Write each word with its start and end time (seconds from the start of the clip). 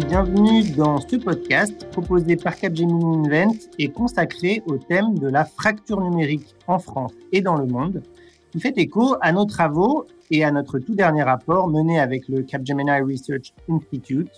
bienvenue 0.00 0.62
dans 0.76 1.00
ce 1.00 1.16
podcast 1.16 1.88
proposé 1.90 2.36
par 2.36 2.56
Capgemini 2.56 3.28
Invent 3.28 3.56
et 3.78 3.88
consacré 3.88 4.62
au 4.66 4.76
thème 4.76 5.18
de 5.18 5.28
la 5.28 5.44
fracture 5.44 6.00
numérique 6.00 6.54
en 6.66 6.78
France 6.78 7.12
et 7.32 7.40
dans 7.40 7.56
le 7.56 7.66
monde, 7.66 8.02
qui 8.50 8.60
fait 8.60 8.76
écho 8.76 9.16
à 9.22 9.32
nos 9.32 9.46
travaux 9.46 10.06
et 10.30 10.44
à 10.44 10.50
notre 10.50 10.78
tout 10.78 10.94
dernier 10.94 11.22
rapport 11.22 11.68
mené 11.68 11.98
avec 11.98 12.28
le 12.28 12.42
Capgemini 12.42 13.00
Research 13.00 13.54
Institute 13.70 14.30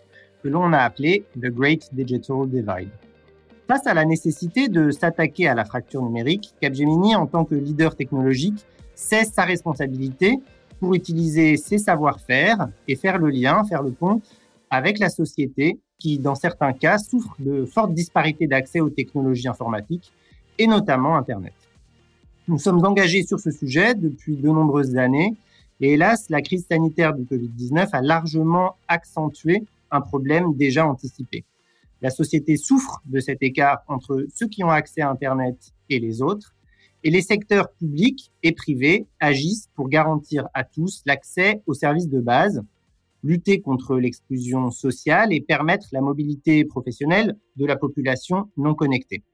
que 0.43 0.49
l'on 0.49 0.73
a 0.73 0.79
appelé 0.79 1.25
The 1.35 1.47
Great 1.47 1.93
Digital 1.93 2.49
Divide. 2.49 2.91
Face 3.67 3.87
à 3.87 3.95
la 3.95 4.05
nécessité 4.05 4.69
de 4.69 4.91
s'attaquer 4.91 5.49
à 5.49 5.55
la 5.55 5.65
fracture 5.65 6.03
numérique, 6.03 6.55
Capgemini, 6.61 7.17
en 7.17 7.27
tant 7.27 7.45
que 7.45 7.57
leader 7.57 7.97
technologique, 7.97 8.65
sait 8.95 9.25
sa 9.25 9.43
responsabilité 9.43 10.39
pour 10.79 10.95
utiliser 10.95 11.57
ses 11.57 11.79
savoir-faire 11.79 12.69
et 12.87 12.95
faire 12.95 13.19
le 13.19 13.31
lien, 13.31 13.65
faire 13.65 13.83
le 13.83 13.91
pont 13.91 14.23
avec 14.71 14.99
la 14.99 15.09
société 15.09 15.79
qui, 15.99 16.19
dans 16.19 16.35
certains 16.35 16.73
cas, 16.73 16.99
souffre 16.99 17.35
de 17.39 17.65
fortes 17.65 17.95
disparités 17.95 18.47
d'accès 18.47 18.81
aux 18.81 18.91
technologies 18.91 19.49
informatiques 19.49 20.13
et 20.59 20.67
notamment 20.67 21.17
Internet. 21.17 21.55
Nous 22.47 22.59
sommes 22.59 22.85
engagés 22.85 23.25
sur 23.25 23.41
ce 23.41 23.51
sujet 23.51 23.95
depuis 23.95 24.37
de 24.37 24.49
nombreuses 24.49 24.97
années 24.97 25.35
et 25.81 25.93
hélas, 25.93 26.29
la 26.29 26.43
crise 26.43 26.67
sanitaire 26.67 27.15
du 27.15 27.25
Covid-19 27.25 27.91
a 27.93 28.03
largement 28.03 28.77
accentué 28.89 29.65
un 29.91 30.01
problème 30.01 30.55
déjà 30.55 30.87
anticipé. 30.87 31.45
La 32.03 32.11
société 32.11 32.57
souffre 32.57 33.01
de 33.07 33.21
cet 33.21 33.43
écart 33.43 33.83
entre 33.89 34.27
ceux 34.35 34.49
qui 34.49 34.65
ont 34.65 34.71
accès 34.71 35.01
à 35.01 35.11
Internet 35.11 35.73
et 35.89 35.99
les 35.99 36.23
autres, 36.23 36.55
et 37.05 37.11
les 37.11 37.23
secteurs 37.23 37.71
publics 37.73 38.33
et 38.43 38.53
privés 38.53 39.07
agissent 39.21 39.69
pour 39.75 39.89
garantir 39.89 40.49
à 40.53 40.65
tous 40.65 41.03
l'accès 41.07 41.63
aux 41.67 41.75
services 41.75 42.09
de 42.09 42.21
base, 42.21 42.63
lutter 43.23 43.61
contre 43.61 43.97
l'exclusion 43.97 44.71
sociale 44.71 45.33
et 45.33 45.41
permettre 45.41 45.89
la 45.93 46.01
mobilité 46.01 46.65
professionnelle 46.65 47.37
de 47.57 47.67
la 47.67 47.77
population 47.77 48.51
non 48.57 48.75
connectée. 48.75 49.25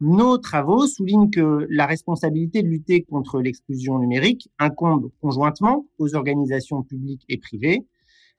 Nos 0.00 0.36
travaux 0.36 0.86
soulignent 0.86 1.30
que 1.30 1.66
la 1.70 1.86
responsabilité 1.86 2.62
de 2.62 2.68
lutter 2.68 3.02
contre 3.02 3.40
l'exclusion 3.40 3.98
numérique 3.98 4.50
incombe 4.58 5.10
conjointement 5.22 5.86
aux 5.98 6.14
organisations 6.14 6.82
publiques 6.82 7.24
et 7.30 7.38
privées, 7.38 7.86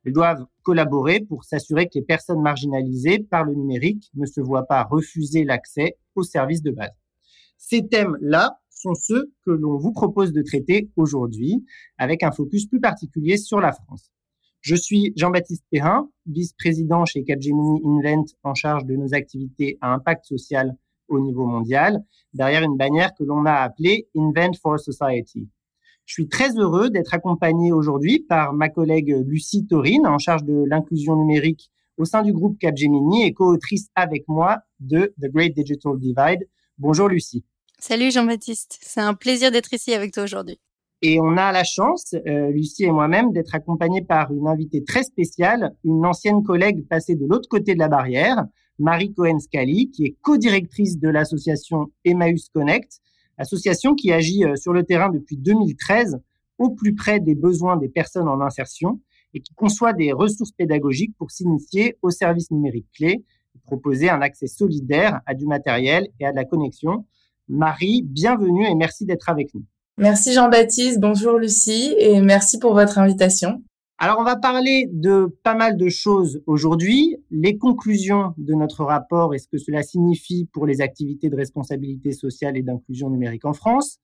elles 0.05 0.13
doivent 0.13 0.45
collaborer 0.61 1.19
pour 1.19 1.44
s'assurer 1.44 1.88
que 1.88 1.95
les 1.95 2.03
personnes 2.03 2.41
marginalisées 2.41 3.19
par 3.19 3.44
le 3.44 3.55
numérique 3.55 4.11
ne 4.13 4.28
se 4.28 4.39
voient 4.39 4.67
pas 4.67 4.83
refuser 4.83 5.44
l'accès 5.44 5.97
aux 6.16 6.23
services 6.23 6.61
de 6.61 6.72
base. 6.72 6.94
Ces 7.58 7.88
thèmes-là 7.88 8.59
sont 8.69 8.94
ceux 8.94 9.31
que 9.44 9.52
l'on 9.52 9.78
vous 9.78 9.91
propose 9.91 10.33
de 10.33 10.44
traiter 10.44 10.91
aujourd'hui 10.95 11.66
avec 11.97 12.22
un 12.22 12.31
focus 12.31 12.67
plus 12.67 12.80
particulier 12.80 13.38
sur 13.38 13.59
la 13.59 13.72
France. 13.72 14.11
Je 14.61 14.75
suis 14.75 15.13
Jean-Baptiste 15.16 15.63
Perrin, 15.72 16.09
vice-président 16.25 17.05
chez 17.05 17.23
Capgemini 17.23 17.81
Invent 17.86 18.25
en 18.44 18.53
charge 18.53 18.86
de 18.86 18.95
nos 18.95 19.13
activités 19.13 19.77
à 19.81 19.94
impact 19.94 20.25
social 20.25 20.75
au 21.08 21.19
niveau 21.19 21.45
mondial, 21.45 22.03
derrière 22.33 22.63
une 22.63 22.75
bannière 22.75 23.13
que 23.17 23.23
l'on 23.23 23.45
a 23.45 23.53
appelée 23.53 24.09
Invent 24.16 24.55
for 24.61 24.80
Society. 24.80 25.47
Je 26.05 26.13
suis 26.13 26.28
très 26.28 26.58
heureux 26.58 26.89
d'être 26.89 27.13
accompagné 27.13 27.72
aujourd'hui 27.72 28.19
par 28.19 28.53
ma 28.53 28.69
collègue 28.69 29.16
Lucie 29.25 29.67
Taurine, 29.67 30.08
en 30.08 30.17
charge 30.17 30.44
de 30.44 30.63
l'inclusion 30.67 31.16
numérique 31.16 31.69
au 31.97 32.05
sein 32.05 32.22
du 32.22 32.31
groupe 32.31 32.58
Capgemini 32.59 33.25
et 33.25 33.33
co-autrice 33.33 33.89
avec 33.95 34.28
moi 34.28 34.59
de 34.80 35.13
The 35.22 35.31
Great 35.31 35.53
Digital 35.53 35.97
Divide. 35.97 36.47
Bonjour 36.78 37.09
Lucie. 37.09 37.44
Salut 37.80 38.11
Jean-Baptiste, 38.11 38.80
c'est 38.81 39.02
un 39.02 39.13
plaisir 39.13 39.52
d'être 39.52 39.73
ici 39.73 39.94
avec 39.94 40.13
toi 40.13 40.23
aujourd'hui. 40.23 40.59
Et 41.03 41.20
on 41.20 41.38
a 41.38 41.52
la 41.52 41.64
chance, 41.64 42.16
euh, 42.26 42.50
Lucie 42.50 42.86
et 42.86 42.92
moi-même, 42.92 43.31
d'être 43.31 43.53
accompagnés 43.53 44.02
par 44.02 44.34
une 44.34 44.47
invitée 44.47 44.84
très 44.84 45.03
spéciale, 45.03 45.75
une 45.84 46.03
ancienne 46.06 46.44
collègue 46.44 46.88
passée 46.88 47.16
de 47.16 47.25
l'autre 47.28 47.47
côté 47.47 47.75
de 47.75 47.80
la 47.80 47.88
barrière, 47.88 48.46
Marie 48.80 49.13
Cohen-Scali, 49.13 49.91
qui 49.91 50.06
est 50.06 50.18
co-directrice 50.22 50.97
de 50.97 51.09
l'association 51.09 51.91
Emmaüs 52.03 52.50
Connect, 52.50 53.00
association 53.38 53.94
qui 53.94 54.12
agit 54.12 54.44
euh, 54.44 54.56
sur 54.56 54.74
le 54.74 54.84
terrain 54.84 55.09
depuis 55.09 55.38
2013 55.38 56.19
au 56.57 56.72
plus 56.72 56.96
près 56.96 57.19
des 57.19 57.36
besoins 57.36 57.78
des 57.78 57.90
personnes 57.90 58.28
en 58.28 58.41
insertion 58.41 59.00
et 59.36 59.41
qui 59.41 59.53
conçoit 59.53 59.94
des 59.94 60.12
ressources 60.12 60.52
pédagogiques 60.52 61.16
pour 61.19 61.30
s'initier 61.30 61.96
aux 62.02 62.09
services 62.09 62.50
numériques 62.50 62.90
clés 62.96 63.24
et 63.56 63.59
proposer 63.63 64.09
un 64.09 64.22
accès 64.22 64.47
solidaire 64.47 65.22
à 65.28 65.36
du 65.36 65.46
matériel 65.46 66.07
et 66.19 66.25
à 66.25 66.31
de 66.31 66.38
la 66.38 66.46
connexion. 66.46 67.06
Marie, 67.47 68.02
bienvenue 68.02 68.66
et 68.66 68.74
merci 68.74 69.06
d'être 69.06 69.30
avec 69.30 69.53
nous. 69.53 69.63
Merci 70.00 70.31
Jean-Baptiste, 70.34 71.00
bonjour 71.00 71.40
Lucie 71.40 71.96
et 71.97 72.22
merci 72.22 72.59
pour 72.59 72.75
votre 72.75 73.00
invitation. 73.00 73.63
Alors, 73.97 74.19
on 74.19 74.24
va 74.24 74.35
parler 74.35 74.88
de 74.94 75.25
pas 75.41 75.56
mal 75.56 75.75
de 75.75 75.90
choses 75.90 76.44
aujourd'hui. 76.46 77.18
Les 77.31 77.58
conclusions 77.58 78.36
de 78.38 78.53
notre 78.53 78.84
rapport 78.84 79.34
et 79.34 79.40
ce 79.40 79.47
que 79.47 79.57
cela 79.57 79.81
signifie 79.81 80.47
pour 80.53 80.68
les 80.68 80.81
activités 80.81 81.31
de 81.31 81.36
responsabilité 81.36 82.12
sociale 82.12 82.57
et 82.57 82.62
d'inclusion 82.62 83.09
numérique 83.09 83.46
en 83.46 83.53
France. 83.53 83.97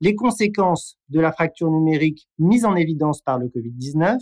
Les 0.00 0.16
conséquences 0.16 0.98
de 1.08 1.20
la 1.20 1.30
fracture 1.30 1.70
numérique 1.70 2.28
mise 2.40 2.64
en 2.64 2.74
évidence 2.74 3.22
par 3.22 3.38
le 3.38 3.46
Covid-19. 3.46 4.18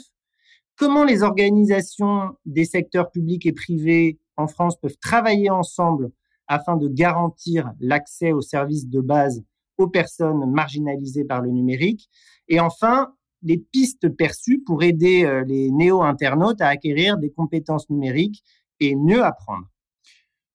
Comment 0.76 1.04
les 1.04 1.22
organisations 1.22 2.36
des 2.44 2.66
secteurs 2.66 3.10
publics 3.10 3.46
et 3.46 3.52
privés 3.52 4.18
en 4.36 4.48
France 4.48 4.78
peuvent 4.78 4.98
travailler 5.00 5.48
ensemble 5.48 6.10
afin 6.46 6.76
de 6.76 6.88
garantir 6.88 7.72
l'accès 7.80 8.32
aux 8.32 8.42
services 8.42 8.86
de 8.86 9.00
base 9.00 9.42
aux 9.78 9.88
personnes 9.88 10.50
marginalisées 10.50 11.24
par 11.24 11.40
le 11.40 11.50
numérique. 11.50 12.08
Et 12.48 12.60
enfin, 12.60 13.12
les 13.42 13.58
pistes 13.58 14.08
perçues 14.08 14.62
pour 14.64 14.82
aider 14.82 15.24
euh, 15.24 15.44
les 15.44 15.70
néo-internautes 15.70 16.60
à 16.60 16.68
acquérir 16.68 17.18
des 17.18 17.30
compétences 17.30 17.88
numériques 17.90 18.42
et 18.80 18.96
mieux 18.96 19.22
apprendre. 19.22 19.66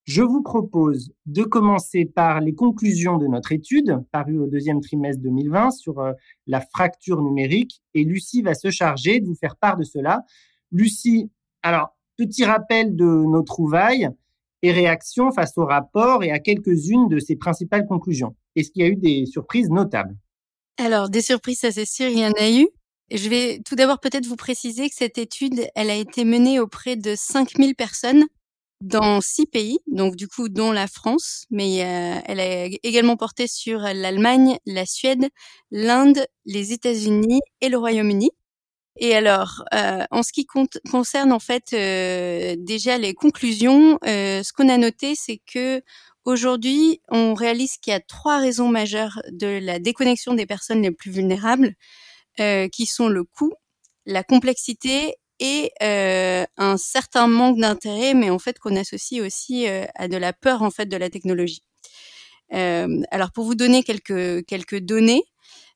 Je 0.04 0.24
vous 0.24 0.42
propose 0.42 1.14
de 1.26 1.44
commencer 1.44 2.06
par 2.06 2.42
les 2.42 2.54
conclusions 2.54 3.18
de 3.18 3.28
notre 3.28 3.52
étude, 3.52 4.04
parue 4.12 4.40
au 4.40 4.48
deuxième 4.48 4.82
trimestre 4.82 5.22
2020, 5.22 5.72
sur 5.72 6.00
euh, 6.00 6.14
la 6.48 6.60
fracture 6.60 7.22
numérique. 7.22 7.82
Et 7.94 8.04
Lucie 8.04 8.42
va 8.42 8.56
se 8.56 8.72
charger 8.72 9.20
de 9.20 9.28
vous 9.28 9.36
faire 9.36 9.56
part 9.56 9.78
de 9.78 9.84
cela. 9.84 10.24
Lucie, 10.72 11.32
alors, 11.62 11.96
petit 12.18 12.44
rappel 12.44 12.96
de 12.96 13.06
nos 13.06 13.44
trouvailles 13.44 14.10
et 14.64 14.72
réactions 14.72 15.32
face 15.32 15.58
au 15.58 15.66
rapport 15.66 16.24
et 16.24 16.32
à 16.32 16.40
quelques-unes 16.40 17.08
de 17.08 17.20
ses 17.20 17.36
principales 17.36 17.86
conclusions. 17.86 18.36
Est-ce 18.56 18.72
qu'il 18.72 18.84
y 18.84 18.86
a 18.86 18.90
eu 18.90 18.96
des 18.96 19.26
surprises 19.26 19.70
notables? 19.70 20.16
Alors, 20.78 21.10
des 21.10 21.22
surprises, 21.22 21.60
ça 21.60 21.72
c'est 21.72 21.86
sûr, 21.86 22.08
il 22.08 22.20
y 22.20 22.26
en 22.26 22.32
a 22.32 22.50
eu. 22.50 22.68
Je 23.12 23.28
vais 23.28 23.60
tout 23.66 23.76
d'abord 23.76 24.00
peut-être 24.00 24.26
vous 24.26 24.38
préciser 24.38 24.90
que 24.90 24.96
cette 24.96 25.18
étude, 25.18 25.68
elle 25.76 25.90
a 25.90 25.96
été 25.96 26.24
menée 26.24 26.60
auprès 26.60 26.96
de 26.96 27.14
5000 27.16 27.76
personnes 27.76 28.26
dans 28.82 29.22
six 29.22 29.46
pays, 29.46 29.80
donc 29.88 30.16
du 30.16 30.28
coup 30.28 30.50
dont 30.50 30.72
la 30.72 30.88
France, 30.88 31.46
mais 31.52 31.84
euh, 31.84 32.20
elle 32.26 32.40
a 32.40 32.66
également 32.84 33.16
porté 33.16 33.48
sur 33.48 33.80
l'Allemagne, 33.80 34.58
la 34.66 34.86
Suède, 34.86 35.28
l'Inde, 35.70 36.26
les 36.46 36.74
États-Unis 36.74 37.42
et 37.62 37.70
le 37.70 37.78
Royaume-Uni. 37.78 38.32
Et 38.98 39.16
alors, 39.16 39.64
euh, 39.74 40.04
en 40.12 40.24
ce 40.24 40.34
qui 40.34 40.46
concerne 40.46 41.32
en 41.32 41.40
fait 41.40 41.74
euh, 41.74 42.56
déjà 42.60 42.98
les 42.98 43.14
conclusions, 43.14 43.98
ce 44.04 44.54
qu'on 44.54 44.70
a 44.70 44.78
noté, 44.78 45.16
c'est 45.16 45.42
que 45.52 45.82
aujourd'hui, 46.26 47.02
on 47.10 47.34
réalise 47.34 47.78
qu'il 47.78 47.92
y 47.92 47.96
a 47.96 48.00
trois 48.00 48.40
raisons 48.40 48.70
majeures 48.70 49.22
de 49.32 49.60
la 49.62 49.80
déconnexion 49.80 50.34
des 50.34 50.46
personnes 50.46 50.82
les 50.82 50.92
plus 50.92 51.12
vulnérables. 51.12 51.76
Euh, 52.40 52.70
qui 52.70 52.86
sont 52.86 53.10
le 53.10 53.26
coût, 53.26 53.52
la 54.06 54.24
complexité 54.24 55.16
et 55.40 55.72
euh, 55.84 56.46
un 56.56 56.78
certain 56.78 57.28
manque 57.28 57.60
d'intérêt, 57.60 58.14
mais 58.14 58.30
en 58.30 58.40
fait 58.40 58.58
qu'on 58.58 58.78
associe 58.78 59.22
aussi 59.22 59.68
euh, 59.68 59.86
à 59.96 60.08
de 60.08 60.16
la 60.16 60.32
peur 60.32 60.62
en 60.62 60.72
fait 60.72 60.86
de 60.86 60.96
la 60.96 61.10
technologie. 61.10 61.62
alors 62.50 63.32
pour 63.34 63.44
vous 63.46 63.56
donner 63.56 63.84
quelques 63.84 64.46
quelques 64.46 64.80
données, 64.80 65.24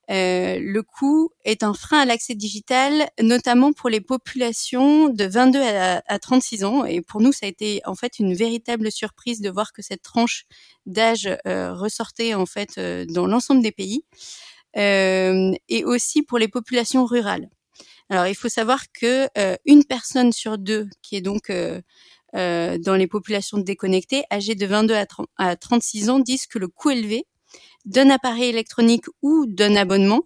le 0.10 0.82
coût 0.82 1.32
est 1.44 1.64
un 1.64 1.74
frein 1.74 2.00
à 2.00 2.06
l'accès 2.06 2.36
digital, 2.36 3.10
notamment 3.22 3.74
pour 3.74 3.90
les 3.90 4.02
populations 4.02 5.10
de 5.10 5.26
22 5.26 5.62
à, 5.62 6.04
à, 6.06 6.20
36 6.20 6.64
ans. 6.64 6.86
Et 6.86 7.02
pour 7.02 7.22
nous, 7.22 7.32
ça 7.32 7.46
a 7.46 7.50
été 7.50 7.82
en 7.86 7.96
fait 7.96 8.20
une 8.20 8.34
véritable 8.34 8.92
surprise 8.92 9.42
de 9.42 9.50
voir 9.50 9.74
que 9.74 9.82
cette 9.82 10.02
tranche 10.02 10.46
d'âge 10.86 11.30
ressortait 11.46 12.34
en 12.34 12.46
fait 12.46 12.80
dans 13.10 13.28
l'ensemble 13.28 13.62
des 13.62 13.72
pays. 13.72 14.04
Euh, 14.78 15.54
et 15.70 15.86
aussi 15.86 16.22
pour 16.22 16.38
les 16.38 16.50
populations 16.50 17.06
rurales. 17.06 17.50
Alors, 18.10 18.28
il 18.28 18.36
faut 18.36 18.50
savoir 18.50 18.84
que 18.92 19.28
euh, 19.38 19.56
une 19.66 19.86
personne 19.86 20.32
sur 20.32 20.58
deux, 20.58 20.90
qui 21.02 21.16
est 21.16 21.22
donc 21.22 21.50
euh, 21.50 21.82
dans 22.34 22.96
les 22.96 23.08
populations 23.08 23.58
déconnectées, 23.58 24.26
âgées 24.32 24.56
de 24.56 24.66
22 24.66 24.96
à, 25.38 25.56
36 25.56 26.10
ans, 26.10 26.20
disent 26.20 26.48
que 26.48 26.60
le 26.60 26.68
coût 26.68 26.92
élevé 26.92 27.26
d'un 27.86 28.10
appareil 28.10 28.50
électronique 28.50 29.06
ou 29.22 29.46
d'un 29.46 29.76
abonnement 29.76 30.24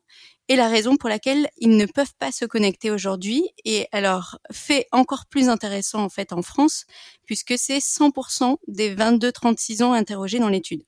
est 0.48 0.56
la 0.56 0.68
raison 0.68 0.98
pour 0.98 1.10
laquelle 1.10 1.48
ils 1.58 1.78
ne 1.78 1.86
peuvent 1.86 2.14
pas 2.18 2.32
se 2.32 2.44
connecter 2.46 2.90
aujourd'hui. 2.90 3.50
Et 3.66 3.88
alors, 3.92 4.40
fait 4.52 4.88
encore 4.92 5.26
plus 5.28 5.48
intéressant 5.48 6.04
en 6.04 6.10
fait 6.10 6.34
en 6.34 6.42
France, 6.42 6.86
puisque 7.26 7.54
c'est 7.58 7.78
100% 7.78 8.58
des 8.68 8.96
22-36 8.96 9.84
ans 9.84 9.94
interrogés 9.94 10.40
dans 10.40 10.50
l'étude. 10.50 10.84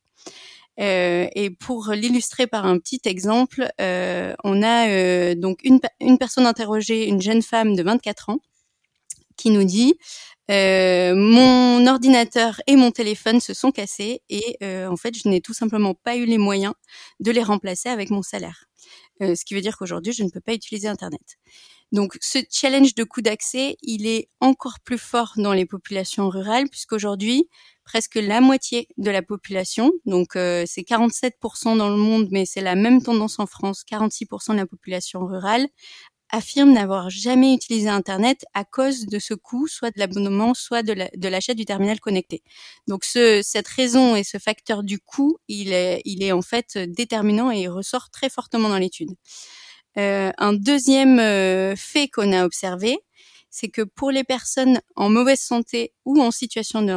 Euh, 0.79 1.27
et 1.35 1.51
pour 1.51 1.91
l'illustrer 1.91 2.47
par 2.47 2.65
un 2.65 2.79
petit 2.79 3.01
exemple, 3.05 3.69
euh, 3.79 4.33
on 4.43 4.63
a 4.63 4.89
euh, 4.89 5.35
donc 5.35 5.59
une 5.63 6.17
personne 6.17 6.47
interrogée, 6.47 7.07
une 7.07 7.21
jeune 7.21 7.41
femme 7.41 7.75
de 7.75 7.83
24 7.83 8.29
ans, 8.29 8.39
qui 9.41 9.49
nous 9.49 9.63
dit 9.63 9.95
euh, 10.51 11.15
mon 11.15 11.87
ordinateur 11.87 12.61
et 12.67 12.75
mon 12.75 12.91
téléphone 12.91 13.39
se 13.39 13.53
sont 13.53 13.71
cassés 13.71 14.21
et 14.29 14.57
euh, 14.61 14.87
en 14.87 14.97
fait, 14.97 15.15
je 15.17 15.27
n'ai 15.29 15.41
tout 15.41 15.53
simplement 15.53 15.95
pas 15.95 16.15
eu 16.15 16.25
les 16.25 16.37
moyens 16.37 16.73
de 17.19 17.31
les 17.31 17.41
remplacer 17.41 17.89
avec 17.89 18.09
mon 18.09 18.21
salaire. 18.21 18.65
Euh, 19.21 19.33
ce 19.33 19.45
qui 19.45 19.53
veut 19.53 19.61
dire 19.61 19.77
qu'aujourd'hui, 19.77 20.13
je 20.13 20.23
ne 20.23 20.29
peux 20.29 20.41
pas 20.41 20.53
utiliser 20.53 20.87
Internet. 20.87 21.37
Donc, 21.91 22.17
ce 22.21 22.39
challenge 22.49 22.95
de 22.95 23.03
coût 23.03 23.21
d'accès, 23.21 23.77
il 23.81 24.07
est 24.07 24.29
encore 24.41 24.79
plus 24.83 24.97
fort 24.97 25.33
dans 25.37 25.53
les 25.53 25.65
populations 25.65 26.29
rurales 26.29 26.69
puisqu'aujourd'hui, 26.69 27.47
presque 27.83 28.15
la 28.15 28.41
moitié 28.41 28.87
de 28.97 29.11
la 29.11 29.21
population, 29.21 29.91
donc 30.05 30.29
c'est 30.33 30.87
47% 30.87 31.77
dans 31.77 31.89
le 31.89 31.97
monde, 31.97 32.29
mais 32.31 32.45
c'est 32.45 32.61
la 32.61 32.75
même 32.75 33.01
tendance 33.01 33.39
en 33.39 33.47
France, 33.47 33.83
46% 33.91 34.51
de 34.51 34.57
la 34.57 34.65
population 34.65 35.25
rurale, 35.25 35.67
affirme 36.31 36.71
n'avoir 36.71 37.09
jamais 37.09 37.53
utilisé 37.53 37.89
Internet 37.89 38.45
à 38.53 38.63
cause 38.63 39.05
de 39.05 39.19
ce 39.19 39.33
coût, 39.33 39.67
soit 39.67 39.91
de 39.91 39.99
l'abonnement, 39.99 40.53
soit 40.53 40.83
de 40.83 41.27
l'achat 41.27 41.53
du 41.53 41.65
terminal 41.65 41.99
connecté. 41.99 42.41
Donc 42.87 43.03
ce, 43.03 43.41
cette 43.43 43.67
raison 43.67 44.15
et 44.15 44.23
ce 44.23 44.37
facteur 44.37 44.83
du 44.83 44.99
coût, 44.99 45.37
il 45.47 45.73
est, 45.73 46.31
en 46.31 46.41
fait 46.41 46.77
déterminant 46.77 47.51
et 47.51 47.61
il 47.61 47.69
ressort 47.69 48.09
très 48.09 48.29
fortement 48.29 48.69
dans 48.69 48.77
l'étude. 48.77 49.11
Euh, 49.97 50.31
un 50.37 50.53
deuxième 50.53 51.19
euh, 51.19 51.75
fait 51.75 52.07
qu'on 52.07 52.31
a 52.31 52.45
observé, 52.45 52.97
c'est 53.49 53.67
que 53.67 53.81
pour 53.81 54.11
les 54.11 54.23
personnes 54.23 54.79
en 54.95 55.09
mauvaise 55.09 55.41
santé 55.41 55.93
ou 56.05 56.21
en 56.21 56.31
situation 56.31 56.81
de 56.81 56.93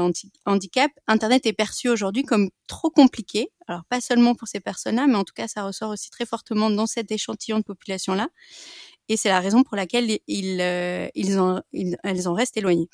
handicap, 0.46 0.90
Internet 1.08 1.46
est 1.46 1.52
perçu 1.52 1.88
aujourd'hui 1.88 2.22
comme 2.22 2.48
trop 2.68 2.90
compliqué. 2.90 3.50
Alors 3.66 3.82
pas 3.88 4.00
seulement 4.00 4.36
pour 4.36 4.46
ces 4.46 4.60
personnes-là, 4.60 5.06
mais 5.08 5.16
en 5.16 5.24
tout 5.24 5.34
cas 5.34 5.48
ça 5.48 5.64
ressort 5.64 5.90
aussi 5.90 6.10
très 6.10 6.24
fortement 6.24 6.70
dans 6.70 6.86
cet 6.86 7.10
échantillon 7.10 7.58
de 7.58 7.64
population-là 7.64 8.28
et 9.08 9.16
c'est 9.16 9.28
la 9.28 9.40
raison 9.40 9.62
pour 9.62 9.76
laquelle 9.76 10.18
ils, 10.26 10.60
euh, 10.60 11.08
elles 11.14 12.28
en 12.28 12.34
restent 12.34 12.56
éloignées. 12.56 12.88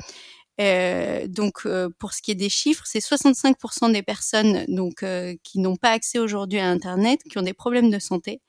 Euh, 0.60 1.26
donc, 1.26 1.62
euh, 1.64 1.88
pour 1.98 2.12
ce 2.12 2.20
qui 2.20 2.32
est 2.32 2.34
des 2.34 2.50
chiffres, 2.50 2.84
c'est 2.84 3.00
65% 3.00 3.92
des 3.92 4.02
personnes 4.02 4.64
donc 4.68 5.04
qui 5.42 5.58
n'ont 5.58 5.76
pas 5.76 5.90
accès 5.90 6.18
aujourd'hui 6.18 6.58
à 6.58 6.68
Internet, 6.68 7.20
qui 7.30 7.38
ont 7.38 7.42
des 7.42 7.54
problèmes 7.54 7.90
de 7.90 7.98
santé, 7.98 8.40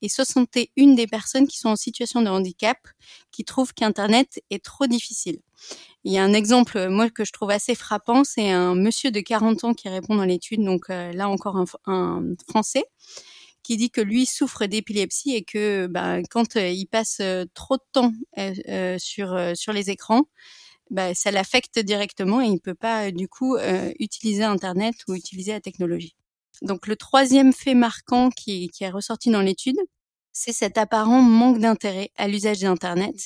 et 0.00 0.08
61% 0.08 0.94
des 0.94 1.06
personnes 1.06 1.48
qui 1.48 1.58
sont 1.58 1.70
en 1.70 1.76
situation 1.76 2.22
de 2.22 2.28
handicap, 2.28 2.78
qui 3.32 3.44
trouvent 3.44 3.74
qu'Internet 3.74 4.40
est 4.50 4.64
trop 4.64 4.86
difficile. 4.86 5.40
Il 6.04 6.12
y 6.12 6.18
a 6.18 6.22
un 6.22 6.32
exemple, 6.32 6.88
moi, 6.88 7.10
que 7.10 7.24
je 7.24 7.32
trouve 7.32 7.50
assez 7.50 7.74
frappant, 7.74 8.22
c'est 8.22 8.50
un 8.50 8.76
monsieur 8.76 9.10
de 9.10 9.20
40 9.20 9.64
ans 9.64 9.74
qui 9.74 9.88
répond 9.88 10.14
dans 10.14 10.24
l'étude, 10.24 10.64
donc 10.64 10.88
là 10.88 11.28
encore 11.28 11.62
un 11.86 12.22
Français, 12.48 12.84
qui 13.68 13.76
dit 13.76 13.90
que 13.90 14.00
lui 14.00 14.24
souffre 14.24 14.64
d'épilepsie 14.64 15.34
et 15.34 15.44
que 15.44 15.88
ben, 15.88 16.22
quand 16.30 16.56
euh, 16.56 16.70
il 16.70 16.86
passe 16.86 17.18
euh, 17.20 17.44
trop 17.52 17.76
de 17.76 17.82
temps 17.92 18.14
euh, 18.38 18.96
sur, 18.98 19.38
sur 19.54 19.74
les 19.74 19.90
écrans, 19.90 20.22
ben, 20.90 21.14
ça 21.14 21.30
l'affecte 21.30 21.78
directement 21.78 22.40
et 22.40 22.46
il 22.46 22.54
ne 22.54 22.58
peut 22.58 22.74
pas 22.74 23.10
du 23.10 23.28
coup 23.28 23.58
utiliser 23.98 24.42
Internet 24.42 24.94
ou 25.06 25.14
utiliser 25.14 25.52
la 25.52 25.60
technologie. 25.60 26.16
Donc 26.62 26.86
le 26.86 26.96
troisième 26.96 27.52
fait 27.52 27.74
marquant 27.74 28.30
qui, 28.30 28.68
qui 28.70 28.84
est 28.84 28.90
ressorti 28.90 29.28
dans 29.30 29.42
l'étude, 29.42 29.76
c'est 30.32 30.52
cet 30.52 30.78
apparent 30.78 31.20
manque 31.20 31.58
d'intérêt 31.58 32.10
à 32.16 32.26
l'usage 32.26 32.60
d'Internet, 32.60 33.16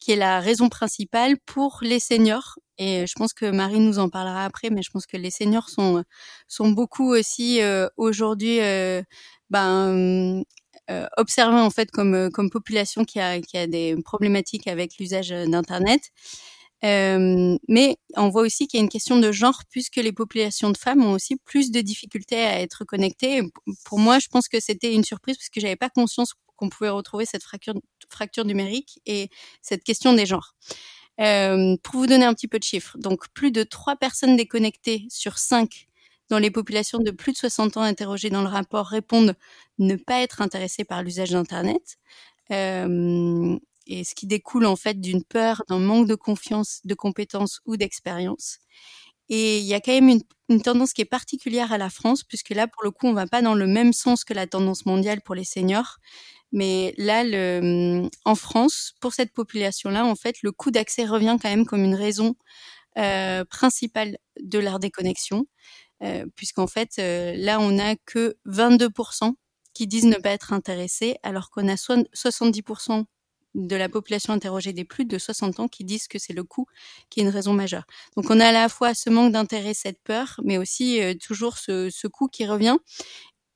qui 0.00 0.12
est 0.12 0.16
la 0.16 0.40
raison 0.40 0.68
principale 0.68 1.36
pour 1.46 1.78
les 1.82 2.00
seniors. 2.00 2.58
Et 2.78 3.06
je 3.06 3.12
pense 3.14 3.32
que 3.34 3.46
Marie 3.50 3.80
nous 3.80 3.98
en 3.98 4.08
parlera 4.08 4.44
après, 4.44 4.70
mais 4.70 4.82
je 4.82 4.90
pense 4.90 5.06
que 5.06 5.16
les 5.18 5.30
seniors 5.30 5.68
sont 5.68 6.02
sont 6.48 6.70
beaucoup 6.70 7.12
aussi 7.14 7.60
aujourd'hui 7.96 8.60
ben, 9.50 10.42
euh, 10.90 11.06
observer 11.16 11.58
en 11.58 11.70
fait 11.70 11.90
comme, 11.90 12.14
euh, 12.14 12.30
comme 12.30 12.50
population 12.50 13.04
qui 13.04 13.20
a, 13.20 13.40
qui 13.40 13.56
a 13.56 13.66
des 13.66 13.96
problématiques 14.04 14.66
avec 14.66 14.98
l'usage 14.98 15.30
euh, 15.32 15.46
d'Internet. 15.46 16.00
Euh, 16.84 17.58
mais 17.68 17.96
on 18.16 18.30
voit 18.30 18.42
aussi 18.42 18.66
qu'il 18.66 18.78
y 18.78 18.80
a 18.80 18.84
une 18.84 18.88
question 18.90 19.18
de 19.18 19.32
genre 19.32 19.62
puisque 19.70 19.96
les 19.96 20.12
populations 20.12 20.70
de 20.70 20.78
femmes 20.78 21.04
ont 21.04 21.12
aussi 21.12 21.36
plus 21.44 21.70
de 21.70 21.80
difficultés 21.82 22.40
à 22.42 22.60
être 22.60 22.84
connectées. 22.84 23.42
Pour 23.84 23.98
moi, 23.98 24.18
je 24.18 24.28
pense 24.28 24.48
que 24.48 24.60
c'était 24.60 24.94
une 24.94 25.04
surprise 25.04 25.36
parce 25.36 25.50
que 25.50 25.60
j'avais 25.60 25.76
pas 25.76 25.90
conscience 25.90 26.32
qu'on 26.56 26.70
pouvait 26.70 26.90
retrouver 26.90 27.26
cette 27.26 27.42
fracture, 27.42 27.74
fracture 28.12 28.44
numérique 28.44 29.00
et 29.06 29.30
cette 29.62 29.84
question 29.84 30.12
des 30.12 30.26
genres. 30.26 30.54
Euh, 31.20 31.76
pour 31.82 32.00
vous 32.00 32.06
donner 32.06 32.24
un 32.24 32.34
petit 32.34 32.48
peu 32.48 32.58
de 32.58 32.64
chiffres, 32.64 32.96
donc 32.98 33.28
plus 33.34 33.52
de 33.52 33.62
3 33.62 33.96
personnes 33.96 34.36
déconnectées 34.36 35.06
sur 35.10 35.38
5 35.38 35.88
dans 36.30 36.38
les 36.38 36.50
populations 36.50 36.98
de 36.98 37.10
plus 37.10 37.32
de 37.32 37.36
60 37.38 37.76
ans 37.76 37.82
interrogées 37.82 38.30
dans 38.30 38.42
le 38.42 38.48
rapport 38.48 38.86
répondent 38.86 39.34
ne 39.78 39.96
pas 39.96 40.20
être 40.22 40.40
intéressées 40.40 40.84
par 40.84 41.02
l'usage 41.02 41.30
d'Internet. 41.30 41.98
Euh, 42.52 43.58
et 43.86 44.04
ce 44.04 44.14
qui 44.14 44.26
découle 44.26 44.66
en 44.66 44.76
fait 44.76 45.00
d'une 45.00 45.24
peur, 45.24 45.64
d'un 45.68 45.80
manque 45.80 46.06
de 46.06 46.14
confiance, 46.14 46.80
de 46.84 46.94
compétences 46.94 47.60
ou 47.66 47.76
d'expérience. 47.76 48.58
Et 49.30 49.60
il 49.60 49.64
y 49.64 49.74
a 49.74 49.80
quand 49.80 49.92
même 49.92 50.20
une, 50.48 50.62
tendance 50.62 50.92
qui 50.92 51.02
est 51.02 51.06
particulière 51.06 51.72
à 51.72 51.78
la 51.78 51.88
France, 51.88 52.24
puisque 52.24 52.50
là, 52.50 52.66
pour 52.66 52.82
le 52.82 52.90
coup, 52.90 53.06
on 53.06 53.12
va 53.12 53.26
pas 53.26 53.40
dans 53.40 53.54
le 53.54 53.68
même 53.68 53.92
sens 53.92 54.24
que 54.24 54.34
la 54.34 54.48
tendance 54.48 54.84
mondiale 54.84 55.20
pour 55.22 55.36
les 55.36 55.44
seniors. 55.44 55.98
Mais 56.52 56.92
là, 56.98 57.22
en 58.24 58.34
France, 58.34 58.94
pour 59.00 59.14
cette 59.14 59.32
population-là, 59.32 60.04
en 60.04 60.16
fait, 60.16 60.42
le 60.42 60.50
coût 60.50 60.72
d'accès 60.72 61.06
revient 61.06 61.38
quand 61.40 61.48
même 61.48 61.64
comme 61.64 61.84
une 61.84 61.94
raison 61.94 62.34
euh, 62.98 63.44
principale 63.44 64.18
de 64.40 64.58
leur 64.58 64.80
déconnexion. 64.80 65.46
Euh, 66.02 66.26
puisqu'en 66.34 66.66
fait, 66.66 66.98
euh, 66.98 67.34
là, 67.36 67.60
on 67.60 67.72
n'a 67.72 67.94
que 67.94 68.36
22% 68.46 69.34
qui 69.74 69.86
disent 69.86 70.06
ne 70.06 70.16
pas 70.16 70.30
être 70.30 70.52
intéressés, 70.52 71.16
alors 71.22 71.50
qu'on 71.50 71.68
a 71.68 71.76
70% 71.76 73.04
de 73.54 73.76
la 73.76 73.88
population 73.88 74.32
interrogée 74.32 74.72
des 74.72 74.84
plus 74.84 75.04
de 75.04 75.18
60 75.18 75.60
ans 75.60 75.68
qui 75.68 75.84
disent 75.84 76.08
que 76.08 76.18
c'est 76.18 76.32
le 76.32 76.44
coût 76.44 76.66
qui 77.08 77.20
est 77.20 77.22
une 77.24 77.28
raison 77.28 77.52
majeure. 77.52 77.84
Donc 78.16 78.30
on 78.30 78.40
a 78.40 78.46
à 78.46 78.52
la 78.52 78.68
fois 78.68 78.94
ce 78.94 79.10
manque 79.10 79.32
d'intérêt, 79.32 79.74
cette 79.74 80.00
peur, 80.02 80.40
mais 80.44 80.58
aussi 80.58 81.00
euh, 81.02 81.14
toujours 81.14 81.58
ce, 81.58 81.90
ce 81.90 82.06
coût 82.06 82.28
qui 82.28 82.46
revient. 82.46 82.76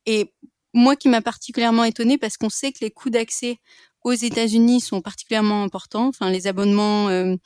Et 0.06 0.32
moi 0.72 0.96
qui 0.96 1.08
m'a 1.08 1.22
particulièrement 1.22 1.84
étonnée 1.84 2.18
parce 2.18 2.36
qu'on 2.36 2.50
sait 2.50 2.72
que 2.72 2.78
les 2.80 2.90
coûts 2.90 3.10
d'accès 3.10 3.58
aux 4.02 4.12
États-Unis 4.12 4.80
sont 4.80 5.00
particulièrement 5.00 5.62
importants. 5.62 6.08
Enfin, 6.08 6.30
les 6.30 6.46
abonnements, 6.46 7.08
euh, 7.08 7.36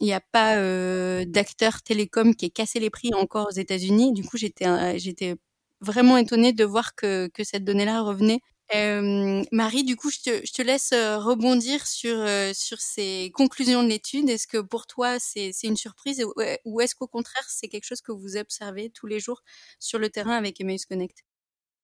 il 0.00 0.06
n'y 0.06 0.12
a 0.12 0.20
pas 0.20 0.56
euh, 0.56 1.24
d'acteur 1.26 1.82
télécom 1.82 2.34
qui 2.36 2.46
ait 2.46 2.50
cassé 2.50 2.78
les 2.78 2.90
prix 2.90 3.12
encore 3.14 3.48
aux 3.48 3.58
États-Unis. 3.58 4.12
Du 4.12 4.24
coup, 4.24 4.36
j'étais 4.36 5.34
vraiment 5.80 6.16
étonnée 6.16 6.52
de 6.52 6.64
voir 6.64 6.94
que, 6.94 7.28
que 7.34 7.42
cette 7.42 7.64
donnée-là 7.64 8.02
revenait. 8.02 8.40
Marie, 8.72 9.84
du 9.84 9.96
coup, 9.96 10.10
je 10.10 10.18
te, 10.18 10.46
je 10.46 10.52
te 10.52 10.62
laisse 10.62 10.92
rebondir 10.92 11.86
sur, 11.86 12.16
sur 12.54 12.80
ces 12.80 13.30
conclusions 13.34 13.82
de 13.82 13.88
l'étude. 13.88 14.28
Est-ce 14.30 14.46
que 14.46 14.58
pour 14.58 14.86
toi, 14.86 15.18
c'est 15.18 15.52
une 15.62 15.76
surprise 15.76 16.24
ou 16.64 16.80
est-ce 16.80 16.94
qu'au 16.94 17.06
contraire, 17.06 17.44
c'est 17.48 17.68
quelque 17.68 17.84
chose 17.84 18.00
que 18.00 18.12
vous 18.12 18.36
observez 18.36 18.90
tous 18.90 19.06
les 19.06 19.20
jours 19.20 19.42
sur 19.78 19.98
le 19.98 20.08
terrain 20.08 20.36
avec 20.36 20.60
Emmaüs 20.60 20.86
Connect? 20.86 21.18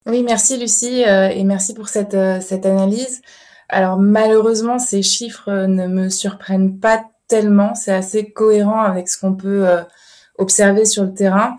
Oui, 0.06 0.22
merci 0.22 0.56
Lucie 0.56 1.02
et 1.02 1.44
merci 1.44 1.75
pour 1.75 1.88
cette, 1.88 2.16
cette 2.42 2.66
analyse. 2.66 3.20
Alors 3.68 3.99
malheureusement, 3.99 4.78
ces 4.78 5.02
chiffres 5.02 5.66
ne 5.66 5.87
me 5.87 6.08
surprennent 6.08 6.80
pas 6.80 7.04
tellement. 7.28 7.75
C'est 7.75 7.92
assez 7.92 8.32
cohérent 8.32 8.80
avec 8.80 9.08
ce 9.08 9.18
qu'on 9.18 9.37
peut 9.37 9.66
observer 10.40 10.85
sur 10.85 11.04
le 11.04 11.14
terrain. 11.14 11.56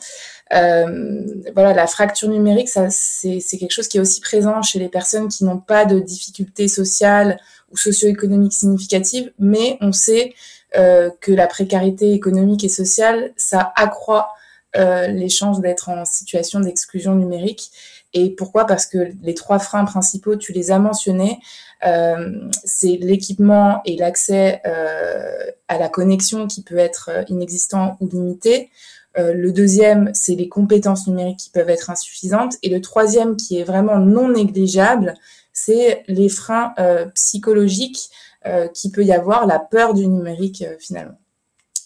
Euh, 0.53 1.23
voilà, 1.53 1.73
la 1.73 1.88
fracture 1.88 2.27
numérique, 2.27 2.67
ça, 2.67 2.88
c'est, 2.89 3.39
quelque 3.57 3.71
chose 3.71 3.88
qui 3.88 3.97
est 3.97 4.01
aussi 4.01 4.19
présent 4.19 4.61
chez 4.61 4.79
les 4.79 4.89
personnes 4.89 5.29
qui 5.29 5.45
n'ont 5.45 5.59
pas 5.59 5.85
de 5.85 6.00
difficultés 6.00 6.67
sociales 6.67 7.39
ou 7.71 7.77
socio-économiques 7.77 8.53
significatives, 8.53 9.31
mais 9.39 9.77
on 9.79 9.93
sait 9.93 10.33
euh, 10.77 11.09
que 11.21 11.31
la 11.31 11.47
précarité 11.47 12.11
économique 12.11 12.63
et 12.65 12.69
sociale, 12.69 13.31
ça 13.38 13.71
accroît 13.75 14.33
les 14.75 15.29
chances 15.29 15.59
d'être 15.61 15.89
en 15.89 16.05
situation 16.05 16.59
d'exclusion 16.59 17.15
numérique. 17.15 17.71
Et 18.13 18.29
pourquoi? 18.29 18.65
Parce 18.65 18.85
que 18.85 19.13
les 19.21 19.33
trois 19.33 19.59
freins 19.59 19.85
principaux, 19.85 20.35
tu 20.35 20.51
les 20.51 20.71
as 20.71 20.79
mentionnés. 20.79 21.39
Euh, 21.85 22.49
c'est 22.63 22.97
l'équipement 22.99 23.81
et 23.85 23.95
l'accès 23.95 24.61
euh, 24.65 25.45
à 25.67 25.77
la 25.77 25.89
connexion 25.89 26.47
qui 26.47 26.61
peut 26.61 26.77
être 26.77 27.09
euh, 27.11 27.23
inexistant 27.29 27.97
ou 27.99 28.07
limité. 28.07 28.69
Euh, 29.17 29.33
le 29.33 29.51
deuxième, 29.51 30.11
c'est 30.13 30.35
les 30.35 30.49
compétences 30.49 31.07
numériques 31.07 31.39
qui 31.39 31.49
peuvent 31.49 31.69
être 31.69 31.89
insuffisantes. 31.89 32.55
Et 32.63 32.69
le 32.69 32.81
troisième, 32.81 33.35
qui 33.35 33.57
est 33.57 33.63
vraiment 33.63 33.97
non 33.97 34.29
négligeable, 34.29 35.15
c'est 35.53 36.03
les 36.07 36.29
freins 36.29 36.73
euh, 36.79 37.05
psychologiques 37.15 38.09
euh, 38.45 38.67
qui 38.67 38.91
peut 38.91 39.03
y 39.03 39.11
avoir, 39.11 39.45
la 39.45 39.59
peur 39.59 39.93
du 39.93 40.07
numérique 40.07 40.65
finalement. 40.79 41.17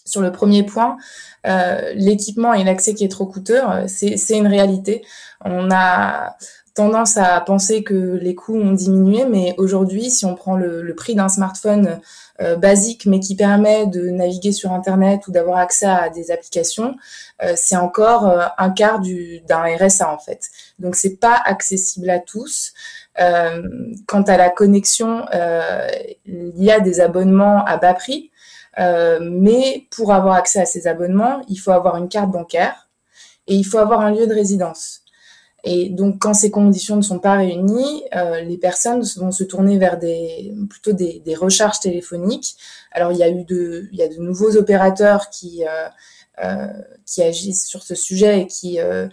Sur 0.06 0.22
le 0.22 0.32
premier 0.32 0.62
point, 0.62 0.96
l'équipement 1.94 2.54
et 2.54 2.64
l'accès 2.64 2.94
qui 2.94 3.04
est 3.04 3.10
trop 3.10 3.26
coûteux, 3.26 3.60
c'est 3.86 4.36
une 4.36 4.46
réalité. 4.46 5.04
On 5.44 5.70
a 5.70 6.36
tendance 6.76 7.16
à 7.16 7.40
penser 7.40 7.82
que 7.82 8.18
les 8.20 8.34
coûts 8.34 8.54
ont 8.54 8.72
diminué, 8.72 9.24
mais 9.24 9.54
aujourd'hui, 9.56 10.10
si 10.10 10.26
on 10.26 10.34
prend 10.34 10.56
le, 10.56 10.94
prix 10.94 11.14
d'un 11.14 11.28
smartphone 11.28 12.00
euh, 12.40 12.54
basique, 12.56 13.06
mais 13.06 13.18
qui 13.18 13.34
permet 13.34 13.86
de 13.86 14.10
naviguer 14.10 14.52
sur 14.52 14.72
Internet 14.72 15.26
ou 15.26 15.32
d'avoir 15.32 15.56
accès 15.56 15.86
à 15.86 16.10
des 16.10 16.30
applications, 16.30 16.94
euh, 17.42 17.54
c'est 17.56 17.76
encore 17.76 18.28
euh, 18.28 18.44
un 18.58 18.70
quart 18.70 19.00
d'un 19.48 19.64
RSA 19.76 20.12
en 20.12 20.18
fait. 20.18 20.50
Donc 20.78 20.96
c'est 20.96 21.16
pas 21.16 21.40
accessible 21.44 22.10
à 22.10 22.20
tous. 22.20 22.74
quant 24.06 24.22
à 24.22 24.36
la 24.36 24.50
connexion, 24.50 25.24
il 26.26 26.62
y 26.62 26.70
a 26.70 26.80
des 26.80 27.00
abonnements 27.00 27.64
à 27.64 27.78
bas 27.78 27.94
prix. 27.94 28.30
Mais 28.78 29.86
pour 29.90 30.12
avoir 30.12 30.34
accès 30.34 30.60
à 30.60 30.66
ces 30.66 30.86
abonnements, 30.86 31.42
il 31.48 31.56
faut 31.56 31.72
avoir 31.72 31.96
une 31.96 32.08
carte 32.08 32.30
bancaire 32.30 32.88
et 33.46 33.54
il 33.54 33.64
faut 33.64 33.78
avoir 33.78 34.00
un 34.00 34.12
lieu 34.12 34.26
de 34.26 34.34
résidence. 34.34 35.02
Et 35.68 35.88
donc, 35.88 36.20
quand 36.20 36.32
ces 36.32 36.52
conditions 36.52 36.94
ne 36.94 37.02
sont 37.02 37.18
pas 37.18 37.34
réunies, 37.34 38.04
euh, 38.14 38.40
les 38.40 38.56
personnes 38.56 39.02
vont 39.16 39.32
se 39.32 39.42
tourner 39.42 39.78
vers 39.78 39.98
des, 39.98 40.54
plutôt 40.70 40.92
des, 40.92 41.20
des, 41.24 41.34
recharges 41.34 41.80
téléphoniques. 41.80 42.56
Alors, 42.92 43.10
il 43.10 43.18
y 43.18 43.24
a 43.24 43.28
eu 43.28 43.44
de, 43.44 43.88
il 43.90 43.98
y 43.98 44.02
a 44.02 44.08
de 44.08 44.16
nouveaux 44.18 44.56
opérateurs 44.56 45.28
qui, 45.28 45.64
euh, 45.66 45.88
euh, 46.44 46.68
qui 47.06 47.22
agissent 47.22 47.66
sur 47.66 47.82
ce 47.82 47.94
sujet 47.94 48.42
et 48.42 48.46
qui, 48.46 48.78
euh, 48.78 49.06
euh, 49.06 49.08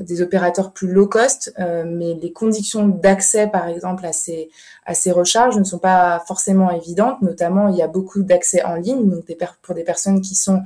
des 0.00 0.22
opérateurs 0.22 0.72
plus 0.72 0.88
low 0.88 1.06
cost, 1.06 1.52
mais 1.58 2.14
les 2.14 2.32
conditions 2.32 2.88
d'accès, 2.88 3.46
par 3.46 3.68
exemple, 3.68 4.04
à 4.06 4.12
ces, 4.12 4.50
à 4.86 4.94
ces 4.94 5.10
recharges 5.12 5.56
ne 5.56 5.64
sont 5.64 5.78
pas 5.78 6.22
forcément 6.26 6.70
évidentes. 6.70 7.22
Notamment, 7.22 7.68
il 7.68 7.76
y 7.76 7.82
a 7.82 7.88
beaucoup 7.88 8.22
d'accès 8.22 8.62
en 8.64 8.74
ligne, 8.74 9.08
donc 9.08 9.24
pour 9.62 9.74
des 9.74 9.84
personnes 9.84 10.20
qui 10.20 10.34
sont 10.34 10.62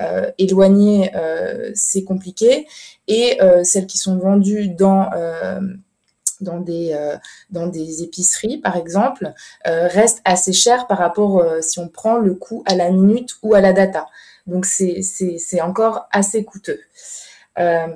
euh, 0.00 0.30
éloignées, 0.38 1.10
euh, 1.14 1.70
c'est 1.74 2.04
compliqué. 2.04 2.66
Et 3.08 3.40
euh, 3.40 3.64
celles 3.64 3.86
qui 3.86 3.98
sont 3.98 4.18
vendues 4.18 4.68
dans 4.68 5.10
dans 6.42 6.60
des 6.60 6.94
dans 7.48 7.66
des 7.66 8.02
épiceries 8.02 8.58
par 8.58 8.76
exemple 8.76 9.32
restent 9.64 10.20
assez 10.26 10.52
chères 10.52 10.86
par 10.86 10.98
rapport 10.98 11.42
si 11.62 11.78
on 11.78 11.88
prend 11.88 12.18
le 12.18 12.34
coût 12.34 12.62
à 12.66 12.74
la 12.74 12.90
minute 12.90 13.36
ou 13.42 13.54
à 13.54 13.62
la 13.62 13.72
data. 13.72 14.06
Donc 14.46 14.66
c'est 14.66 15.00
c'est 15.02 15.60
encore 15.62 16.08
assez 16.12 16.44
coûteux. 16.44 16.80
Euh, 17.58 17.86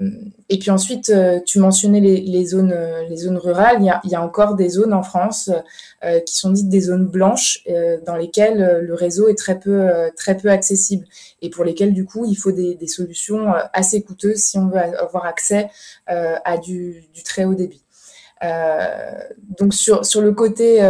et 0.49 0.59
puis 0.59 0.71
ensuite, 0.71 1.11
euh, 1.11 1.39
tu 1.45 1.59
mentionnais 1.59 2.01
les, 2.01 2.47
zones, 2.47 2.73
euh, 2.73 3.03
les 3.09 3.19
zones 3.19 3.37
rurales. 3.37 3.79
Il 3.81 4.11
y, 4.11 4.15
a, 4.15 4.23
encore 4.23 4.55
des 4.55 4.71
zones 4.71 4.95
en 4.95 5.03
France 5.03 5.51
qui 6.27 6.37
sont 6.37 6.51
dites 6.51 6.69
des 6.69 6.81
zones 6.81 7.07
blanches, 7.07 7.63
dans 8.07 8.17
lesquelles 8.17 8.81
le 8.83 8.95
réseau 8.95 9.29
est 9.29 9.37
très 9.37 9.59
peu, 9.59 9.89
très 10.17 10.37
peu 10.37 10.51
accessible 10.51 11.07
et 11.43 11.51
pour 11.51 11.63
lesquelles 11.63 11.93
du 11.93 12.07
coup 12.07 12.25
il 12.27 12.37
faut 12.37 12.53
des, 12.53 12.87
solutions 12.87 13.53
assez 13.75 14.03
coûteuses 14.03 14.39
si 14.39 14.59
on 14.59 14.69
veut 14.69 14.79
avoir 14.79 15.27
accès 15.27 15.69
à 16.07 16.57
du, 16.57 17.05
du, 17.13 17.23
très 17.23 17.45
haut 17.45 17.55
débit. 17.55 17.83
donc 19.59 19.75
sur, 19.75 20.07
sur 20.07 20.23
le 20.23 20.33
côté 20.33 20.81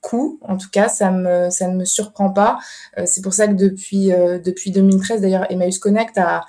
coût, 0.00 0.38
en 0.42 0.56
tout 0.56 0.70
cas, 0.70 0.88
ça, 0.88 1.10
me, 1.10 1.50
ça 1.50 1.66
ne 1.66 1.76
me 1.76 1.84
surprend 1.84 2.30
pas. 2.30 2.58
c'est 3.04 3.22
pour 3.22 3.34
ça 3.34 3.48
que 3.48 3.54
depuis, 3.54 4.10
depuis 4.44 4.70
2013, 4.70 5.22
d'ailleurs, 5.22 5.50
Emmaüs 5.50 5.78
Connect 5.78 6.16
a 6.18 6.44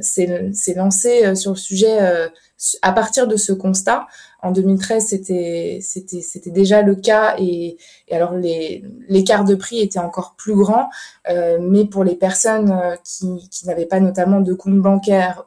s'est 0.00 0.30
euh, 0.30 0.74
lancé 0.76 1.24
euh, 1.24 1.34
sur 1.34 1.52
le 1.52 1.56
sujet 1.56 2.00
euh, 2.00 2.28
à 2.82 2.92
partir 2.92 3.26
de 3.26 3.36
ce 3.36 3.52
constat. 3.52 4.06
En 4.42 4.50
2013, 4.50 5.06
c'était 5.06 5.78
c'était 5.80 6.50
déjà 6.50 6.82
le 6.82 6.96
cas 6.96 7.36
et, 7.38 7.76
et 8.08 8.14
alors 8.16 8.34
l'écart 8.34 9.44
de 9.44 9.54
prix 9.54 9.80
était 9.80 10.00
encore 10.00 10.34
plus 10.36 10.56
grand, 10.56 10.88
mais 11.60 11.84
pour 11.84 12.02
les 12.02 12.16
personnes 12.16 12.76
qui, 13.04 13.48
qui 13.50 13.68
n'avaient 13.68 13.86
pas 13.86 14.00
notamment 14.00 14.40
de 14.40 14.52
compte 14.52 14.80
bancaire 14.80 15.44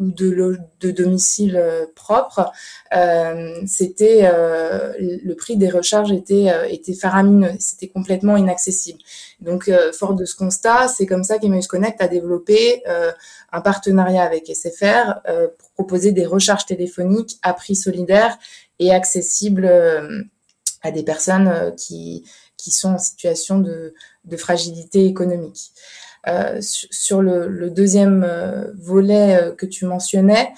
ou 0.00 0.10
de, 0.10 0.90
domicile 0.90 1.56
euh, 1.56 1.84
propre, 1.94 2.50
euh, 2.96 3.60
c'était 3.66 4.22
euh, 4.24 4.94
le 4.98 5.34
prix 5.34 5.56
des 5.58 5.68
recharges 5.68 6.10
était, 6.10 6.48
était 6.70 6.94
faramineux, 6.94 7.52
c'était 7.58 7.88
complètement 7.88 8.36
inaccessible. 8.36 8.98
Donc, 9.40 9.70
fort 9.92 10.14
de 10.14 10.24
ce 10.24 10.34
constat, 10.34 10.88
c'est 10.88 11.06
comme 11.06 11.24
ça 11.24 11.38
qu'Emmaüs 11.38 11.66
Connect 11.66 12.00
a 12.00 12.08
développé 12.08 12.82
un 13.52 13.60
partenariat 13.60 14.22
avec 14.22 14.46
SFR 14.48 15.20
pour 15.58 15.70
proposer 15.70 16.12
des 16.12 16.26
recharges 16.26 16.66
téléphoniques 16.66 17.38
à 17.42 17.54
prix 17.54 17.74
solidaire 17.74 18.38
et 18.78 18.92
accessibles 18.92 19.66
à 20.82 20.90
des 20.90 21.02
personnes 21.02 21.74
qui, 21.76 22.24
qui 22.58 22.70
sont 22.70 22.94
en 22.94 22.98
situation 22.98 23.60
de, 23.60 23.94
de 24.24 24.36
fragilité 24.36 25.06
économique. 25.06 25.72
Euh, 26.28 26.58
sur 26.60 27.22
le, 27.22 27.70
deuxième 27.70 28.26
euh, 28.28 28.72
volet 28.74 29.40
euh, 29.40 29.52
que 29.52 29.64
tu 29.64 29.86
mentionnais, 29.86 30.52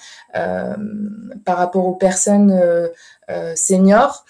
par 1.45 1.59
rapport 1.59 1.87
aux 1.87 1.95
personnes 1.95 2.59
seniors, 3.55 4.25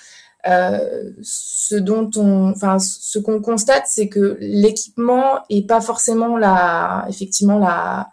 ce 0.44 1.76
dont 1.76 2.10
on, 2.16 2.50
enfin, 2.50 2.80
ce 2.80 3.20
qu'on 3.20 3.40
constate, 3.40 3.84
c'est 3.86 4.08
que 4.08 4.36
l'équipement 4.40 5.44
est 5.48 5.64
pas 5.64 5.80
forcément 5.80 6.36
la, 6.36 7.06
effectivement 7.08 7.60
la, 7.60 8.10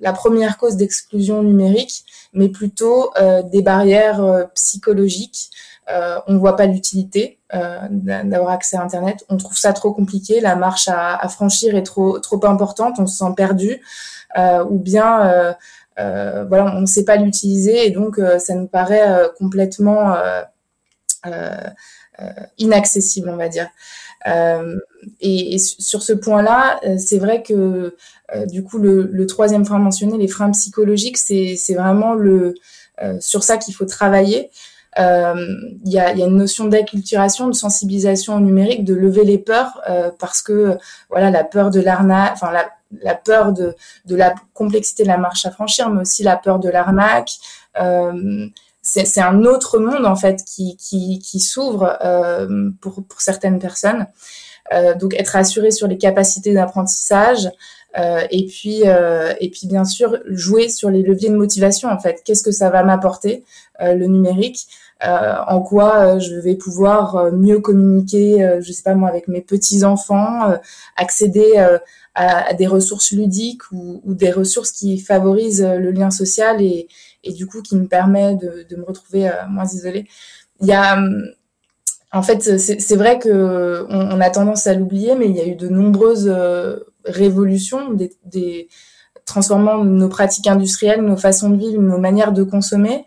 la 0.00 0.12
première 0.14 0.56
cause 0.56 0.76
d'exclusion 0.76 1.42
numérique, 1.42 2.06
mais 2.32 2.48
plutôt 2.48 3.10
des 3.52 3.60
barrières 3.60 4.48
psychologiques 4.54 5.50
euh, 5.88 6.18
on 6.26 6.32
ne 6.32 6.38
voit 6.38 6.56
pas 6.56 6.66
l'utilité 6.66 7.38
euh, 7.54 7.78
d'avoir 7.90 8.50
accès 8.50 8.76
à 8.76 8.82
Internet. 8.82 9.24
On 9.28 9.36
trouve 9.36 9.56
ça 9.56 9.72
trop 9.72 9.92
compliqué, 9.92 10.40
la 10.40 10.56
marche 10.56 10.88
à, 10.88 11.26
franchir 11.28 11.76
est 11.76 11.84
trop 11.84 12.20
importante, 12.44 12.96
on 12.98 13.06
se 13.06 13.18
sent 13.18 13.34
perdu, 13.36 13.80
euh, 14.36 14.64
ou 14.64 14.78
bien 14.78 15.54
voilà, 15.96 16.74
on 16.76 16.80
ne 16.80 16.86
sait 16.86 17.04
pas 17.04 17.16
l'utiliser 17.16 17.86
et 17.86 17.90
donc 17.90 18.20
ça 18.38 18.54
nous 18.54 18.66
paraît 18.66 19.30
complètement 19.38 20.16
inaccessible, 22.58 23.28
on 23.30 23.36
va 23.36 23.48
dire. 23.48 23.68
Et, 25.20 25.58
sur 25.58 26.02
ce 26.02 26.12
point-là, 26.12 26.80
c'est 26.98 27.18
vrai 27.18 27.44
que 27.44 27.96
du 28.48 28.64
coup 28.64 28.78
le, 28.78 29.26
troisième 29.26 29.64
frein 29.64 29.78
mentionné, 29.78 30.18
les 30.18 30.28
freins 30.28 30.50
psychologiques, 30.50 31.16
c'est 31.16 31.74
vraiment 31.74 32.16
sur 33.20 33.44
ça 33.44 33.56
qu'il 33.56 33.74
faut 33.74 33.86
travailler. 33.86 34.50
Euh, 34.98 35.34
il 35.84 35.92
y, 35.92 35.98
a, 35.98 36.12
une 36.12 36.36
notion 36.36 36.64
d'acculturation, 36.66 37.48
de 37.48 37.52
sensibilisation 37.52 38.36
au 38.36 38.40
numérique, 38.40 38.84
de 38.84 38.94
lever 38.94 39.24
les 39.24 39.38
peurs, 39.38 39.80
euh, 39.88 40.10
parce 40.18 40.40
que 40.40 40.78
voilà 41.10 41.30
la 41.30 41.44
peur 41.44 41.70
de 41.70 41.80
l'arnaque, 41.80 42.32
enfin 42.34 42.50
la, 43.02 43.14
peur 43.14 43.52
de, 43.52 43.74
la 44.08 44.34
complexité 44.54 45.02
de 45.02 45.08
la 45.08 45.18
marche 45.18 45.44
à 45.44 45.50
franchir, 45.50 45.90
mais 45.90 46.02
aussi 46.02 46.22
la 46.22 46.36
peur 46.36 46.58
de 46.58 46.70
l'arnaque. 46.70 47.32
Euh, 47.80 48.46
c'est 48.80 49.20
un 49.20 49.42
autre 49.44 49.80
monde 49.80 50.06
en 50.06 50.14
fait 50.14 50.44
qui, 50.44 51.40
s'ouvre 51.40 51.98
pour, 52.80 53.02
certaines 53.18 53.58
personnes. 53.58 54.06
Donc 55.00 55.12
être 55.14 55.34
assuré 55.34 55.72
sur 55.72 55.88
les 55.88 55.98
capacités 55.98 56.54
d'apprentissage, 56.54 57.50
et 57.96 58.46
puis 58.46 58.82
et 58.84 59.50
puis 59.50 59.66
bien 59.66 59.84
sûr 59.84 60.18
jouer 60.26 60.68
sur 60.68 60.90
les 60.90 61.02
leviers 61.02 61.30
de 61.30 61.36
motivation 61.36 61.88
en 61.88 61.98
fait. 61.98 62.22
Qu'est-ce 62.24 62.44
que 62.44 62.52
ça 62.52 62.70
va 62.70 62.84
m'apporter 62.84 63.42
le 63.80 64.06
numérique? 64.06 64.68
En 65.04 65.60
quoi 65.60 66.16
euh, 66.16 66.18
je 66.18 66.36
vais 66.36 66.54
pouvoir 66.54 67.16
euh, 67.16 67.30
mieux 67.30 67.60
communiquer, 67.60 68.58
je 68.60 68.72
sais 68.72 68.82
pas 68.82 68.94
moi, 68.94 69.08
avec 69.08 69.28
mes 69.28 69.42
petits 69.42 69.84
enfants, 69.84 70.54
accéder 70.96 71.56
à, 71.56 71.80
à, 72.14 72.54
des 72.54 72.66
ressources 72.66 73.12
ludiques 73.12 73.70
ou, 73.72 74.00
ou, 74.04 74.14
des 74.14 74.30
ressources 74.30 74.70
qui 74.70 74.98
favorisent 74.98 75.62
le 75.62 75.90
lien 75.90 76.10
social 76.10 76.62
et, 76.62 76.88
et 77.24 77.32
du 77.32 77.46
coup 77.46 77.62
qui 77.62 77.76
me 77.76 77.86
permet 77.86 78.34
de, 78.36 78.66
de 78.68 78.76
me 78.76 78.84
retrouver 78.84 79.30
moins 79.50 79.66
isolée. 79.66 80.06
Il 80.60 80.66
y 80.66 80.72
a 80.72 80.98
en 82.12 82.22
fait, 82.22 82.58
c'est 82.58 82.96
vrai 82.96 83.18
que 83.18 83.84
on, 83.90 84.16
on, 84.16 84.20
a 84.20 84.30
tendance 84.30 84.66
à 84.66 84.72
l'oublier, 84.74 85.16
mais 85.16 85.28
il 85.28 85.36
y 85.36 85.40
a 85.40 85.46
eu 85.46 85.56
de 85.56 85.68
nombreuses 85.68 86.32
révolutions, 87.04 87.92
des, 87.92 88.12
des, 88.24 88.68
transformant 89.26 89.84
nos 89.84 90.08
pratiques 90.08 90.46
industrielles, 90.46 91.02
nos 91.02 91.16
façons 91.16 91.50
de 91.50 91.58
vivre, 91.58 91.82
nos 91.82 91.98
manières 91.98 92.32
de 92.32 92.44
consommer. 92.44 93.04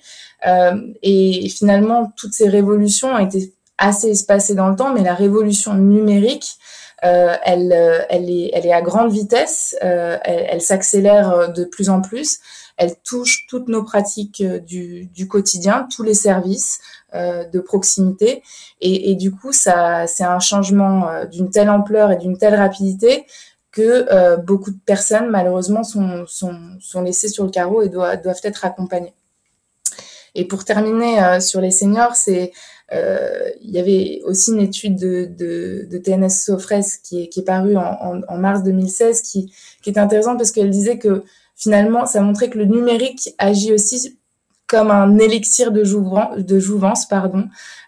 Euh, 0.48 0.94
et 1.02 1.50
finalement, 1.50 2.12
toutes 2.16 2.34
ces 2.34 2.48
révolutions 2.48 3.14
ont 3.14 3.20
été 3.20 3.54
assez 3.78 4.10
espacées 4.10 4.56
dans 4.56 4.70
le 4.70 4.76
temps, 4.76 4.94
mais 4.94 5.04
la 5.04 5.14
révolution 5.14 5.74
numérique, 5.74 6.58
euh, 7.06 7.36
elle, 7.44 7.72
euh, 7.72 8.02
elle, 8.10 8.30
est, 8.30 8.74
à 8.74 8.82
grande 8.82 9.12
vitesse, 9.12 9.76
elle, 9.82 10.62
s'accélère 10.62 11.52
de 11.54 11.64
plus 11.64 11.90
en 11.90 12.02
plus, 12.02 12.40
elle 12.78 12.96
touche 13.04 13.46
toutes 13.48 13.68
nos 13.68 13.84
pratiques 13.84 14.44
du, 14.44 15.28
quotidien, 15.30 15.88
tous 15.94 16.04
les 16.04 16.14
services 16.14 16.80
de 17.14 17.60
proximité, 17.60 18.44
et, 18.82 19.16
du 19.16 19.32
coup, 19.32 19.52
ça, 19.52 20.08
c'est 20.08 20.24
un 20.24 20.40
changement 20.40 21.26
d'une 21.32 21.50
telle 21.50 21.70
ampleur 21.70 22.12
et 22.12 22.18
d'une 22.18 22.38
telle 22.38 22.56
rapidité 22.56 23.26
que 23.72 24.38
beaucoup 24.42 24.72
de 24.72 24.80
personnes, 24.86 25.30
malheureusement, 25.30 25.84
sont, 25.84 26.26
laissées 27.02 27.30
sur 27.30 27.46
le 27.46 27.52
carreau 27.52 27.82
et 27.82 27.90
doivent 27.90 28.42
être 28.44 28.66
accompagnées. 28.66 29.14
Et 30.36 30.46
pour 30.46 30.66
terminer 30.66 31.22
euh, 31.24 31.40
sur 31.40 31.62
les 31.62 31.72
seniors, 31.72 32.16
c'est 32.16 32.52
euh, 32.92 33.50
il 33.62 33.72
y 33.72 33.80
avait 33.80 34.22
aussi 34.26 34.52
une 34.52 34.62
étude 34.62 34.96
de, 34.96 36.00
TNS 36.04 36.30
Sofres 36.30 37.00
qui 37.04 37.24
est, 37.24 37.28
qui 37.28 37.44
parue 37.44 37.78
en, 37.78 37.82
en, 37.82 38.22
en, 38.28 38.38
mars 38.38 38.64
2016 38.64 39.22
qui, 39.22 39.54
qui 39.84 39.90
est 39.92 40.00
intéressante 40.00 40.38
parce 40.38 40.52
qu'elle 40.52 40.70
disait 40.70 40.98
que 40.98 41.24
finalement, 41.56 42.06
ça 42.06 42.22
montrait 42.22 42.50
que 42.50 42.58
le 42.58 42.66
numérique 42.66 43.36
agit 43.38 43.74
aussi 43.74 44.18
comme 44.70 44.92
un 44.92 45.18
élixir 45.18 45.72
de, 45.72 45.84
jouvence, 45.84 46.38
de 46.38 46.60
jouvence. 46.60 47.08
Pardon. 47.08 47.46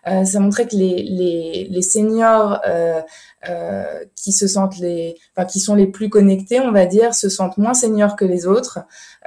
Euh, 0.07 0.25
ça 0.25 0.39
montrait 0.39 0.67
que 0.67 0.75
les, 0.75 1.03
les, 1.03 1.67
les 1.69 1.81
seniors 1.83 2.59
euh, 2.67 2.99
euh, 3.47 3.83
qui 4.15 4.31
se 4.31 4.47
sentent 4.47 4.79
les, 4.79 5.15
enfin, 5.35 5.45
qui 5.45 5.59
sont 5.59 5.75
les 5.75 5.85
plus 5.85 6.09
connectés, 6.09 6.59
on 6.59 6.71
va 6.71 6.87
dire, 6.87 7.13
se 7.13 7.29
sentent 7.29 7.57
moins 7.59 7.75
seniors 7.75 8.15
que 8.15 8.25
les 8.25 8.47
autres, 8.47 8.79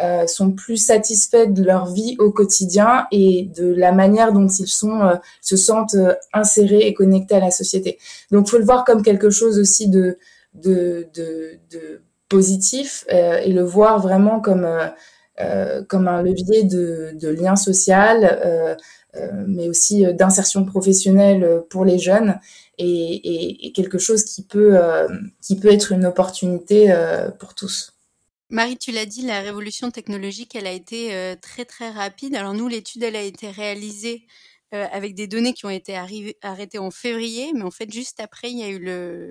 euh, 0.02 0.26
sont 0.26 0.50
plus 0.50 0.76
satisfaits 0.76 1.46
de 1.46 1.62
leur 1.62 1.86
vie 1.86 2.16
au 2.18 2.32
quotidien 2.32 3.06
et 3.12 3.50
de 3.56 3.72
la 3.72 3.92
manière 3.92 4.32
dont 4.32 4.48
ils 4.48 4.66
sont, 4.66 5.00
euh, 5.02 5.14
se 5.40 5.56
sentent 5.56 5.94
euh, 5.94 6.14
insérés 6.32 6.86
et 6.88 6.92
connectés 6.94 7.36
à 7.36 7.40
la 7.40 7.52
société. 7.52 7.98
Donc, 8.32 8.48
faut 8.48 8.58
le 8.58 8.64
voir 8.64 8.84
comme 8.84 9.02
quelque 9.02 9.30
chose 9.30 9.58
aussi 9.58 9.88
de 9.88 10.18
de, 10.54 11.08
de, 11.14 11.58
de 11.72 12.00
positif 12.28 13.04
et 13.08 13.52
le 13.52 13.64
voir 13.64 14.00
vraiment 14.00 14.40
comme 14.40 14.68
comme 15.88 16.08
un 16.08 16.22
levier 16.22 16.64
de, 16.64 17.28
lien 17.28 17.56
social, 17.56 18.76
mais 19.46 19.68
aussi 19.68 20.04
d'insertion 20.14 20.64
professionnelle 20.64 21.62
pour 21.68 21.84
les 21.84 21.98
jeunes 21.98 22.38
et, 22.78 23.72
quelque 23.74 23.98
chose 23.98 24.24
qui 24.24 24.42
peut, 24.42 24.76
euh, 24.76 25.08
qui 25.42 25.56
peut 25.56 25.72
être 25.72 25.92
une 25.92 26.06
opportunité 26.06 26.90
euh, 26.90 27.30
pour 27.30 27.54
tous. 27.54 27.92
Marie, 28.50 28.76
tu 28.76 28.92
l'as 28.92 29.06
dit, 29.06 29.22
la 29.22 29.40
révolution 29.40 29.90
technologique, 29.90 30.54
elle 30.54 30.66
a 30.66 30.72
été 30.72 31.14
euh, 31.14 31.34
très 31.40 31.64
très 31.64 31.90
rapide. 31.90 32.36
Alors 32.36 32.54
nous, 32.54 32.68
l'étude, 32.68 33.02
elle 33.02 33.16
a 33.16 33.22
été 33.22 33.50
réalisée 33.50 34.26
avec 34.74 35.14
des 35.14 35.26
données 35.26 35.52
qui 35.52 35.66
ont 35.66 35.70
été 35.70 35.96
arrêtées 36.42 36.78
en 36.78 36.90
février, 36.90 37.52
mais 37.54 37.62
en 37.62 37.70
fait, 37.70 37.92
juste 37.92 38.20
après, 38.20 38.50
il 38.50 38.58
y 38.58 38.62
a 38.62 38.70
eu 38.70 38.80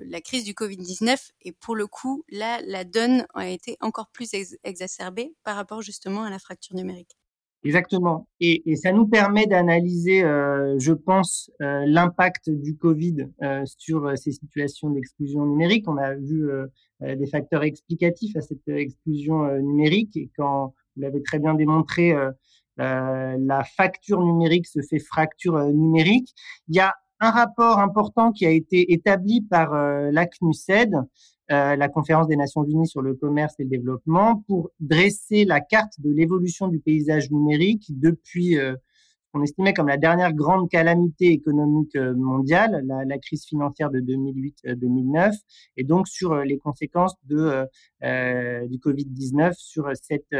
la 0.08 0.20
crise 0.20 0.44
du 0.44 0.52
Covid-19, 0.52 1.30
et 1.42 1.52
pour 1.52 1.76
le 1.76 1.86
coup, 1.86 2.24
là, 2.30 2.60
la 2.66 2.84
donne 2.84 3.26
a 3.34 3.48
été 3.48 3.76
encore 3.80 4.08
plus 4.12 4.30
exacerbée 4.64 5.34
par 5.44 5.56
rapport 5.56 5.82
justement 5.82 6.24
à 6.24 6.30
la 6.30 6.38
fracture 6.38 6.76
numérique. 6.76 7.16
Exactement. 7.64 8.28
Et, 8.40 8.76
ça 8.76 8.92
nous 8.92 9.06
permet 9.06 9.46
d'analyser, 9.46 10.22
euh, 10.22 10.78
je 10.78 10.92
pense, 10.92 11.50
euh, 11.62 11.84
l'impact 11.86 12.50
du 12.50 12.76
Covid 12.76 13.28
euh, 13.42 13.62
sur 13.78 14.04
euh, 14.04 14.16
ces 14.16 14.32
situations 14.32 14.90
d'exclusion 14.90 15.46
numérique. 15.46 15.88
On 15.88 15.96
a 15.96 16.14
vu 16.14 16.50
euh, 16.50 16.66
euh, 17.02 17.16
des 17.16 17.26
facteurs 17.26 17.62
explicatifs 17.62 18.36
à 18.36 18.42
cette 18.42 18.68
exclusion 18.68 19.50
numérique. 19.62 20.14
Et 20.18 20.30
quand 20.36 20.74
vous 20.94 21.02
l'avez 21.02 21.22
très 21.22 21.38
bien 21.38 21.54
démontré, 21.54 22.14
la 22.76 23.64
facture 23.76 24.22
numérique 24.22 24.66
se 24.66 24.80
fait 24.82 24.98
fracture 24.98 25.58
numérique. 25.72 26.34
Il 26.68 26.76
y 26.76 26.80
a 26.80 26.94
un 27.20 27.30
rapport 27.30 27.78
important 27.78 28.32
qui 28.32 28.46
a 28.46 28.50
été 28.50 28.92
établi 28.92 29.42
par 29.42 29.72
la 29.72 30.26
CNUSED 30.26 30.94
euh, 31.52 31.76
la 31.76 31.88
conférence 31.90 32.26
des 32.26 32.36
Nations 32.36 32.64
Unies 32.64 32.88
sur 32.88 33.02
le 33.02 33.14
commerce 33.14 33.54
et 33.58 33.64
le 33.64 33.68
développement 33.68 34.42
pour 34.48 34.70
dresser 34.80 35.44
la 35.44 35.60
carte 35.60 35.92
de 35.98 36.10
l'évolution 36.10 36.68
du 36.68 36.80
paysage 36.80 37.30
numérique 37.30 37.84
depuis 37.90 38.56
euh, 38.58 38.74
on 39.34 39.42
estimait 39.42 39.74
comme 39.74 39.88
la 39.88 39.98
dernière 39.98 40.32
grande 40.32 40.70
calamité 40.70 41.26
économique 41.26 41.96
euh, 41.96 42.14
mondiale, 42.14 42.82
la, 42.86 43.18
crise 43.18 43.44
financière 43.44 43.90
de 43.90 44.00
2008-2009, 44.00 45.34
et 45.76 45.84
donc 45.84 46.08
sur 46.08 46.34
les 46.36 46.56
conséquences 46.56 47.14
du 47.24 47.36
Covid-19 48.00 49.52
sur 49.58 49.90
cette 50.00 50.34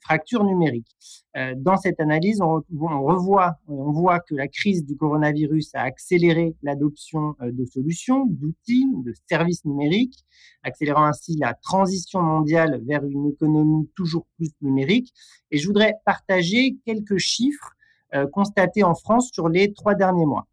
fracture 0.00 0.44
numérique. 0.44 0.88
Euh, 1.36 1.54
dans 1.56 1.76
cette 1.76 2.00
analyse, 2.00 2.40
on, 2.40 2.62
revoit, 3.04 3.56
on 3.68 3.92
voit 3.92 4.20
que 4.20 4.34
la 4.34 4.48
crise 4.48 4.84
du 4.84 4.96
coronavirus 4.96 5.74
a 5.74 5.82
accéléré 5.82 6.54
l'adoption 6.62 7.36
euh, 7.40 7.52
de 7.52 7.64
solutions, 7.66 8.26
d'outils, 8.26 8.86
de 9.04 9.12
services 9.28 9.64
numériques, 9.64 10.24
accélérant 10.62 11.04
ainsi 11.04 11.36
la 11.36 11.54
transition 11.54 12.20
mondiale 12.22 12.82
vers 12.84 13.04
une 13.04 13.28
économie 13.28 13.88
toujours 13.94 14.26
plus 14.36 14.50
numérique. 14.60 15.12
Et 15.50 15.58
je 15.58 15.66
voudrais 15.66 15.94
partager 16.04 16.76
quelques 16.84 17.18
chiffres 17.18 17.72
euh, 18.14 18.26
constatés 18.26 18.82
en 18.82 18.94
France 18.94 19.30
sur 19.32 19.48
les 19.48 19.72
trois 19.72 19.94
derniers 19.94 20.26
mois. 20.26 20.46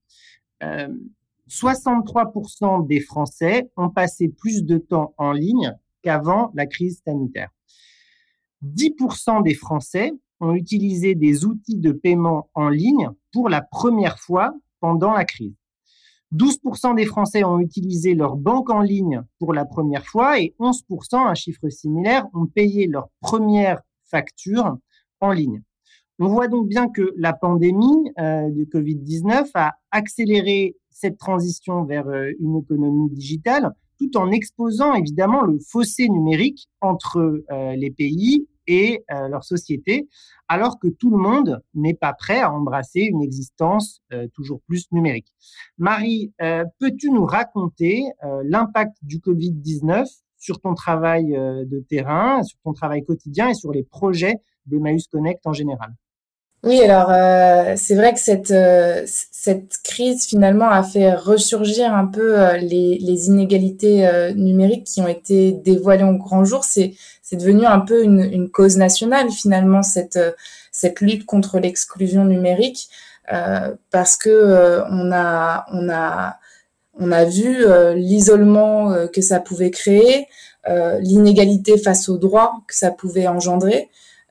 63% 1.50 2.88
des 2.88 3.00
Français 3.00 3.70
ont 3.78 3.90
passé 3.90 4.28
plus 4.28 4.64
de 4.64 4.80
temps 4.80 5.14
en 5.18 5.32
ligne 5.32 5.72
qu'avant 6.02 6.52
la 6.56 6.66
crise 6.66 7.02
sanitaire. 7.06 7.50
10% 8.64 9.44
des 9.44 9.54
Français 9.54 10.12
ont 10.40 10.54
utilisé 10.54 11.16
des 11.16 11.46
outils 11.46 11.78
de 11.78 11.92
paiement 11.92 12.50
en 12.54 12.70
ligne 12.70 13.10
pour 13.32 13.50
la 13.50 13.62
première 13.62 14.20
fois 14.20 14.54
pendant 14.80 15.14
la 15.14 15.26
crise. 15.26 15.56
12% 16.34 16.96
des 16.96 17.06
Français 17.06 17.44
ont 17.44 17.60
utilisé 17.60 18.14
leur 18.14 18.36
banque 18.36 18.70
en 18.70 18.82
ligne 18.82 19.24
pour 19.40 19.54
la 19.54 19.66
première 19.66 20.06
fois 20.06 20.40
et 20.40 20.56
11%, 20.60 21.16
un 21.16 21.34
chiffre 21.36 21.70
similaire, 21.70 22.28
ont 22.34 22.48
payé 22.48 22.88
leur 22.88 23.10
première 23.22 23.82
facture 24.04 24.78
en 25.22 25.32
ligne. 25.32 25.62
On 26.20 26.28
voit 26.28 26.48
donc 26.48 26.68
bien 26.68 26.90
que 26.90 27.14
la 27.16 27.34
pandémie 27.34 28.12
euh, 28.20 28.50
du 28.50 28.66
Covid-19 28.66 29.52
a 29.54 29.74
accéléré 29.92 30.76
cette 30.90 31.18
transition 31.18 31.86
vers 31.86 32.08
euh, 32.08 32.32
une 32.40 32.58
économie 32.58 33.10
digitale 33.12 33.72
tout 33.98 34.18
en 34.18 34.32
exposant 34.32 34.94
évidemment 34.94 35.42
le 35.42 35.60
fossé 35.60 36.10
numérique 36.10 36.68
entre 36.82 37.44
euh, 37.52 37.76
les 37.76 37.92
pays 37.92 38.48
et 38.68 39.04
euh, 39.12 39.28
leur 39.30 39.44
société, 39.44 40.10
alors 40.48 40.78
que 40.80 40.88
tout 40.88 41.10
le 41.10 41.18
monde 41.18 41.62
n'est 41.74 41.94
pas 41.94 42.14
prêt 42.14 42.40
à 42.40 42.52
embrasser 42.52 43.02
une 43.02 43.22
existence 43.22 44.02
euh, 44.12 44.28
toujours 44.34 44.62
plus 44.68 44.86
numérique. 44.92 45.34
Marie, 45.78 46.32
peux-tu 46.80 47.10
nous 47.12 47.26
raconter 47.26 48.04
l'impact 48.44 48.98
du 49.02 49.20
Covid-19 49.20 50.06
sur 50.38 50.60
ton 50.60 50.74
travail 50.74 51.28
de 51.32 51.80
terrain, 51.90 52.44
sur 52.44 52.58
ton 52.64 52.74
travail 52.74 53.04
quotidien 53.04 53.50
et 53.50 53.54
sur 53.54 53.72
les 53.72 53.84
projets 53.84 54.36
d'Emmaüs 54.66 55.08
Connect 55.08 55.46
en 55.46 55.54
général? 55.54 55.94
Oui, 56.64 56.82
alors 56.82 57.12
euh, 57.12 57.76
c'est 57.78 57.96
vrai 57.96 58.14
que 58.14 58.20
cette, 58.20 58.50
euh, 58.52 59.04
cette 59.06 59.78
crise 59.84 60.26
finalement 60.26 60.70
a 60.70 60.82
fait 60.84 61.14
ressurgir 61.14 61.94
un 61.94 62.08
peu 62.08 62.40
euh, 62.40 62.58
les, 62.58 62.98
les, 63.00 63.28
inégalités 63.28 64.10
numériques 64.36 64.86
qui 64.86 65.02
ont 65.02 65.08
été 65.08 65.52
dévoilées 65.52 66.04
au 66.04 66.14
grand 66.14 66.44
jour. 66.46 66.64
C'est, 66.64 66.96
c'est 67.22 67.38
devenu 67.38 67.66
un 67.66 67.80
peu 67.80 68.04
une, 68.04 68.22
une, 68.22 68.50
cause 68.50 68.76
nationale 68.76 69.30
finalement 69.30 69.84
cette, 69.84 70.20
cette 70.72 71.00
lutte 71.00 71.26
contre 71.26 71.60
l'exclusion 71.60 72.26
numérique 72.26 72.90
parce 73.92 74.18
que 74.18 74.82
on 74.90 75.12
a 75.12 75.66
on 75.72 75.90
a 75.90 76.38
on 77.00 77.12
a 77.12 77.26
vu 77.26 77.66
l'isolement 77.96 79.08
que 79.14 79.22
ça 79.22 79.40
pouvait 79.40 79.72
créer, 79.72 80.28
l'inégalité 81.00 81.78
face 81.78 82.10
aux 82.10 82.18
droits 82.18 82.54
que 82.68 82.76
ça 82.76 82.92
pouvait 82.92 83.28
engendrer. 83.28 83.90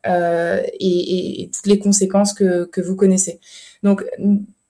Euh, 0.09 0.62
et, 0.81 1.51
toutes 1.55 1.66
les 1.66 1.79
conséquences 1.79 2.33
que, 2.33 2.81
vous 2.81 2.97
connaissez. 2.97 3.40
Donc, 3.83 4.05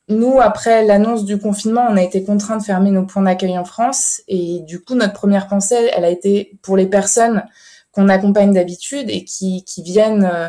nous, 0.08 0.40
après 0.40 0.84
l'annonce 0.84 1.24
du 1.24 1.38
confinement, 1.38 1.86
on 1.90 1.96
a 1.96 2.02
été 2.02 2.22
contraints 2.22 2.58
de 2.58 2.62
fermer 2.62 2.90
nos 2.90 3.04
points 3.04 3.22
d'accueil 3.22 3.58
en 3.58 3.64
France. 3.64 4.22
Et 4.28 4.60
du 4.60 4.80
coup, 4.80 4.94
notre 4.94 5.14
première 5.14 5.48
pensée, 5.48 5.90
elle 5.96 6.04
a 6.04 6.10
été 6.10 6.58
pour 6.62 6.76
les 6.76 6.86
personnes 6.86 7.44
qu'on 7.92 8.08
accompagne 8.08 8.52
d'habitude 8.52 9.08
et 9.08 9.24
qui, 9.24 9.64
viennent 9.78 10.30
euh, 10.32 10.48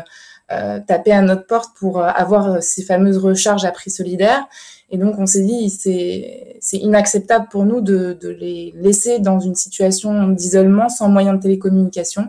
euh 0.52 0.80
taper 0.86 1.12
à 1.12 1.22
notre 1.22 1.46
porte 1.46 1.76
pour 1.76 2.02
avoir 2.02 2.62
ces 2.62 2.82
fameuses 2.82 3.18
recharges 3.18 3.64
à 3.64 3.72
prix 3.72 3.90
solidaire. 3.90 4.46
Et 4.90 4.96
donc, 4.96 5.18
on 5.18 5.26
s'est 5.26 5.42
dit, 5.42 5.68
c'est 5.70 6.76
inacceptable 6.76 7.48
pour 7.50 7.64
nous 7.64 7.80
de, 7.80 8.16
les 8.22 8.72
laisser 8.76 9.18
dans 9.18 9.38
une 9.38 9.54
situation 9.54 10.28
d'isolement 10.28 10.88
sans 10.88 11.08
moyen 11.08 11.34
de 11.34 11.42
télécommunication. 11.42 12.28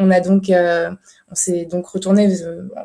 Euh, 0.00 0.90
on 1.30 1.34
s'est 1.34 1.64
donc 1.64 1.86
retourné 1.86 2.28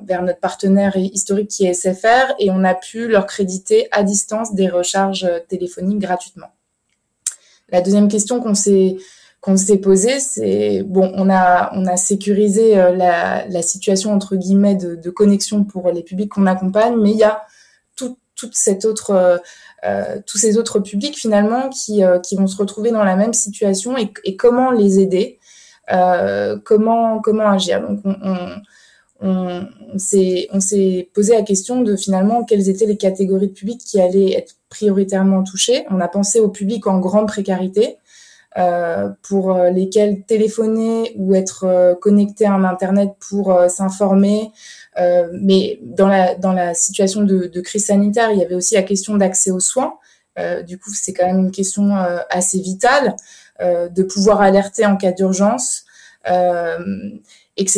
vers 0.04 0.22
notre 0.22 0.40
partenaire 0.40 0.96
historique 0.96 1.50
qui 1.50 1.66
est 1.66 1.74
SFR 1.74 2.34
et 2.40 2.52
on 2.52 2.64
a 2.64 2.76
pu 2.76 3.08
leur 3.08 3.26
créditer 3.26 3.88
à 3.92 4.04
distance 4.04 4.54
des 4.54 4.70
recharges 4.70 5.28
téléphoniques 5.48 6.00
gratuitement. 6.00 6.52
La 7.70 7.82
deuxième 7.82 8.08
question 8.08 8.40
qu'on 8.40 8.54
s'est 8.54 9.78
posée, 9.82 10.20
c'est 10.20 10.84
bon, 10.84 11.12
on 11.16 11.30
a 11.30 11.98
sécurisé 11.98 12.78
euh, 12.78 12.96
la, 12.96 13.62
situation 13.62 14.14
entre 14.14 14.36
guillemets 14.36 14.76
de, 14.76 15.10
connexion 15.10 15.64
pour 15.64 15.92
les 15.92 16.04
publics 16.04 16.30
qu'on 16.32 16.46
accompagne, 16.46 16.96
mais 16.98 17.12
il 17.12 17.18
y 17.18 17.24
a 17.24 17.42
tout, 17.96 18.18
toute 18.36 18.54
euh, 19.10 19.38
euh 19.86 20.20
tous 20.26 20.38
ces 20.38 20.58
autres 20.58 20.80
publics 20.80 21.18
finalement 21.18 21.70
qui, 21.70 22.04
euh, 22.04 22.20
vont 22.38 22.48
se 22.48 22.58
retrouver 22.58 22.92
dans 22.92 23.04
la 23.04 23.16
même 23.16 23.34
situation 23.34 23.96
et, 23.98 24.36
comment 24.36 24.72
les 24.72 25.00
aider 25.00 25.40
euh, 25.42 25.45
comment 26.64 27.20
comment 27.22 27.50
agir? 27.50 27.82
On, 29.22 29.68
s'est 29.98 31.10
posé 31.14 31.34
la 31.34 31.42
question 31.42 31.82
de 31.82 31.96
finalement 31.96 32.44
quelles 32.44 32.70
étaient 32.70 32.86
les 32.86 32.98
catégories 32.98 33.48
de 33.48 33.54
publics 33.54 33.82
qui 33.84 34.00
allaient 34.02 34.34
être 34.34 34.56
prioritairement 34.70 35.44
touchées. 35.44 35.86
On 35.90 36.02
a 36.02 36.08
pensé 36.08 36.40
au 36.40 36.50
public 36.50 36.86
en 36.88 37.00
grande 37.00 37.28
précarité. 37.28 37.98
Euh, 38.58 39.10
pour 39.22 39.54
lesquels 39.54 40.24
téléphoner 40.24 41.12
ou 41.18 41.36
être 41.36 41.66
euh, 41.66 41.94
connecté 41.94 42.46
à 42.46 42.54
un 42.54 42.64
internet 42.64 43.10
pour 43.28 43.52
euh, 43.52 43.68
s'informer. 43.68 44.50
Euh, 44.98 45.28
mais 45.34 45.78
dans 45.82 46.08
la, 46.08 46.74
situation 46.74 47.24
de, 47.24 47.60
crise 47.60 47.88
sanitaire, 47.88 48.32
il 48.32 48.40
y 48.40 48.44
avait 48.46 48.56
aussi 48.56 48.76
la 48.76 48.84
question 48.84 49.18
d'accès 49.18 49.52
aux 49.52 49.60
soins. 49.60 49.96
du 50.66 50.78
coup, 50.78 50.92
c'est 50.94 51.14
quand 51.14 51.26
même 51.26 51.40
une 51.40 51.52
question 51.52 51.96
assez 52.30 52.60
vitale. 52.60 53.16
Euh, 53.62 53.88
de 53.88 54.04
pouvoir 54.04 54.42
alerter 54.42 54.86
en 54.86 54.98
cas 54.98 55.14
d'urgence, 55.14 55.86
etc., 56.26 56.34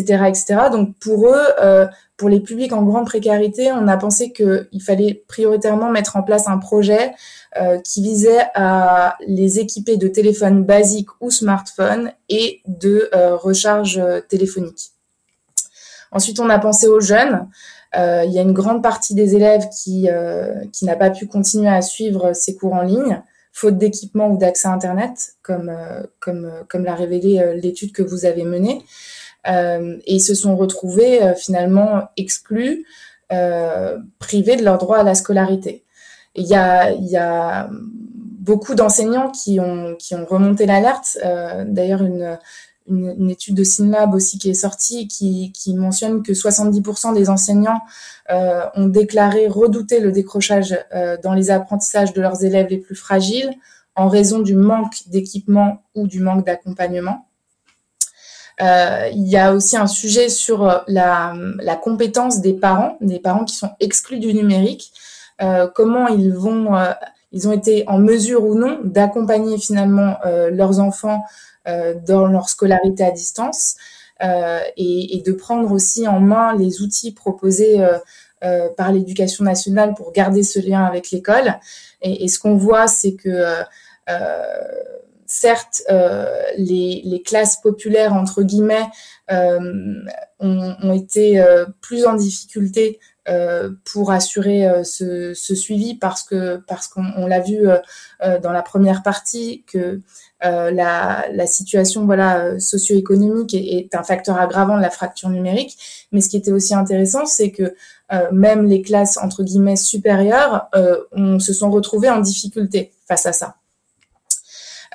euh, 0.10 0.26
etc. 0.26 0.56
Donc 0.72 0.96
pour 0.98 1.28
eux, 1.28 1.46
euh, 1.62 1.86
pour 2.18 2.30
les 2.30 2.40
publics 2.40 2.74
en 2.74 2.82
grande 2.82 3.06
précarité, 3.06 3.72
on 3.72 3.88
a 3.88 3.96
pensé 3.96 4.32
qu'il 4.32 4.82
fallait 4.84 5.24
prioritairement 5.28 5.92
mettre 5.92 6.16
en 6.16 6.24
place 6.24 6.48
un 6.48 6.58
projet 6.58 7.14
qui 7.84 8.04
visait 8.04 8.46
à 8.54 9.18
les 9.26 9.60
équiper 9.60 9.98
de 9.98 10.08
téléphones 10.08 10.64
basiques 10.64 11.10
ou 11.22 11.32
smartphones 11.32 12.12
et 12.30 12.62
de 12.68 13.10
recharge 13.36 14.00
téléphonique. 14.30 14.92
Ensuite, 16.12 16.40
on 16.40 16.50
a 16.50 16.60
pensé 16.60 16.88
aux 16.88 17.00
jeunes. 17.00 17.48
Il 17.96 18.32
y 18.32 18.38
a 18.38 18.44
une 18.44 18.54
grande 18.54 18.84
partie 18.84 19.16
des 19.16 19.36
élèves 19.36 19.68
qui, 19.70 20.08
qui 20.72 20.86
n'a 20.86 20.96
pas 20.96 21.10
pu 21.10 21.26
continuer 21.26 21.70
à 21.70 21.82
suivre 21.82 22.34
ces 22.34 22.56
cours 22.56 22.74
en 22.74 22.84
ligne 22.84 23.22
faute 23.58 23.78
d'équipement 23.78 24.30
ou 24.30 24.38
d'accès 24.38 24.68
à 24.68 24.72
Internet, 24.72 25.34
comme, 25.42 25.76
comme, 26.20 26.52
comme 26.70 26.84
l'a 26.84 26.94
révélé 26.94 27.56
l'étude 27.56 27.92
que 27.92 28.04
vous 28.04 28.26
avez 28.26 28.44
menée. 28.44 28.84
et 29.46 30.20
se 30.20 30.36
sont 30.36 30.56
retrouvés 30.56 31.34
finalement 31.36 32.04
exclus, 32.18 32.86
privés 34.20 34.58
de 34.58 34.64
leur 34.64 34.78
droit 34.78 35.00
à 35.00 35.04
la 35.04 35.16
scolarité. 35.16 35.84
Il 36.36 36.46
y 36.46 36.54
a, 36.54 36.92
y 36.92 37.18
a 37.18 37.68
beaucoup 37.72 38.76
d'enseignants 38.76 39.32
qui 39.32 39.60
ont, 39.60 39.96
qui 39.96 40.14
ont 40.14 40.26
remonté 40.26 40.68
l'alerte. 40.68 41.18
D'ailleurs, 41.66 42.04
une, 42.04 42.38
une, 42.90 43.30
étude 43.30 43.56
de 43.56 43.64
SINLAB 43.64 44.14
aussi 44.14 44.38
qui 44.38 44.50
est 44.50 44.54
sortie 44.54 45.08
qui, 45.08 45.76
mentionne 45.76 46.24
que 46.24 46.32
70% 46.32 47.14
des 47.14 47.30
enseignants 47.30 47.82
euh, 48.32 48.62
ont 48.76 48.88
déclaré 48.88 49.48
redouter 49.48 50.00
le 50.00 50.12
décrochage 50.12 50.78
euh, 50.94 51.18
dans 51.22 51.34
les 51.34 51.52
apprentissages 51.52 52.14
de 52.14 52.22
leurs 52.22 52.44
élèves 52.44 52.68
les 52.70 52.78
plus 52.78 52.96
fragiles 52.96 53.54
en 53.96 54.08
raison 54.08 54.40
du 54.40 54.56
manque 54.56 55.08
d'équipement 55.08 55.84
ou 55.96 56.08
du 56.08 56.20
manque 56.20 56.46
d'accompagnement. 56.46 57.26
Euh, 58.62 59.10
il 59.14 59.28
y 59.28 59.38
a 59.38 59.54
aussi 59.54 59.78
un 59.78 59.88
sujet 59.88 60.30
sur 60.30 60.84
la, 60.88 61.34
compétence 61.82 62.42
des 62.42 62.54
parents, 62.54 62.98
des 63.02 63.20
parents 63.20 63.46
qui 63.46 63.56
sont 63.56 63.72
exclus 63.80 64.20
du 64.20 64.34
numérique, 64.34 64.92
comment 65.76 66.08
ils 66.08 66.34
vont, 66.34 66.76
ils 67.32 67.48
ont 67.48 67.52
été 67.52 67.84
en 67.88 68.00
mesure 68.00 68.44
ou 68.44 68.56
non 68.56 68.80
d'accompagner 68.84 69.60
finalement 69.60 70.18
leurs 70.52 70.80
enfants 70.80 71.24
dans 72.06 72.28
leur 72.28 72.50
scolarité 72.50 73.04
à 73.04 73.12
distance 73.12 73.76
euh, 74.24 74.60
et, 74.78 75.22
de 75.26 75.32
prendre 75.32 75.72
aussi 75.72 76.08
en 76.08 76.20
main 76.20 76.56
les 76.56 76.82
outils 76.82 77.12
proposés 77.12 77.86
euh, 78.44 78.70
par 78.78 78.92
l'éducation 78.92 79.44
nationale 79.44 79.94
pour 79.96 80.12
garder 80.12 80.44
ce 80.44 80.60
lien 80.60 80.86
avec 80.86 81.12
l'école. 81.12 81.60
Et, 82.02 82.28
ce 82.28 82.40
qu'on 82.40 82.56
voit, 82.56 82.88
c'est 82.88 83.16
que 83.16 83.46
certes, 85.26 85.84
les, 86.58 87.22
classes 87.26 87.62
populaires, 87.62 88.14
entre 88.14 88.44
guillemets, 88.44 88.88
ont, 90.40 90.94
été 90.94 91.44
plus 91.82 92.06
en 92.06 92.14
difficulté 92.14 93.00
pour 93.84 94.12
assurer 94.12 94.84
ce, 94.84 95.34
suivi 95.34 95.96
parce 95.96 96.24
que 96.24 96.62
parce 96.68 96.88
qu'on 96.88 97.28
l'a 97.28 97.40
vu 97.40 97.68
dans 98.22 98.52
la 98.52 98.62
première 98.62 99.04
partie 99.04 99.64
que 99.68 100.02
euh, 100.46 100.70
la, 100.70 101.48
situation 101.48 102.06
voilà 102.06 102.60
socio-économique 102.60 103.54
est, 103.56 103.96
un 103.96 104.04
facteur 104.04 104.38
aggravant 104.40 104.78
de 104.78 104.82
la 104.82 104.90
fracture 104.90 105.30
numérique. 105.30 105.78
Mais 106.12 106.22
ce 106.22 106.30
qui 106.30 106.38
était 106.38 106.52
aussi 106.52 106.76
intéressant, 106.76 107.26
c'est 107.26 107.52
que 107.52 107.74
euh, 108.14 108.32
même 108.32 108.66
les 108.66 108.82
classes 108.82 109.18
entre 109.18 109.44
guillemets 109.44 109.76
supérieures 109.76 110.68
euh, 110.76 110.98
on, 111.12 111.40
se 111.40 111.54
sont 111.54 111.72
retrouvées 111.72 112.10
en 112.10 112.20
difficulté 112.20 112.92
face 113.08 113.26
à 113.26 113.34
ça. 113.34 113.56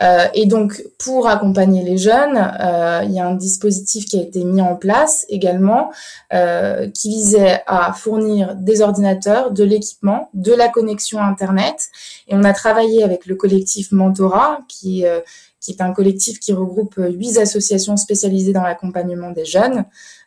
Euh, 0.00 0.26
et 0.34 0.46
donc, 0.46 0.82
pour 0.98 1.28
accompagner 1.28 1.82
les 1.82 1.98
jeunes, 1.98 2.36
euh, 2.36 3.02
il 3.04 3.12
y 3.12 3.20
a 3.20 3.26
un 3.26 3.34
dispositif 3.34 4.06
qui 4.06 4.18
a 4.18 4.22
été 4.22 4.44
mis 4.44 4.60
en 4.60 4.76
place 4.76 5.26
également, 5.28 5.90
euh, 6.32 6.88
qui 6.88 7.10
visait 7.10 7.62
à 7.66 7.92
fournir 7.92 8.54
des 8.54 8.80
ordinateurs, 8.80 9.50
de 9.50 9.64
l'équipement, 9.64 10.30
de 10.34 10.52
la 10.52 10.68
connexion 10.68 11.20
Internet. 11.20 11.88
Et 12.28 12.34
on 12.34 12.44
a 12.44 12.52
travaillé 12.52 13.02
avec 13.02 13.26
le 13.26 13.34
collectif 13.34 13.92
Mentora, 13.92 14.60
qui, 14.68 15.04
qui 15.60 15.70
est 15.70 15.80
un 15.80 15.92
collectif 15.92 16.40
qui 16.40 16.52
regroupe 16.52 16.94
huit 16.96 17.38
associations 17.38 17.96
spécialisées 17.96 18.52
dans 18.52 18.62
l'accompagnement 18.62 19.30
des 19.30 19.44
jeunes. 19.44 19.84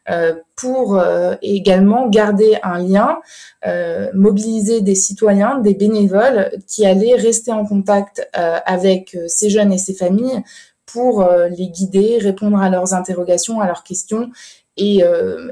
Euh, 0.09 0.35
pour 0.55 0.99
euh, 0.99 1.33
également 1.41 2.07
garder 2.09 2.57
un 2.61 2.77
lien, 2.77 3.19
euh, 3.65 4.11
mobiliser 4.13 4.81
des 4.81 4.93
citoyens, 4.93 5.57
des 5.57 5.73
bénévoles 5.73 6.51
qui 6.67 6.85
allaient 6.85 7.15
rester 7.15 7.51
en 7.51 7.65
contact 7.65 8.27
avec 8.33 9.17
ces 9.27 9.49
jeunes 9.49 9.73
et 9.73 9.77
ces 9.77 9.93
familles 9.93 10.43
pour 10.85 11.27
les 11.49 11.67
guider, 11.67 12.19
répondre 12.19 12.57
à 12.59 12.69
leurs 12.69 12.93
interrogations, 12.93 13.59
à 13.59 13.67
leurs 13.67 13.83
questions 13.83 14.29
et, 14.77 14.99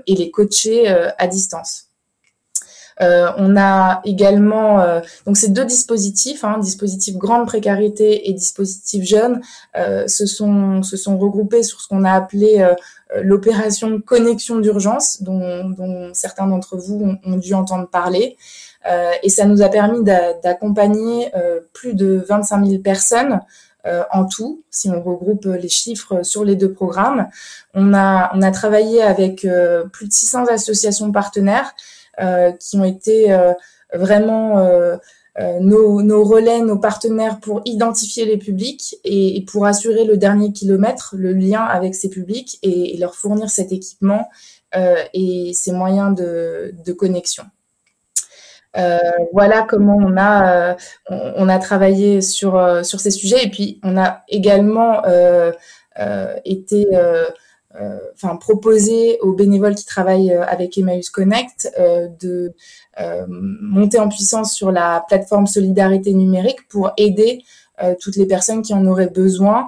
et 0.08 0.16
les 0.16 0.32
coacher 0.32 0.88
à 0.88 1.28
distance. 1.28 1.93
Euh, 3.02 3.32
on 3.38 3.58
a 3.58 4.02
également 4.06 4.80
euh, 4.82 5.02
donc 5.26 5.38
ces 5.38 5.50
deux 5.50 5.66
dispositifs, 5.66 6.44
hein, 6.44 6.60
dispositif 6.60 7.18
grande 7.18 7.48
précarité 7.48 8.30
et 8.30 8.34
dispositif 8.34 9.04
jeune, 9.04 9.42
euh, 9.78 10.08
se 10.08 10.26
sont 10.26 10.84
se 10.84 10.98
sont 10.98 11.18
regroupés 11.18 11.64
sur 11.64 11.82
ce 11.82 11.88
qu'on 11.88 12.04
a 12.04 12.12
appelé 12.12 12.66
l'opération 13.22 14.02
connexion 14.02 14.60
d'urgence, 14.60 15.22
dont, 15.22 16.12
certains 16.14 16.48
d'entre 16.48 16.78
vous 16.78 17.18
ont, 17.24 17.38
dû 17.38 17.54
entendre 17.54 17.88
parler. 17.88 18.38
et 19.22 19.30
ça 19.30 19.46
nous 19.46 19.62
a 19.62 19.70
permis 19.70 20.04
d'accompagner 20.04 21.32
plus 21.74 21.94
de 21.94 22.26
25 22.28 22.66
000 22.66 22.82
personnes 22.82 23.40
en 24.12 24.26
tout, 24.26 24.64
si 24.72 24.90
on 24.90 25.02
regroupe 25.04 25.46
les 25.46 25.70
chiffres 25.70 26.24
sur 26.24 26.44
les 26.44 26.56
deux 26.56 26.74
programmes. 26.74 27.28
On 27.76 27.94
a, 27.94 28.32
on 28.34 28.42
a 28.42 28.52
travaillé 28.52 29.04
avec 29.04 29.48
plus 29.92 30.08
de 30.08 30.14
600 30.14 30.46
associations 30.46 31.12
partenaires 31.12 31.76
qui 32.60 32.78
ont 32.78 32.84
été 32.84 33.32
euh, 33.32 33.54
vraiment 33.94 34.60
euh, 34.60 34.98
nos, 35.60 36.24
relais, 36.24 36.62
nos 36.62 36.78
partenaires 36.78 37.40
pour 37.40 37.62
identifier 37.66 38.26
les 38.26 38.38
publics 38.38 38.96
et, 39.04 39.44
pour 39.52 39.66
assurer 39.66 40.06
le 40.06 40.18
dernier 40.18 40.52
kilomètre, 40.52 41.16
le 41.18 41.34
lien 41.34 41.62
avec 41.62 41.96
ces 41.96 42.10
publics 42.10 42.60
et, 42.62 42.98
leur 42.98 43.16
fournir 43.16 43.50
cet 43.50 43.72
équipement 43.72 44.28
et 45.14 45.52
ces 45.54 45.72
moyens 45.72 46.16
de, 46.16 46.94
connexion. 46.94 47.44
Euh, 48.76 48.98
voilà 49.34 49.68
comment 49.70 49.98
on 49.98 50.18
a 50.18 50.76
on, 51.10 51.48
a 51.48 51.60
travaillé 51.60 52.22
sur 52.22 52.84
sur 52.84 53.00
ces 53.00 53.12
sujets 53.12 53.44
et 53.44 53.50
puis 53.52 53.80
on 53.84 53.98
a 53.98 54.24
également 54.30 55.04
euh, 56.00 56.36
été 56.44 56.88
euh, 56.94 57.26
enfin 58.14 58.36
proposer 58.36 59.18
aux 59.22 59.34
bénévoles 59.34 59.76
qui 59.76 59.86
travaillent 59.86 60.32
euh, 60.32 60.46
avec 60.46 60.78
Emmaüs 60.78 61.10
Connect 61.10 61.72
euh, 61.80 62.08
de 62.22 62.54
monter 63.28 64.00
en 64.00 64.08
puissance 64.08 64.54
sur 64.54 64.72
la 64.72 65.04
plateforme 65.08 65.48
solidarité 65.48 66.14
numérique 66.14 66.68
pour 66.70 66.92
aider 66.98 67.44
toutes 68.00 68.18
les 68.18 68.28
personnes 68.28 68.62
qui 68.62 68.72
en 68.76 68.86
auraient 68.86 69.10
besoin 69.10 69.68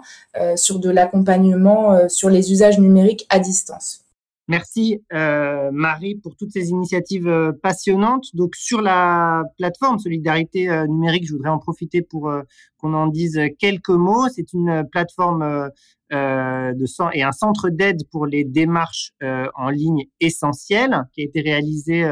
sur 0.55 0.77
de 0.77 0.91
l'accompagnement 0.91 2.07
sur 2.07 2.29
les 2.29 2.51
usages 2.51 2.77
numériques 2.77 3.25
à 3.31 3.39
distance. 3.39 4.05
Merci 4.47 5.01
euh, 5.11 5.71
Marie 5.71 6.15
pour 6.15 6.35
toutes 6.35 6.51
ces 6.51 6.69
initiatives 6.69 7.27
euh, 7.27 7.51
passionnantes. 7.51 8.27
Donc 8.35 8.55
sur 8.55 8.81
la 8.81 9.43
plateforme 9.57 9.97
Solidarité 9.97 10.69
euh, 10.69 10.85
numérique, 10.85 11.25
je 11.25 11.33
voudrais 11.33 11.49
en 11.49 11.57
profiter 11.57 12.03
pour 12.03 12.31
qu'on 12.77 12.93
en 12.93 13.07
dise 13.07 13.39
quelques 13.57 13.89
mots. 13.89 14.27
C'est 14.33 14.53
une 14.53 14.87
plateforme 14.91 15.71
de 16.11 17.15
et 17.15 17.23
un 17.23 17.31
centre 17.31 17.69
d'aide 17.69 18.01
pour 18.11 18.25
les 18.25 18.43
démarches 18.43 19.11
en 19.21 19.69
ligne 19.69 20.05
essentielles 20.19 21.03
qui 21.13 21.21
a 21.21 21.25
été 21.25 21.41
réalisé 21.41 22.03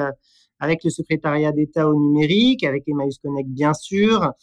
avec 0.60 0.84
le 0.84 0.90
secrétariat 0.90 1.52
d'État 1.52 1.90
au 1.90 1.94
numérique, 1.94 2.64
avec 2.64 2.88
Emmaüs 2.88 3.18
Connect 3.20 3.50
bien 3.50 3.74
sûr, 3.74 4.34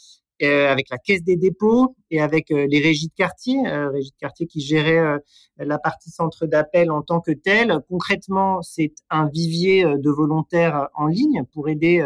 euh, 0.43 0.73
avec 0.73 0.89
la 0.91 0.97
Caisse 0.97 1.23
des 1.23 1.37
dépôts 1.37 1.95
et 2.11 2.19
avec 2.19 2.51
euh, 2.51 2.67
les 2.67 2.81
régies 2.81 3.09
de 3.09 3.13
quartier, 3.15 3.59
euh, 3.67 3.91
régies 3.91 4.13
de 4.13 4.17
quartier 4.19 4.47
qui 4.47 4.61
géraient 4.61 5.19
la 5.59 5.79
partie 5.79 6.11
centre 6.11 6.47
d'appel 6.47 6.91
en 6.91 7.03
tant 7.03 7.21
que 7.21 7.33
telle. 7.33 7.79
Concrètement, 7.89 8.63
c'est 8.63 8.95
un 9.11 9.29
vivier 9.29 9.85
de 9.85 10.11
volontaires 10.11 10.89
en 10.95 11.09
ligne 11.09 11.45
pour 11.53 11.69
aider 11.69 12.03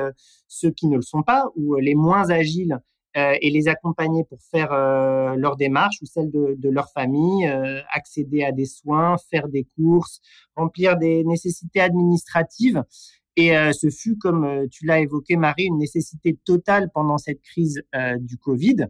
ceux 0.49 0.71
qui 0.71 0.89
ne 0.89 0.97
le 0.97 1.03
sont 1.03 1.23
pas 1.23 1.47
ou 1.55 1.77
les 1.77 1.95
moins 1.95 2.31
agiles 2.31 2.81
et 3.15 3.51
les 3.51 3.69
accompagner 3.69 4.25
pour 4.25 4.39
faire 4.43 4.71
leur 5.37 5.57
démarche 5.57 5.97
ou 6.03 6.07
celle 6.07 6.31
de, 6.31 6.69
leur 6.69 6.91
famille, 6.91 7.47
accéder 7.93 8.43
à 8.43 8.53
des 8.53 8.67
soins, 8.67 9.17
faire 9.31 9.49
des 9.49 9.67
courses, 9.77 10.21
remplir 10.57 10.97
des 10.97 11.25
nécessités 11.25 11.81
administratives. 11.81 12.83
Et 13.37 13.57
euh, 13.57 13.73
ce 13.73 13.91
fut, 13.91 14.17
comme 14.17 14.45
euh, 14.45 14.67
tu 14.71 14.87
l'as 14.87 15.01
évoqué, 15.01 15.37
Marie, 15.37 15.65
une 15.65 15.79
nécessité 15.79 16.39
totale 16.45 16.91
pendant 16.95 17.19
cette 17.19 17.43
crise 17.43 17.83
euh, 17.95 18.17
du 18.19 18.39
Covid. 18.39 18.87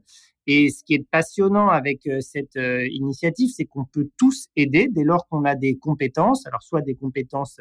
Et 0.47 0.69
ce 0.69 0.85
qui 0.85 0.95
est 0.95 1.07
passionnant 1.11 1.69
avec 1.69 2.07
cette 2.21 2.59
initiative, 2.59 3.49
c'est 3.49 3.65
qu'on 3.65 3.87
peut 3.87 4.11
tous 4.19 4.49
aider 4.57 4.89
dès 4.91 5.03
lors 5.03 5.27
qu'on 5.27 5.47
a 5.47 5.55
des 5.55 5.79
compétences, 5.79 6.47
alors 6.47 6.63
soit 6.63 6.83
des 6.83 6.97
compétences 6.97 7.59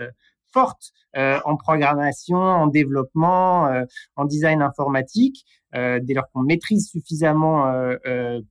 forte 0.54 0.92
euh, 1.16 1.40
en 1.46 1.58
programmation, 1.58 2.38
en 2.38 2.68
développement, 2.68 3.68
euh, 3.68 3.84
en 4.16 4.26
design 4.26 4.62
informatique, 4.64 5.46
euh, 5.76 6.00
dès 6.02 6.16
lors 6.16 6.30
qu'on 6.32 6.42
maîtrise 6.42 6.88
suffisamment 6.90 7.66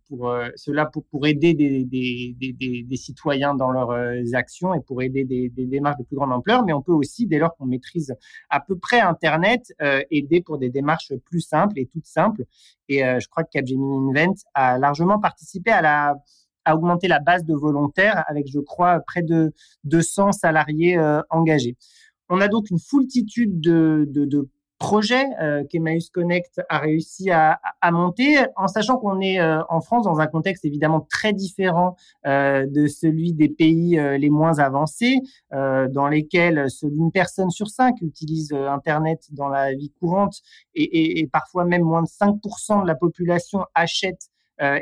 pour 0.08 0.34
cela 0.56 0.86
pour, 0.86 1.26
aider 1.26 1.54
des, 1.54 2.96
citoyens 2.96 3.54
dans 3.54 3.70
leurs 3.70 4.34
actions 4.34 4.74
et 4.74 4.80
pour 4.80 5.02
aider 5.02 5.24
des, 5.24 5.48
démarches 5.66 5.98
de 5.98 6.04
plus 6.04 6.16
grande 6.16 6.32
ampleur, 6.32 6.64
mais 6.64 6.72
on 6.72 6.82
peut 6.82 6.92
aussi, 6.92 7.26
dès 7.26 7.38
lors 7.38 7.56
qu'on 7.56 7.66
maîtrise 7.66 8.14
à 8.50 8.60
peu 8.60 8.76
près 8.76 9.00
Internet, 9.00 9.72
aider 10.10 10.40
pour 10.40 10.58
des 10.58 10.70
démarches 10.70 11.12
plus 11.24 11.40
simples 11.40 11.78
et 11.78 11.86
toutes 11.86 12.06
simples. 12.06 12.44
Et 12.88 12.98
je 12.98 13.28
crois 13.28 13.44
que 13.44 13.50
Capgemini 13.52 14.18
Invent 14.18 14.34
a 14.54 14.78
largement 14.78 15.20
participé 15.20 15.70
à 15.70 15.80
la 15.80 16.16
à 16.64 16.74
augmenter 16.74 17.08
la 17.08 17.20
base 17.20 17.44
de 17.44 17.54
volontaires 17.54 18.24
avec, 18.28 18.46
je 18.48 18.60
crois, 18.60 19.00
près 19.06 19.22
de 19.22 19.52
200 19.84 20.32
salariés 20.32 20.98
euh, 20.98 21.20
engagés. 21.30 21.76
On 22.28 22.40
a 22.40 22.48
donc 22.48 22.70
une 22.70 22.78
foultitude 22.78 23.60
de, 23.60 24.06
de, 24.08 24.24
de 24.24 24.48
projet 24.78 25.26
euh, 25.40 25.62
qu'Emmaüs 25.68 26.10
Connect 26.10 26.60
a 26.68 26.78
réussi 26.78 27.30
à, 27.30 27.60
monter, 27.92 28.38
en 28.56 28.66
sachant 28.66 28.96
qu'on 28.96 29.20
est 29.20 29.38
euh, 29.38 29.62
en 29.68 29.80
France 29.80 30.04
dans 30.04 30.18
un 30.18 30.26
contexte 30.26 30.64
évidemment 30.64 31.06
très 31.08 31.32
différent 31.32 31.94
de 32.24 32.86
celui 32.88 33.32
des 33.32 33.48
pays 33.48 34.00
les 34.18 34.30
moins 34.30 34.58
avancés, 34.58 35.18
dans 35.50 36.08
lesquels 36.08 36.66
une 36.82 37.12
personne 37.12 37.50
sur 37.50 37.68
cinq 37.68 38.00
utilise 38.00 38.52
Internet 38.52 39.28
dans 39.30 39.48
la 39.48 39.72
vie 39.72 39.92
courante 40.00 40.40
et, 40.74 41.28
parfois 41.32 41.64
même 41.64 41.82
moins 41.82 42.02
de 42.02 42.08
5% 42.08 42.82
de 42.82 42.86
la 42.86 42.94
population 42.94 43.64
achète 43.74 44.31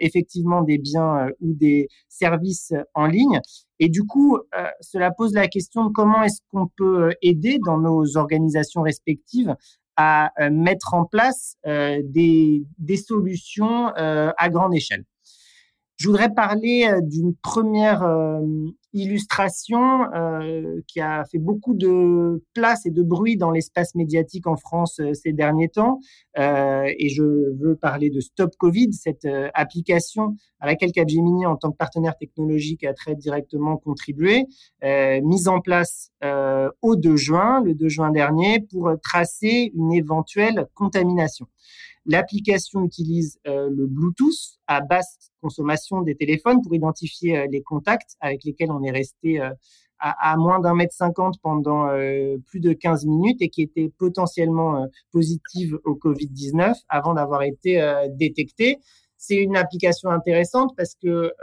effectivement 0.00 0.62
des 0.62 0.78
biens 0.78 1.28
euh, 1.28 1.30
ou 1.40 1.54
des 1.54 1.88
services 2.08 2.72
en 2.94 3.06
ligne. 3.06 3.40
Et 3.78 3.88
du 3.88 4.04
coup, 4.04 4.36
euh, 4.36 4.66
cela 4.80 5.10
pose 5.10 5.34
la 5.34 5.48
question 5.48 5.84
de 5.86 5.90
comment 5.90 6.22
est-ce 6.22 6.40
qu'on 6.50 6.68
peut 6.76 7.12
aider 7.22 7.58
dans 7.64 7.78
nos 7.78 8.16
organisations 8.16 8.82
respectives 8.82 9.54
à 9.96 10.32
mettre 10.50 10.94
en 10.94 11.04
place 11.04 11.56
des, 11.62 12.64
des, 12.78 12.96
solutions 12.96 13.88
à 13.96 14.48
grande 14.48 14.74
échelle. 14.74 15.04
Je 16.00 16.06
voudrais 16.06 16.32
parler 16.32 16.88
euh, 16.90 17.02
d'une 17.02 17.34
première 17.36 18.02
euh, 18.02 18.40
illustration 18.92 20.12
euh, 20.14 20.80
qui 20.86 21.00
a 21.00 21.24
fait 21.30 21.38
beaucoup 21.38 21.74
de 21.74 22.42
place 22.54 22.86
et 22.86 22.90
de 22.90 23.02
bruit 23.02 23.36
dans 23.36 23.50
l'espace 23.50 23.94
médiatique 23.94 24.46
en 24.46 24.56
France 24.56 25.00
ces 25.14 25.32
derniers 25.32 25.68
temps. 25.68 26.00
et 26.36 27.08
je 27.08 27.22
veux 27.60 27.76
parler 27.76 28.10
de 28.10 28.20
Stop 28.20 28.56
Covid, 28.58 28.92
cette 28.92 29.26
application 29.54 30.36
à 30.58 30.66
laquelle 30.66 30.92
Capgemini, 30.92 31.46
en 31.46 31.56
tant 31.56 31.70
que 31.70 31.76
partenaire 31.76 32.16
technologique, 32.16 32.84
a 32.84 32.94
très 32.94 33.14
directement 33.14 33.76
contribué, 33.76 34.46
mise 34.82 35.48
en 35.48 35.60
place 35.60 36.10
au 36.82 36.96
2 36.96 37.16
juin, 37.16 37.62
le 37.62 37.74
2 37.74 37.88
juin 37.88 38.10
dernier, 38.10 38.60
pour 38.70 38.92
tracer 39.02 39.72
une 39.74 39.92
éventuelle 39.92 40.66
contamination. 40.74 41.46
L'application 42.06 42.84
utilise 42.84 43.38
euh, 43.46 43.68
le 43.70 43.86
Bluetooth 43.86 44.58
à 44.66 44.80
basse 44.80 45.30
consommation 45.42 46.00
des 46.00 46.16
téléphones 46.16 46.62
pour 46.62 46.74
identifier 46.74 47.36
euh, 47.36 47.46
les 47.50 47.62
contacts 47.62 48.16
avec 48.20 48.42
lesquels 48.44 48.70
on 48.70 48.82
est 48.82 48.90
resté 48.90 49.40
euh, 49.40 49.50
à, 49.98 50.36
moins 50.38 50.60
d'un 50.60 50.74
mètre 50.74 50.94
cinquante 50.94 51.34
pendant 51.42 51.88
plus 52.46 52.60
de 52.60 52.72
15 52.72 53.04
minutes 53.04 53.42
et 53.42 53.50
qui 53.50 53.60
étaient 53.60 53.92
potentiellement 53.98 54.86
positives 55.12 55.78
au 55.84 55.94
Covid-19 55.94 56.72
avant 56.88 57.12
d'avoir 57.12 57.42
été 57.42 57.78
détectées. 58.12 58.78
C'est 59.18 59.36
une 59.36 59.58
application 59.58 60.08
intéressante 60.08 60.70
parce 60.74 60.94
que 60.94 61.34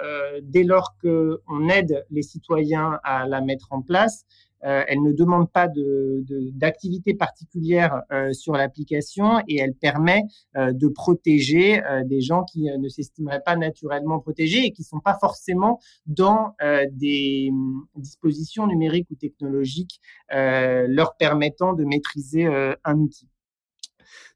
dès 0.41 0.63
lors 0.63 0.96
qu'on 1.04 1.70
aide 1.70 2.04
les 2.10 2.24
citoyens 2.24 3.00
à 3.04 3.28
la 3.28 3.41
mettre 3.41 3.67
en 3.70 3.84
place, 3.84 4.26
euh, 4.65 4.84
elle 4.88 5.02
ne 5.02 5.12
demande 5.12 5.52
pas 5.52 5.67
d'activité 5.67 7.13
de, 7.13 7.17
particulière 7.17 8.02
euh, 8.12 8.34
sur 8.34 8.54
l'application 8.54 9.39
et 9.48 9.58
elle 9.58 9.74
permet 9.74 10.24
euh, 10.56 10.74
de 10.74 10.88
protéger 10.88 11.82
des 12.06 12.22
gens 12.22 12.43
qui 12.43 12.63
ne 12.63 12.89
s'estimeraient 12.89 13.41
pas 13.46 13.56
naturellement 13.56 14.20
protégés 14.20 14.65
et 14.65 14.72
qui 14.72 14.82
ne 14.82 14.88
sont 14.88 15.00
pas 15.00 15.17
forcément 15.20 15.80
dans 16.06 16.54
des 16.91 17.50
hum, 17.52 17.86
dispositions 17.96 18.67
numériques 18.67 19.10
ou 19.12 19.15
technologiques 19.15 20.00
leur 20.30 21.15
permettant 21.17 21.74
de 21.74 21.84
maîtriser 21.84 22.46
un 22.46 22.98
outil. 22.98 23.28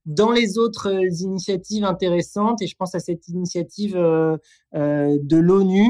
Dans 0.06 0.32
les 0.32 0.58
autres 0.58 0.92
initiatives 1.22 1.84
intéressantes, 1.84 2.62
et 2.62 2.68
je 2.68 2.76
pense 2.76 2.96
à 2.96 3.00
cette 3.00 3.28
initiative 3.28 3.94
de 3.94 5.38
l'ONU, 5.38 5.88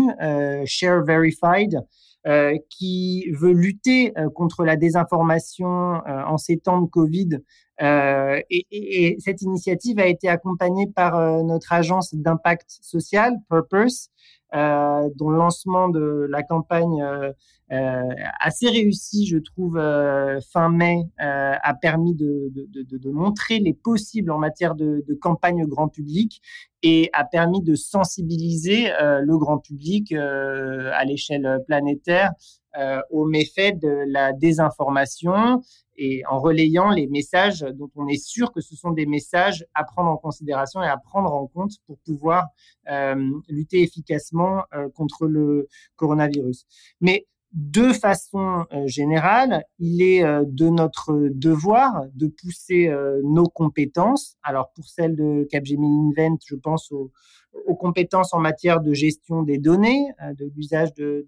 Share 0.65 1.04
Verified, 1.04 1.82
euh, 2.28 2.56
qui 2.70 3.32
veut 3.32 3.52
lutter 3.52 4.16
euh, 4.16 4.30
contre 4.30 4.64
la 4.64 4.76
désinformation 4.76 5.96
euh, 5.96 6.24
en 6.28 6.38
ces 6.38 6.58
temps 6.58 6.80
de 6.80 6.88
Covid. 6.88 7.40
Et, 7.82 8.68
et, 8.70 9.16
cette 9.20 9.42
initiative 9.42 9.98
a 9.98 10.06
été 10.06 10.30
accompagnée 10.30 10.86
par 10.86 11.44
notre 11.44 11.74
agence 11.74 12.14
d'impact 12.14 12.78
social, 12.80 13.34
Purpose, 13.50 14.10
euh, 14.54 15.10
dont 15.16 15.30
le 15.30 15.38
lancement 15.38 15.88
de 15.88 16.28
la 16.30 16.44
campagne 16.44 17.02
euh, 17.02 17.32
euh 17.72 18.04
assez 18.40 18.68
réussi, 18.68 19.26
je 19.26 19.38
trouve, 19.38 19.80
fin 20.52 20.70
mai, 20.70 21.04
a 21.20 21.74
permis 21.74 22.16
de, 22.16 22.52
de, 22.54 23.10
montrer 23.12 23.60
les 23.60 23.74
possibles 23.74 24.32
en 24.32 24.40
matière 24.40 24.76
de, 24.76 25.04
campagne 25.22 25.66
grand 25.66 25.88
public 25.88 26.42
et 26.84 27.10
a 27.14 27.24
permis 27.24 27.62
de 27.62 27.76
sensibiliser 27.76 28.90
le 29.00 29.38
grand 29.38 29.60
public 29.60 30.12
à 30.14 31.06
l'échelle 31.06 31.60
planétaire 31.66 32.34
aux 33.10 33.26
méfaits 33.26 33.80
de 33.80 34.04
la 34.08 34.34
désinformation 34.34 35.62
et 36.04 36.24
en 36.26 36.40
relayant 36.40 36.90
les 36.90 37.06
messages 37.06 37.64
dont 37.76 37.92
on 37.96 38.08
est 38.08 38.18
sûr 38.18 38.52
que 38.52 38.60
ce 38.60 38.76
sont 38.76 38.90
des 38.90 39.06
messages 39.06 39.68
à 39.76 39.84
prendre 39.84 40.10
en 40.10 40.18
considération 40.18 40.82
et 40.82 40.88
à 40.88 40.98
prendre 40.98 41.32
en 41.32 41.46
compte 41.46 41.74
pour 41.86 42.00
pouvoir 42.00 42.48
euh, 42.90 43.16
lutter 43.48 43.84
efficacement 43.84 44.64
euh, 44.74 44.90
contre 44.90 45.28
le 45.28 45.68
coronavirus. 45.98 46.66
Mais 47.02 47.28
de 47.54 47.94
façon 47.94 48.66
euh, 48.74 48.88
générale, 48.88 49.64
il 49.78 50.02
est 50.02 50.24
de 50.24 50.70
notre 50.70 51.30
devoir 51.30 52.06
de 52.16 52.28
pousser 52.28 52.92
nos 53.24 53.46
compétences. 53.46 54.38
Alors 54.42 54.72
pour 54.74 54.88
celle 54.88 55.16
de 55.16 55.48
Capgemini 55.52 56.14
Invent, 56.18 56.40
je 56.44 56.56
pense 56.56 56.92
aux, 57.66 57.76
compétences 57.76 58.34
en 58.34 58.40
matière 58.40 58.82
de 58.82 58.94
gestion 58.94 59.44
des 59.44 59.58
données, 59.58 60.12
de 60.38 60.52
l'usage 60.56 60.94
de, 60.94 61.26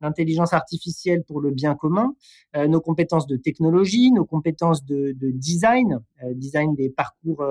l'intelligence 0.00 0.52
artificielle 0.52 1.24
pour 1.24 1.40
le 1.40 1.50
bien 1.50 1.74
commun, 1.74 2.14
nos 2.56 2.80
compétences 2.80 3.26
de 3.26 3.36
technologie, 3.36 4.12
nos 4.12 4.24
compétences 4.24 4.84
de, 4.84 5.12
de 5.12 5.30
design, 5.30 6.00
design 6.34 6.74
des 6.74 6.90
parcours 6.90 7.44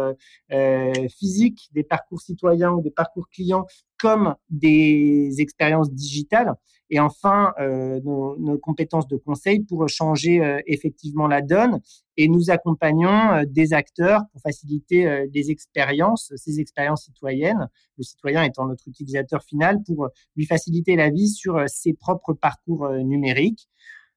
physiques, 1.10 1.70
des 1.74 1.84
parcours 1.84 2.22
citoyens 2.22 2.72
ou 2.72 2.82
des 2.82 2.92
parcours 2.92 3.30
clients 3.30 3.66
comme 4.00 4.36
des 4.50 5.40
expériences 5.40 5.92
digitales. 5.92 6.54
Et 6.90 7.00
enfin 7.00 7.54
euh, 7.60 8.00
nos, 8.02 8.58
compétences 8.58 9.08
de 9.08 9.18
conseil 9.18 9.62
pour 9.62 9.88
changer 9.88 10.44
euh, 10.44 10.60
effectivement 10.68 11.28
la 11.28 11.42
donne 11.42 11.80
et 12.18 12.28
nous 12.28 12.50
accompagnons 12.50 13.34
euh, 13.34 13.44
des 13.48 13.74
acteurs 13.74 14.22
pour 14.32 14.42
faciliter 14.42 15.08
euh, 15.08 15.28
des 15.30 15.52
expériences, 15.52 16.34
ces 16.36 16.60
expériences 16.60 17.06
citoyennes, 17.06 17.68
le 17.98 18.04
citoyen 18.04 18.44
étant 18.44 18.66
notre 18.66 18.88
utilisateur 18.88 19.44
final 19.44 19.80
pour 19.86 20.10
lui 20.36 20.46
faciliter 20.46 20.96
la 20.96 21.10
vie 21.10 21.30
sur 21.30 21.64
ses 21.68 21.94
propres 21.94 22.34
parcours 22.34 22.90
numériques. 22.90 23.68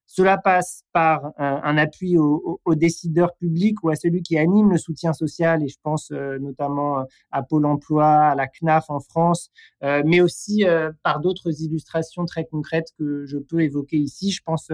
Cela 0.06 0.38
passe 0.38 0.84
par 0.96 1.34
un, 1.36 1.76
appui 1.76 2.16
aux 2.16 2.58
au 2.64 2.74
décideurs 2.74 3.34
publics 3.34 3.84
ou 3.84 3.90
à 3.90 3.96
celui 3.96 4.22
qui 4.22 4.38
anime 4.38 4.70
le 4.70 4.78
soutien 4.78 5.12
social, 5.12 5.62
et 5.62 5.68
je 5.68 5.76
pense 5.82 6.10
euh, 6.10 6.38
notamment 6.38 7.00
euh, 7.00 7.04
à 7.30 7.42
Pôle 7.42 7.66
Emploi, 7.66 8.06
à 8.06 8.34
la 8.34 8.46
CNAF 8.46 8.88
en 8.88 9.00
France, 9.00 9.50
euh, 9.82 10.02
mais 10.06 10.22
aussi 10.22 10.64
par 11.02 11.20
d'autres 11.20 11.60
illustrations 11.60 12.24
très 12.24 12.46
concrètes 12.46 12.92
que 12.98 13.26
je 13.26 13.36
peux 13.36 13.60
évoquer 13.60 13.98
ici. 13.98 14.30
Je 14.30 14.40
pense 14.42 14.70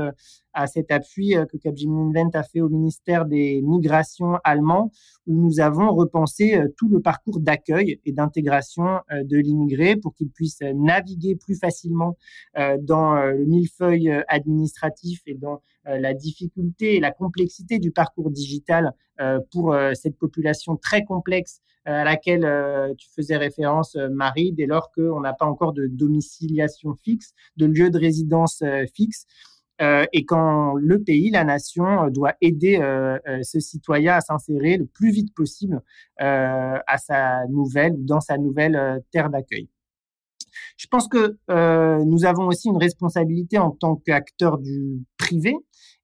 à 0.53 0.67
cet 0.69 0.93
appui 0.93 1.35
que 1.51 1.57
Capgemini 1.57 2.17
Invent 2.17 2.31
a 2.35 2.45
fait 2.45 2.61
au 2.61 2.69
ministère 2.69 3.25
des 3.25 3.61
Migrations 3.63 4.39
allemand, 4.45 4.93
où 5.27 5.35
nous 5.35 5.59
avons 5.59 5.93
repensé 5.93 6.61
tout 6.77 6.89
le 6.89 7.01
parcours 7.01 7.41
d'accueil 7.41 8.01
et 8.05 8.13
d'intégration 8.13 9.01
de 9.11 9.37
l'immigré 9.39 9.97
pour 9.97 10.15
qu'il 10.15 10.29
puisse 10.29 10.61
naviguer 10.61 11.35
plus 11.37 11.59
facilement 11.59 12.17
dans 12.81 13.15
le 13.15 13.45
millefeuille 13.47 14.13
administratif 14.29 15.23
et 15.27 15.35
dans 15.35 15.61
la 15.85 16.15
difficulté 16.15 16.97
et 16.97 17.01
la 17.01 17.11
complexité 17.11 17.79
du 17.79 17.91
parcours 17.91 18.31
digital 18.31 18.93
euh, 19.21 19.41
pour 19.53 19.73
euh, 19.73 19.93
cette 19.95 20.17
population 20.17 20.77
très 20.77 21.05
complexe 21.05 21.61
à 21.85 22.05
laquelle 22.05 22.49
tu 22.97 23.09
faisais 23.11 23.37
référence, 23.37 23.97
Marie, 24.13 24.53
dès 24.53 24.67
lors 24.67 24.93
qu'on 24.93 25.19
n'a 25.19 25.33
pas 25.33 25.47
encore 25.47 25.73
de 25.73 25.89
domiciliation 25.89 26.95
fixe, 26.95 27.33
de 27.57 27.67
lieu 27.67 27.91
de 27.91 27.99
résidence 27.99 28.63
fixe. 28.95 29.27
et 29.81 30.25
quand 30.25 30.75
le 30.75 31.03
pays, 31.03 31.31
la 31.33 31.43
nation, 31.43 32.07
doit 32.11 32.35
aider 32.41 32.79
ce 33.43 33.59
citoyen 33.59 34.15
à 34.15 34.21
s'insérer 34.21 34.77
le 34.77 34.87
plus 34.87 35.11
vite 35.11 35.35
possible 35.35 35.83
à 36.19 36.99
sa 36.99 37.49
nouvelle, 37.49 37.97
dans 38.05 38.21
sa 38.21 38.39
nouvelle 38.39 39.03
terre 39.11 39.29
d'accueil. 39.29 39.69
Je 40.77 40.87
pense 40.87 41.09
que 41.09 41.37
euh, 41.51 42.05
nous 42.05 42.25
avons 42.25 42.47
aussi 42.47 42.69
une 42.69 42.77
responsabilité 42.77 43.59
en 43.59 43.71
tant 43.71 43.97
qu'acteurs 43.97 44.59
du 44.59 45.05
privé 45.19 45.55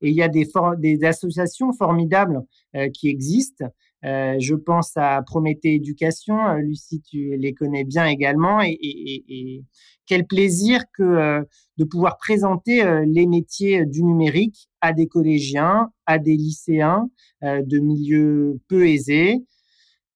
et 0.00 0.10
il 0.10 0.14
y 0.14 0.22
a 0.22 0.28
des, 0.28 1.04
associations 1.04 1.72
formidables 1.72 2.40
euh, 2.76 2.88
qui 2.90 3.08
existent. 3.08 3.66
Euh, 4.04 4.36
je 4.38 4.54
pense 4.54 4.92
à 4.96 5.20
Prométhée 5.22 5.74
Éducation, 5.74 6.54
Lucie, 6.54 7.02
tu 7.02 7.36
les 7.36 7.52
connais 7.52 7.82
bien 7.82 8.06
également, 8.06 8.60
et, 8.62 8.78
et, 8.80 9.64
quel 10.06 10.24
plaisir 10.24 10.84
que 10.96 11.44
de 11.76 11.84
pouvoir 11.84 12.16
présenter 12.16 12.82
les 13.06 13.26
métiers 13.26 13.84
du 13.84 14.02
numérique 14.02 14.70
à 14.80 14.94
des 14.94 15.06
collégiens, 15.06 15.90
à 16.06 16.18
des 16.18 16.34
lycéens 16.34 17.10
de 17.42 17.78
milieux 17.78 18.58
peu 18.68 18.88
aisés, 18.88 19.44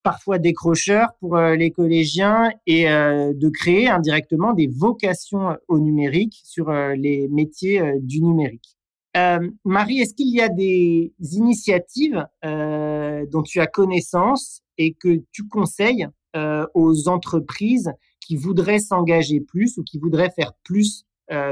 parfois 0.02 0.38
décrocheurs 0.38 1.08
pour 1.20 1.36
euh, 1.36 1.56
les 1.56 1.70
collégiens 1.70 2.50
et 2.66 2.90
euh, 2.90 3.32
de 3.34 3.48
créer 3.48 3.88
indirectement 3.88 4.52
des 4.52 4.66
vocations 4.66 5.56
au 5.68 5.78
numérique 5.78 6.40
sur 6.44 6.70
euh, 6.70 6.94
les 6.94 7.28
métiers 7.28 7.82
du 8.00 8.22
numérique. 8.22 8.76
Euh, 9.16 9.50
Marie, 9.64 10.00
est-ce 10.00 10.14
qu'il 10.14 10.34
y 10.34 10.40
a 10.40 10.48
des 10.48 11.12
initiatives 11.20 12.26
euh, 12.44 13.26
dont 13.30 13.42
tu 13.42 13.60
as 13.60 13.66
connaissance 13.66 14.62
et 14.78 14.94
que 14.94 15.22
tu 15.32 15.46
conseilles 15.48 16.08
euh, 16.34 16.66
aux 16.74 17.08
entreprises 17.08 17.92
qui 18.20 18.36
voudraient 18.36 18.78
s'engager 18.78 19.40
plus 19.40 19.76
ou 19.76 19.82
qui 19.82 19.98
voudraient 19.98 20.30
faire 20.30 20.52
plus 20.64 21.04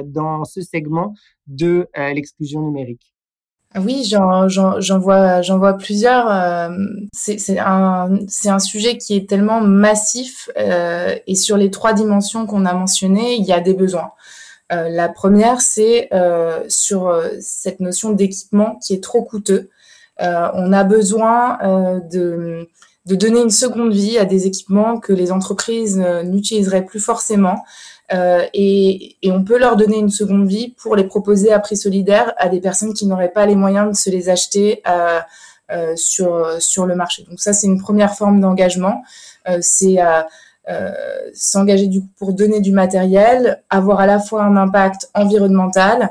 dans 0.05 0.45
ce 0.45 0.61
segment 0.61 1.15
de 1.47 1.89
l'exclusion 1.97 2.61
numérique? 2.61 3.10
Oui, 3.77 4.05
j'en 4.05 4.49
vois, 4.99 5.41
vois 5.41 5.75
plusieurs. 5.75 6.73
c'est 7.13 7.59
un, 7.59 8.19
un 8.47 8.59
sujet 8.59 8.99
qui 8.99 9.17
est 9.17 9.29
tellement 9.29 9.61
massif 9.61 10.51
et 10.57 11.35
sur 11.35 11.57
les 11.57 11.71
trois 11.71 11.93
dimensions 11.93 12.47
qu'on 12.47 12.67
a 12.67 12.75
mentionnées, 12.75 13.37
il 13.37 13.45
y 13.45 13.53
a 13.53 13.61
des 13.61 13.75
besoins. 13.75 14.13
Euh, 14.73 14.89
la 14.89 15.09
première, 15.09 15.61
c'est 15.61 16.09
euh, 16.13 16.65
sur 16.69 17.09
euh, 17.09 17.29
cette 17.41 17.81
notion 17.81 18.13
d'équipement 18.13 18.77
qui 18.77 18.95
est 18.95 19.03
trop 19.03 19.23
coûteux. 19.23 19.69
on 20.19 20.73
a 20.73 20.85
besoin 20.85 21.59
de, 22.11 22.69
de, 23.07 23.15
donner 23.15 23.41
une 23.41 23.51
seconde 23.51 23.93
vie 23.93 24.19
à 24.19 24.27
des 24.27 24.47
équipements 24.47 25.01
que 25.01 25.15
les 25.15 25.33
entreprises 25.33 25.97
n'utiliseraient 26.25 26.85
plus 26.85 27.01
forcément. 27.01 27.65
Et, 28.12 29.16
et, 29.23 29.31
on 29.31 29.44
peut 29.44 29.59
leur 29.59 29.77
donner 29.77 29.99
une 29.99 30.11
seconde 30.11 30.49
vie 30.49 30.75
pour 30.83 30.96
les 30.96 31.05
proposer 31.05 31.53
à 31.53 31.61
prix 31.61 31.77
solidaire 31.77 32.33
à 32.38 32.49
des 32.49 32.61
personnes 32.61 32.92
qui 32.92 33.07
n'auraient 33.07 33.31
pas 33.31 33.46
les 33.46 33.55
moyens 33.55 33.88
de 33.88 33.96
se 33.96 34.11
les 34.11 34.29
acheter 34.29 34.83
sur, 35.94 36.57
sur 36.59 36.87
le 36.87 36.96
marché. 36.96 37.25
Donc 37.29 37.38
ça, 37.38 37.53
c'est 37.53 37.68
une 37.68 37.81
première 37.81 38.16
forme 38.16 38.40
d'engagement. 38.40 39.05
c'est 39.61 39.99
euh, 40.70 40.92
s'engager 41.35 41.87
du 41.87 42.03
coup 42.03 42.09
pour 42.18 42.33
donner 42.33 42.61
du 42.61 42.70
matériel, 42.70 43.62
avoir 43.70 43.99
à 43.99 44.07
la 44.07 44.20
fois 44.20 44.44
un 44.44 44.57
impact 44.57 45.11
environnemental, 45.14 46.11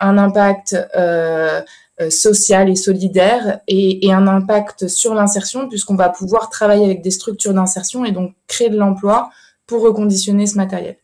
un 0.00 0.18
impact 0.18 0.76
euh, 0.94 1.62
euh, 2.00 2.10
social 2.10 2.68
et 2.68 2.76
solidaire 2.76 3.60
et, 3.66 4.06
et 4.06 4.12
un 4.12 4.28
impact 4.28 4.86
sur 4.86 5.14
l'insertion 5.14 5.68
puisqu'on 5.68 5.96
va 5.96 6.10
pouvoir 6.10 6.50
travailler 6.50 6.84
avec 6.84 7.02
des 7.02 7.10
structures 7.10 7.54
d'insertion 7.54 8.04
et 8.04 8.12
donc 8.12 8.34
créer 8.46 8.68
de 8.68 8.76
l'emploi 8.76 9.30
pour 9.66 9.82
reconditionner 9.82 10.46
ce 10.46 10.56
matériel. 10.56 10.96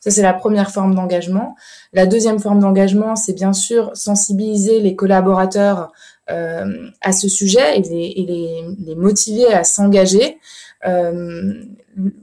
Ça, 0.00 0.10
c'est 0.10 0.22
la 0.22 0.32
première 0.32 0.70
forme 0.70 0.94
d'engagement. 0.94 1.56
La 1.92 2.06
deuxième 2.06 2.38
forme 2.38 2.58
d'engagement, 2.58 3.16
c'est 3.16 3.34
bien 3.34 3.52
sûr 3.52 3.90
sensibiliser 3.94 4.80
les 4.80 4.96
collaborateurs 4.96 5.92
euh, 6.30 6.88
à 7.02 7.12
ce 7.12 7.28
sujet 7.28 7.78
et 7.78 7.82
les, 7.82 8.94
motiver 8.94 9.52
à 9.52 9.62
s'engager. 9.62 10.38
Euh, 10.86 11.52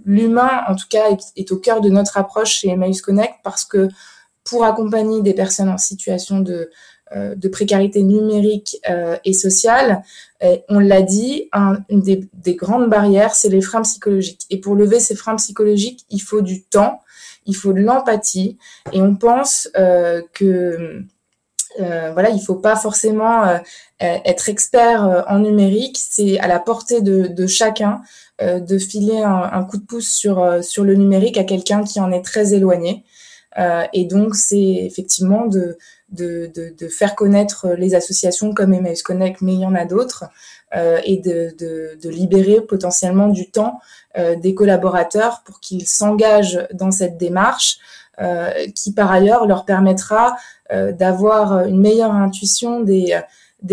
l'humain, 0.05 0.63
en 0.67 0.75
tout 0.75 0.87
cas, 0.89 1.03
est, 1.35 1.51
au 1.51 1.57
cœur 1.57 1.81
de 1.81 1.89
notre 1.89 2.17
approche 2.17 2.59
chez 2.59 2.69
Emmaüs 2.69 3.01
Connect 3.01 3.35
parce 3.43 3.63
que 3.63 3.89
pour 4.43 4.63
accompagner 4.63 5.21
des 5.21 5.33
personnes 5.33 5.69
en 5.69 5.77
situation 5.77 6.39
de, 6.39 6.71
euh, 7.15 7.35
précarité 7.51 8.01
numérique 8.01 8.81
et 9.23 9.33
sociale, 9.33 10.03
on 10.69 10.79
l'a 10.79 11.01
dit, 11.01 11.49
une 11.89 12.01
des, 12.01 12.27
des, 12.33 12.55
grandes 12.55 12.89
barrières, 12.89 13.35
c'est 13.35 13.49
les 13.49 13.61
freins 13.61 13.83
psychologiques. 13.83 14.45
Et 14.49 14.59
pour 14.59 14.75
lever 14.75 14.99
ces 14.99 15.15
freins 15.15 15.35
psychologiques, 15.35 16.05
il 16.09 16.21
faut 16.21 16.41
du 16.41 16.63
temps, 16.63 17.01
il 17.47 17.55
faut 17.55 17.73
de 17.73 17.79
l'empathie, 17.79 18.57
et 18.91 19.01
on 19.01 19.15
pense 19.15 19.69
euh, 19.77 20.21
que 20.33 21.01
euh, 21.79 22.11
voilà, 22.13 22.29
il 22.29 22.39
faut 22.39 22.55
pas 22.55 22.75
forcément 22.75 23.47
euh, 23.47 23.57
être 23.99 24.49
expert 24.49 25.25
en 25.27 25.39
numérique, 25.39 25.97
c'est 25.99 26.39
à 26.39 26.47
la 26.47 26.59
portée 26.59 27.01
de, 27.01 27.47
chacun 27.47 28.01
de 28.41 28.77
filer 28.77 29.21
un, 29.21 29.63
coup 29.63 29.77
de 29.77 29.85
pouce 29.85 30.09
sur, 30.09 30.63
sur 30.63 30.83
le 30.83 30.95
numérique 30.95 31.37
à 31.37 31.43
quelqu'un 31.43 31.83
qui 31.83 31.99
en 31.99 32.11
est 32.11 32.21
très 32.21 32.53
éloigné. 32.53 33.03
Et 33.93 34.05
donc, 34.05 34.35
c'est 34.35 34.57
effectivement 34.57 35.47
de, 35.47 35.77
de, 36.09 36.87
faire 36.89 37.15
connaître 37.15 37.67
les 37.77 37.95
associations 37.95 38.53
comme 38.53 38.73
Emmaüs 38.73 39.03
Connect, 39.03 39.41
mais 39.41 39.53
il 39.53 39.61
y 39.61 39.65
en 39.65 39.75
a 39.75 39.85
d'autres, 39.85 40.25
euh, 40.75 40.99
et 41.05 41.17
de, 41.17 42.09
libérer 42.09 42.61
potentiellement 42.61 43.29
du 43.29 43.49
temps 43.49 43.79
euh, 44.17 44.35
des 44.35 44.53
collaborateurs 44.53 45.41
pour 45.45 45.59
qu'ils 45.59 45.87
s'engagent 45.87 46.67
dans 46.73 46.91
cette 46.91 47.17
démarche, 47.17 47.77
euh, 48.19 48.51
qui 48.75 48.91
par 48.93 49.11
ailleurs 49.11 49.47
leur 49.47 49.65
permettra 49.65 50.37
d'avoir 50.69 51.65
une 51.65 51.79
meilleure 51.79 52.11
intuition 52.11 52.81
des, 52.81 53.15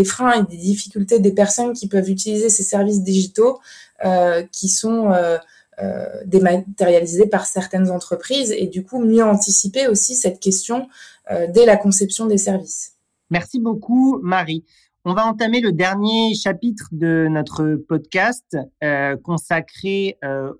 freins 0.05 0.33
et 0.35 0.43
des 0.45 0.57
difficultés 0.57 1.19
des 1.19 1.33
personnes 1.33 1.73
qui 1.73 1.89
peuvent 1.89 2.09
utiliser 2.09 2.49
ces 2.51 2.63
services 2.63 3.03
digitaux 3.03 3.59
qui 4.53 4.69
sont 4.69 5.11
dématérialisés 6.25 7.27
par 7.27 7.47
certaines 7.47 7.91
entreprises 7.91 8.53
et 8.53 8.69
du 8.69 8.85
coup 8.85 9.01
mieux 9.01 9.25
anticiper 9.25 9.89
aussi 9.89 10.15
cette 10.15 10.39
question 10.39 10.87
dès 11.31 11.67
la 11.67 11.77
conception 11.77 12.27
des 12.27 12.39
services. 12.39 12.95
Merci 13.31 13.61
beaucoup 13.61 14.19
Marie. 14.23 14.65
On 15.07 15.13
va 15.13 15.27
entamer 15.27 15.61
le 15.61 15.71
dernier 15.71 16.35
chapitre 16.35 16.89
de 16.93 17.27
notre 17.29 17.75
podcast 17.75 18.57
euh, 18.83 19.19
consacré 19.19 20.17
euh, 20.25 20.51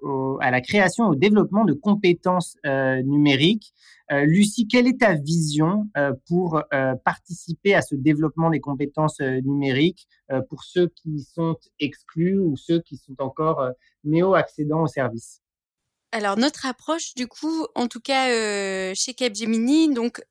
à 0.41 0.51
la 0.51 0.61
création, 0.61 1.07
au 1.07 1.15
développement 1.15 1.65
de 1.65 1.73
compétences 1.73 2.59
euh, 2.67 3.01
numériques. 3.03 3.73
Lucie, 4.11 4.69
quelle 4.69 4.87
est 4.87 5.01
ta 5.01 5.15
vision 5.15 5.89
pour 6.29 6.63
participer 7.07 7.75
à 7.75 7.81
ce 7.81 7.95
développement 7.95 8.51
des 8.51 8.61
compétences 8.61 9.19
numériques 9.21 10.07
pour 10.51 10.63
ceux 10.63 10.89
qui 10.89 11.21
sont 11.21 11.57
exclus 11.81 12.39
ou 12.39 12.55
ceux 12.55 12.81
qui 12.81 12.99
sont 12.99 13.17
encore 13.19 13.67
néo-accédants 14.05 14.83
au 14.83 14.87
service? 14.89 15.41
Alors 16.15 16.39
notre 16.39 16.65
approche, 16.65 17.15
du 17.17 17.27
coup, 17.27 17.67
en 17.75 17.89
tout 17.89 18.01
cas 18.01 18.31
euh, 18.31 18.93
chez 18.95 19.15
Capgemini, 19.15 19.93
donc 19.93 20.23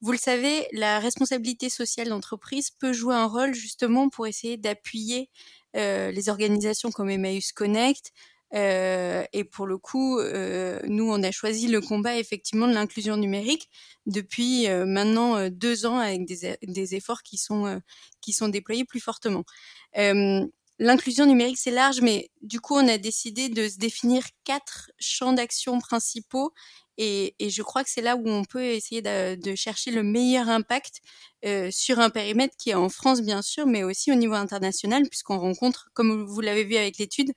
vous 0.00 0.12
le 0.12 0.18
savez, 0.18 0.68
la 0.70 1.00
responsabilité 1.00 1.68
sociale 1.68 2.10
d'entreprise 2.10 2.70
peut 2.70 2.92
jouer 2.92 3.16
un 3.16 3.26
rôle 3.26 3.52
justement 3.52 4.08
pour 4.08 4.28
essayer 4.28 4.56
d'appuyer 4.56 5.30
euh, 5.76 6.12
les 6.12 6.28
organisations 6.28 6.92
comme 6.92 7.10
Emmaüs 7.10 7.50
Connect. 7.50 8.12
Euh, 8.54 9.24
et 9.32 9.42
pour 9.42 9.66
le 9.66 9.78
coup, 9.78 10.20
euh, 10.20 10.78
nous, 10.84 11.10
on 11.10 11.20
a 11.24 11.32
choisi 11.32 11.66
le 11.66 11.80
combat 11.80 12.18
effectivement 12.18 12.68
de 12.68 12.74
l'inclusion 12.74 13.16
numérique 13.16 13.68
depuis 14.06 14.68
maintenant 14.68 15.48
deux 15.48 15.86
ans 15.86 15.98
avec 15.98 16.24
des, 16.24 16.56
des 16.62 16.94
efforts 16.94 17.24
qui 17.24 17.36
sont 17.36 17.80
qui 18.20 18.32
sont 18.32 18.48
déployés 18.48 18.84
plus 18.84 19.00
fortement 19.00 19.44
l'inclusion 20.82 21.26
numérique, 21.26 21.58
c'est 21.58 21.70
large, 21.70 22.00
mais 22.00 22.30
du 22.42 22.60
coup, 22.60 22.74
on 22.74 22.88
a 22.88 22.98
décidé 22.98 23.48
de 23.48 23.68
se 23.68 23.78
définir 23.78 24.24
quatre 24.44 24.90
champs 24.98 25.32
d'action 25.32 25.78
principaux. 25.78 26.52
Et, 26.98 27.34
je 27.40 27.62
crois 27.62 27.84
que 27.84 27.90
c'est 27.90 28.02
là 28.02 28.16
où 28.16 28.28
on 28.28 28.44
peut 28.44 28.64
essayer 28.64 29.00
de, 29.00 29.54
chercher 29.54 29.90
le 29.92 30.02
meilleur 30.02 30.48
impact 30.48 31.00
euh, 31.44 31.70
sur 31.70 32.00
un 32.00 32.10
périmètre 32.10 32.56
qui 32.58 32.70
est 32.70 32.74
en 32.74 32.88
France, 32.88 33.22
bien 33.22 33.42
sûr, 33.42 33.66
mais 33.66 33.82
aussi 33.84 34.12
au 34.12 34.14
niveau 34.16 34.34
international, 34.34 35.08
puisqu'on 35.08 35.38
rencontre, 35.38 35.88
comme 35.94 36.24
vous 36.24 36.40
l'avez 36.40 36.64
vu 36.64 36.76
avec 36.76 36.98
l'étude, 36.98 37.32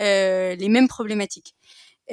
euh, 0.00 0.56
les 0.56 0.68
mêmes 0.68 0.88
problématiques. 0.88 1.54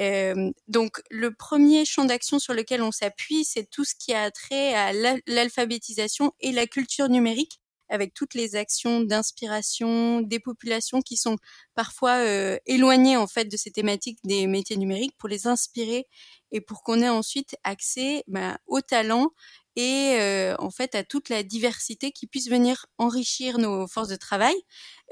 Euh, 0.00 0.50
donc, 0.68 1.00
le 1.10 1.32
premier 1.34 1.84
champ 1.84 2.04
d'action 2.04 2.38
sur 2.38 2.54
lequel 2.54 2.82
on 2.82 2.92
s'appuie, 2.92 3.44
c'est 3.44 3.68
tout 3.70 3.84
ce 3.84 3.94
qui 3.94 4.12
a 4.12 4.30
trait 4.30 4.74
à 4.74 4.92
l'alphabétisation 5.26 6.32
et 6.40 6.52
la 6.52 6.66
culture 6.66 7.08
numérique 7.08 7.60
avec 7.88 8.14
toutes 8.14 8.34
les 8.34 8.56
actions 8.56 9.00
d'inspiration 9.00 10.20
des 10.20 10.40
populations 10.40 11.00
qui 11.00 11.16
sont 11.16 11.36
parfois 11.74 12.16
euh, 12.18 12.58
éloignées 12.66 13.16
en 13.16 13.26
fait 13.26 13.46
de 13.46 13.56
ces 13.56 13.70
thématiques 13.70 14.18
des 14.24 14.46
métiers 14.46 14.76
numériques 14.76 15.16
pour 15.18 15.28
les 15.28 15.46
inspirer 15.46 16.06
et 16.52 16.60
pour 16.60 16.82
qu'on 16.82 17.00
ait 17.00 17.08
ensuite 17.08 17.56
accès 17.64 18.24
bah, 18.26 18.58
au 18.66 18.80
talent 18.80 19.30
et 19.76 20.16
euh, 20.20 20.54
en 20.60 20.70
fait 20.70 20.94
à 20.94 21.02
toute 21.02 21.28
la 21.28 21.42
diversité 21.42 22.12
qui 22.12 22.26
puisse 22.26 22.48
venir 22.48 22.86
enrichir 22.98 23.58
nos 23.58 23.88
forces 23.88 24.08
de 24.08 24.16
travail. 24.16 24.54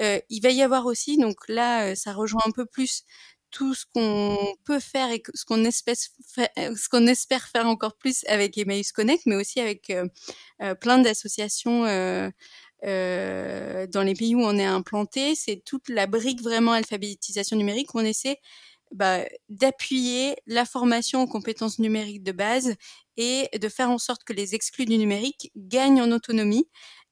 Euh, 0.01 0.21
il 0.29 0.41
va 0.41 0.51
y 0.51 0.63
avoir 0.63 0.87
aussi, 0.87 1.17
donc 1.17 1.37
là 1.49 1.97
ça 1.97 2.13
rejoint 2.13 2.43
un 2.47 2.53
peu 2.53 2.65
plus 2.65 3.05
tout 3.53 3.75
ce 3.75 3.85
qu'on 3.95 4.39
peut 4.65 4.81
faire 4.81 5.11
et 5.13 5.23
ce 5.35 5.45
qu'on 5.45 5.63
espère, 5.65 5.95
ce 5.97 6.89
qu'on 6.89 7.07
espère 7.07 7.47
faire 7.47 7.67
encore 7.67 7.97
plus 7.97 8.25
avec 8.27 8.57
Emmaüs 8.59 8.91
Connect, 8.93 9.25
mais 9.27 9.37
aussi 9.37 9.61
avec 9.61 9.91
euh, 9.91 10.09
euh, 10.63 10.75
plein 10.75 10.99
d'associations 10.99 11.85
euh, 11.85 12.31
euh, 12.85 13.87
dans 13.87 14.03
les 14.03 14.15
pays 14.15 14.35
où 14.35 14.41
on 14.41 14.57
est 14.59 14.65
implanté. 14.65 15.35
C'est 15.35 15.63
toute 15.65 15.89
la 15.89 16.07
brique 16.07 16.43
vraiment 16.43 16.73
alphabétisation 16.73 17.57
numérique 17.57 17.95
où 17.95 18.01
on 18.01 18.05
essaie 18.05 18.39
bah, 18.93 19.25
d'appuyer 19.49 20.37
la 20.47 20.65
formation 20.65 21.23
aux 21.23 21.27
compétences 21.27 21.79
numériques 21.79 22.23
de 22.23 22.33
base 22.33 22.75
et 23.17 23.49
de 23.59 23.69
faire 23.69 23.91
en 23.91 23.99
sorte 23.99 24.25
que 24.25 24.33
les 24.33 24.55
exclus 24.55 24.85
du 24.85 24.99
numérique 24.99 25.51
gagnent 25.57 26.03
en 26.03 26.13
autonomie 26.13 26.67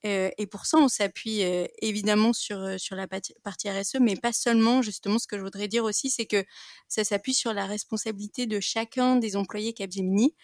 euh, 0.07 0.31
et 0.39 0.47
pour 0.47 0.67
ça, 0.67 0.79
on 0.79 0.89
s'appuie 0.89 1.43
euh, 1.45 1.67
évidemment 1.83 2.33
sur, 2.33 2.59
euh, 2.59 2.79
sur 2.79 2.97
la 2.97 3.07
partie 3.07 3.71
RSE, 3.71 3.97
mais 4.01 4.17
pas 4.17 4.33
seulement. 4.33 4.83
Justement, 4.83 5.19
ce 5.19 5.27
que 5.27 5.37
je 5.37 5.43
voudrais 5.43 5.69
dire 5.69 5.85
aussi, 5.85 6.11
c'est 6.11 6.27
que 6.27 6.45
ça 6.89 7.05
s'appuie 7.05 7.35
sur 7.35 7.53
la 7.53 7.67
responsabilité 7.67 8.47
de 8.47 8.61
chacun 8.61 9.17
des 9.17 9.37
employés 9.37 9.75
Capgemini 9.75 10.35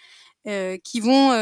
qui 0.84 1.00
vont 1.00 1.32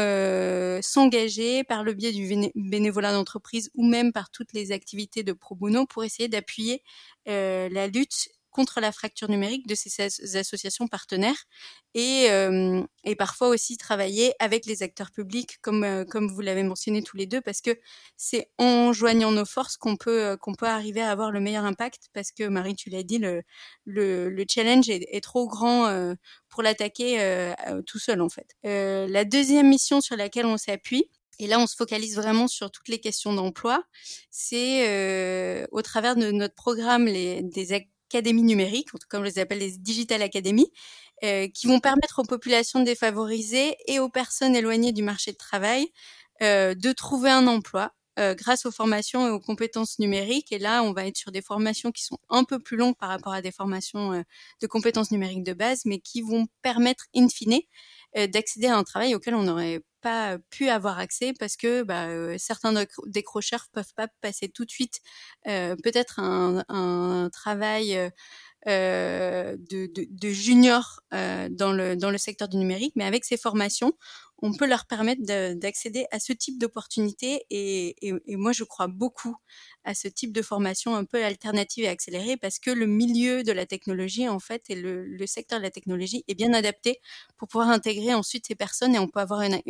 s'engager 0.81 1.63
par 1.63 1.83
le 1.83 1.93
biais 1.93 2.11
du 2.11 2.51
bénévolat 2.55 3.11
d'entreprise 3.13 3.69
ou 3.75 3.85
même 3.85 4.11
par 4.11 4.29
toutes 4.31 4.53
les 4.53 4.71
activités 4.71 5.23
de 5.23 5.33
pro 5.33 5.55
bono 5.55 5.85
pour 5.85 6.03
essayer 6.03 6.27
d'appuyer 6.27 6.81
la 7.25 7.87
lutte 7.87 8.29
contre 8.55 8.79
la 8.79 8.93
fracture 8.93 9.29
numérique 9.29 9.67
de 9.67 9.75
ces 9.75 10.37
associations 10.37 10.87
partenaires 10.87 11.43
et, 11.93 12.27
euh, 12.29 12.81
et 13.03 13.17
parfois 13.17 13.49
aussi 13.49 13.75
travailler 13.75 14.33
avec 14.39 14.65
les 14.65 14.81
acteurs 14.81 15.11
publics, 15.11 15.57
comme, 15.61 15.83
euh, 15.83 16.05
comme 16.05 16.31
vous 16.31 16.39
l'avez 16.39 16.63
mentionné 16.63 17.03
tous 17.03 17.17
les 17.17 17.25
deux, 17.25 17.41
parce 17.41 17.59
que 17.59 17.77
c'est 18.15 18.49
en 18.57 18.93
joignant 18.93 19.31
nos 19.33 19.43
forces 19.43 19.75
qu'on 19.75 19.97
peut, 19.97 20.37
qu'on 20.39 20.55
peut 20.55 20.67
arriver 20.67 21.01
à 21.01 21.11
avoir 21.11 21.31
le 21.31 21.41
meilleur 21.41 21.65
impact, 21.65 22.03
parce 22.13 22.31
que 22.31 22.47
Marie, 22.47 22.75
tu 22.75 22.89
l'as 22.89 23.03
dit, 23.03 23.17
le, 23.17 23.41
le, 23.83 24.29
le 24.29 24.45
challenge 24.49 24.89
est, 24.89 25.21
trop 25.21 25.47
grand 25.47 26.15
pour 26.47 26.63
l'attaquer 26.63 27.53
tout 27.85 27.99
seul 27.99 28.21
en 28.21 28.29
fait. 28.29 28.47
la 28.63 29.25
deuxième 29.25 29.67
mission 29.67 29.99
sur 29.99 30.15
laquelle 30.15 30.45
on 30.45 30.57
s'appuie, 30.57 31.09
et 31.39 31.47
là, 31.47 31.59
on 31.59 31.67
se 31.67 31.75
focalise 31.75 32.15
vraiment 32.15 32.47
sur 32.47 32.71
toutes 32.71 32.87
les 32.87 32.99
questions 32.99 33.33
d'emploi. 33.33 33.83
C'est 34.29 34.87
euh, 34.87 35.65
au 35.71 35.81
travers 35.81 36.15
de 36.15 36.31
notre 36.31 36.55
programme 36.55 37.05
les, 37.05 37.41
des 37.43 37.73
académies 38.09 38.43
numériques, 38.43 38.89
comme 39.09 39.23
je 39.23 39.29
les 39.29 39.39
appelle 39.39 39.59
les 39.59 39.77
Digital 39.77 40.21
Academy, 40.21 40.71
euh, 41.23 41.47
qui 41.47 41.67
vont 41.67 41.79
permettre 41.79 42.19
aux 42.19 42.25
populations 42.25 42.81
défavorisées 42.83 43.75
et 43.87 43.99
aux 43.99 44.09
personnes 44.09 44.55
éloignées 44.55 44.91
du 44.91 45.01
marché 45.03 45.31
de 45.31 45.37
travail 45.37 45.87
euh, 46.43 46.75
de 46.75 46.91
trouver 46.91 47.29
un 47.29 47.47
emploi 47.47 47.93
euh, 48.19 48.35
grâce 48.35 48.65
aux 48.65 48.71
formations 48.71 49.27
et 49.27 49.31
aux 49.31 49.39
compétences 49.39 49.99
numériques. 49.99 50.51
Et 50.51 50.59
là, 50.59 50.83
on 50.83 50.93
va 50.93 51.07
être 51.07 51.17
sur 51.17 51.31
des 51.31 51.41
formations 51.41 51.91
qui 51.91 52.03
sont 52.03 52.17
un 52.29 52.43
peu 52.43 52.59
plus 52.59 52.77
longues 52.77 52.97
par 52.97 53.09
rapport 53.09 53.33
à 53.33 53.41
des 53.41 53.51
formations 53.51 54.23
de 54.61 54.67
compétences 54.67 55.11
numériques 55.11 55.43
de 55.43 55.53
base, 55.53 55.83
mais 55.85 55.99
qui 55.99 56.21
vont 56.21 56.47
permettre, 56.61 57.05
in 57.15 57.29
fine, 57.29 57.59
d'accéder 58.15 58.67
à 58.67 58.77
un 58.77 58.83
travail 58.83 59.15
auquel 59.15 59.35
on 59.35 59.43
n'aurait 59.43 59.81
pas 60.01 60.37
pu 60.49 60.69
avoir 60.69 60.99
accès 60.99 61.33
parce 61.37 61.57
que 61.57 61.83
bah, 61.83 62.37
certains 62.37 62.85
décrocheurs 63.07 63.67
peuvent 63.73 63.93
pas 63.95 64.07
passer 64.21 64.49
tout 64.49 64.65
de 64.65 64.71
suite 64.71 65.01
peut-être 65.43 66.19
un, 66.19 66.63
un, 66.69 67.29
travail 67.31 68.11
euh, 68.67 69.55
de, 69.69 69.85
de, 69.93 70.07
de, 70.09 70.29
juniors 70.29 71.01
euh, 71.13 71.49
dans, 71.51 71.71
le, 71.71 71.95
dans 71.95 72.09
le 72.09 72.17
secteur 72.17 72.47
du 72.47 72.57
numérique, 72.57 72.93
mais 72.95 73.03
avec 73.03 73.23
ces 73.23 73.37
formations, 73.37 73.93
on 74.39 74.53
peut 74.53 74.67
leur 74.67 74.85
permettre 74.85 75.21
d'accéder 75.55 76.05
à 76.11 76.19
ce 76.19 76.33
type 76.33 76.59
d'opportunités. 76.59 77.45
Et, 77.49 77.95
et, 78.07 78.13
et, 78.25 78.35
moi, 78.35 78.51
je 78.51 78.63
crois 78.63 78.87
beaucoup 78.87 79.35
à 79.83 79.93
ce 79.93 80.07
type 80.07 80.33
de 80.33 80.41
formation 80.41 80.95
un 80.95 81.05
peu 81.05 81.23
alternative 81.23 81.85
et 81.85 81.87
accélérée 81.87 82.37
parce 82.37 82.59
que 82.59 82.71
le 82.71 82.85
milieu 82.85 83.43
de 83.43 83.51
la 83.51 83.65
technologie, 83.65 84.27
en 84.27 84.39
fait, 84.39 84.63
et 84.69 84.75
le, 84.75 85.05
le 85.05 85.27
secteur 85.27 85.59
de 85.59 85.63
la 85.63 85.71
technologie 85.71 86.23
est 86.27 86.35
bien 86.35 86.53
adapté 86.53 86.99
pour 87.37 87.47
pouvoir 87.47 87.69
intégrer 87.69 88.13
ensuite 88.13 88.47
ces 88.47 88.55
personnes 88.55 88.95
et 88.95 88.99
on 88.99 89.07
peut 89.07 89.19
avoir 89.19 89.41
une, 89.41 89.61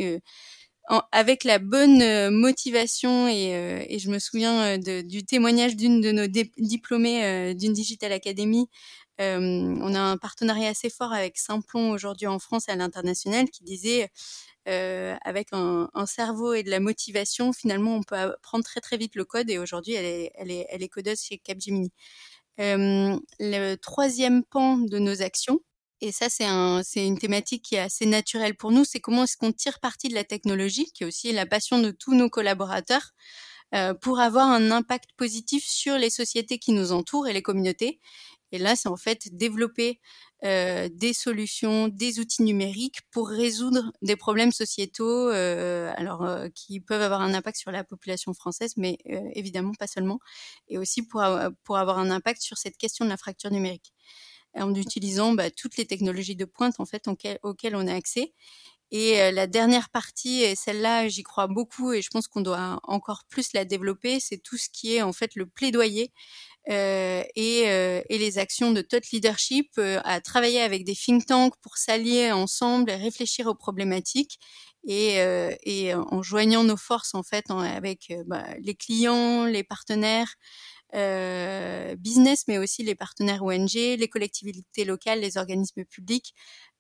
euh, 0.92 1.00
avec 1.12 1.44
la 1.44 1.60
bonne 1.60 2.02
euh, 2.02 2.30
motivation 2.32 3.28
et, 3.28 3.56
euh, 3.56 3.84
et 3.88 4.00
je 4.00 4.10
me 4.10 4.20
souviens 4.20 4.78
euh, 4.78 5.02
du 5.04 5.26
témoignage 5.26 5.76
d'une 5.76 6.02
de 6.02 6.12
nos 6.12 6.28
diplômés 6.58 7.54
d'une 7.56 7.74
Digital 7.74 8.12
Academy. 8.12 8.68
on 9.20 9.96
a 9.96 10.00
un 10.00 10.18
partenariat 10.18 10.70
assez 10.70 10.90
fort 10.90 11.14
avec 11.14 11.38
Simplon 11.38 11.92
aujourd'hui 11.92 12.28
en 12.28 12.40
France 12.40 12.68
et 12.70 12.72
à 12.72 12.76
l'international 12.76 13.50
qui 13.50 13.64
disait 13.64 14.10
avec 14.68 15.50
un, 15.52 15.90
un, 15.94 16.06
cerveau 16.06 16.54
et 16.54 16.64
de 16.64 16.72
la 16.72 16.80
motivation, 16.80 17.54
finalement, 17.54 17.96
on 17.98 18.04
peut 18.04 18.16
apprendre 18.16 18.64
très 18.64 18.82
très 18.82 18.98
vite 18.98 19.16
le 19.16 19.24
code 19.26 19.50
et 19.50 19.60
aujourd'hui, 19.60 19.94
elle 19.94 20.06
est, 20.06 20.32
elle, 20.36 20.52
est, 20.52 20.66
elle 20.70 20.84
est 20.84 20.90
codeuse 20.90 21.22
chez 21.22 21.38
Capgemini. 21.38 21.92
le 22.58 23.76
troisième 23.76 24.44
pan 24.44 24.78
de 24.78 25.00
nos 25.00 25.22
actions, 25.22 25.60
et 26.02 26.12
ça, 26.12 26.30
c'est 26.30 26.46
un, 26.46 26.82
une 26.96 27.18
thématique 27.18 27.64
qui 27.64 27.76
est 27.76 27.80
assez 27.80 28.06
naturelle 28.06 28.56
pour 28.56 28.72
nous. 28.72 28.84
C'est 28.86 29.00
comment 29.00 29.24
est-ce 29.24 29.38
qu'on 29.38 29.52
tire 29.52 29.80
parti 29.80 30.10
de 30.10 30.14
la 30.14 30.24
technologie, 30.24 30.92
qui 30.94 31.04
est 31.04 31.08
aussi 31.08 31.32
la 31.32 31.46
passion 31.46 31.80
de 31.80 31.92
tous 31.92 32.14
nos 32.14 32.30
collaborateurs, 32.30 33.12
euh, 33.74 33.94
pour 33.94 34.20
avoir 34.20 34.50
un 34.50 34.72
impact 34.72 35.10
positif 35.18 35.66
sur 35.68 35.98
les 35.98 36.10
sociétés 36.10 36.60
qui 36.60 36.72
nous 36.72 36.92
entourent 36.92 37.28
et 37.28 37.34
les 37.34 37.42
communautés. 37.42 38.00
Et 38.52 38.58
là, 38.60 38.76
c'est 38.76 38.90
en 38.90 38.96
fait 38.98 39.36
développer 39.36 40.00
euh, 40.44 40.88
des 40.92 41.14
solutions, 41.14 41.88
des 41.88 42.20
outils 42.20 42.44
numériques 42.44 43.00
pour 43.12 43.28
résoudre 43.30 43.92
des 44.02 44.16
problèmes 44.16 44.52
sociétaux, 44.52 45.30
euh, 45.30 45.92
alors 45.98 46.28
qui 46.54 46.80
peuvent 46.80 47.02
avoir 47.02 47.22
un 47.22 47.34
impact 47.34 47.58
sur 47.58 47.72
la 47.72 47.84
population 47.84 48.34
française, 48.34 48.74
mais 48.78 48.98
évidemment 49.34 49.74
pas 49.78 49.88
seulement, 49.88 50.20
et 50.68 50.78
aussi 50.78 51.02
pour 51.02 51.22
avoir 51.22 52.00
un 52.00 52.12
impact 52.12 52.42
sur 52.42 52.58
cette 52.58 52.78
question 52.78 53.06
de 53.06 53.10
la 53.10 53.18
fracture 53.18 53.52
numérique 53.52 53.94
en 54.56 54.74
utilisant 54.74 55.34
bah, 55.34 55.52
toutes 55.52 55.78
les 55.78 55.86
technologies 55.86 56.36
de 56.36 56.46
pointe 56.46 56.80
en 56.80 56.86
fait 56.86 57.08
auxquelles 57.44 57.76
on 57.76 57.88
a 57.88 57.94
accès. 57.94 58.34
Et 58.92 59.20
euh, 59.20 59.32
la 59.32 59.48
dernière 59.48 59.90
partie, 59.90 60.44
et 60.44 60.56
celle-là, 60.56 61.08
j'y 61.08 61.24
crois 61.24 61.48
beaucoup 61.48 61.92
et 61.92 62.02
je 62.02 62.10
pense 62.10 62.28
qu'on 62.28 62.42
doit 62.42 62.80
encore 62.84 63.24
plus 63.28 63.54
la 63.54 63.66
développer, 63.66 64.20
c'est 64.20 64.38
tout 64.38 64.58
ce 64.58 64.70
qui 64.72 64.96
est 64.96 65.02
en 65.02 65.12
fait 65.12 65.36
le 65.36 65.48
plaidoyer 65.48 66.12
euh, 66.70 67.24
et, 67.36 67.64
euh, 67.68 68.02
et, 68.10 68.18
les 68.18 68.40
actions 68.40 68.72
de 68.72 68.82
thought 68.82 69.12
leadership 69.12 69.70
euh, 69.78 70.00
à 70.04 70.20
travailler 70.20 70.62
avec 70.62 70.84
des 70.84 70.96
think 70.96 71.28
tanks 71.28 71.54
pour 71.62 71.78
s'allier 71.78 72.32
ensemble 72.32 72.90
et 72.90 72.96
réfléchir 72.96 73.46
aux 73.46 73.54
problématiques 73.54 74.40
et, 74.88 75.20
euh, 75.22 75.52
et 75.64 75.94
en 75.94 76.24
joignant 76.24 76.64
nos 76.64 76.78
forces 76.78 77.14
en 77.14 77.22
fait 77.22 77.46
avec 77.52 78.14
bah, 78.26 78.46
les 78.62 78.74
clients, 78.76 79.46
les 79.46 79.64
partenaires, 79.64 80.34
euh, 80.94 81.96
business, 81.96 82.46
mais 82.48 82.58
aussi 82.58 82.84
les 82.84 82.96
partenaires 82.96 83.44
ONG, 83.44 83.74
les 83.74 84.08
collectivités 84.08 84.86
locales, 84.86 85.20
les 85.20 85.38
organismes 85.38 85.84
publics, 85.86 86.34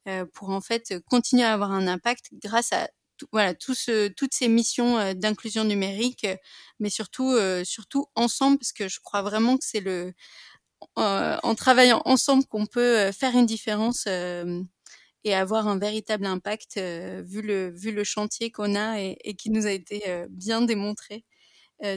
euh, 0.08 0.26
pour 0.34 0.50
en 0.50 0.62
fait 0.62 0.94
continuer 1.10 1.44
à 1.44 1.54
avoir 1.54 1.72
un 1.72 1.88
impact 1.88 2.30
grâce 2.34 2.72
à 2.72 2.90
voilà 3.32 3.54
tout 3.56 3.74
toutes 4.18 4.34
ces 4.34 4.48
missions 4.48 4.98
euh, 5.00 5.14
d'inclusion 5.14 5.64
numérique, 5.64 6.28
mais 6.80 6.90
surtout 6.90 7.36
surtout 7.64 8.08
ensemble, 8.16 8.60
parce 8.60 8.74
que 8.74 8.88
je 8.88 9.00
crois 9.02 9.22
vraiment 9.22 9.58
que 9.58 9.66
c'est 9.66 9.82
le 9.82 10.14
en 10.98 11.56
travaillant 11.56 12.02
ensemble 12.06 12.46
qu'on 12.46 12.66
peut 12.68 13.12
faire 13.12 13.36
une 13.36 13.46
différence 13.46 14.08
et 14.08 15.34
avoir 15.34 15.68
un 15.68 15.78
véritable 15.80 16.26
impact 16.26 16.78
vu 16.78 17.42
le 17.42 17.72
vu 17.72 17.92
le 17.92 18.04
chantier 18.04 18.52
qu'on 18.52 18.76
a 18.76 19.02
et, 19.02 19.18
et, 19.24 19.36
qui 19.36 19.50
nous 19.50 19.66
a 19.68 19.72
été 19.72 20.26
bien 20.30 20.62
démontré 20.62 21.26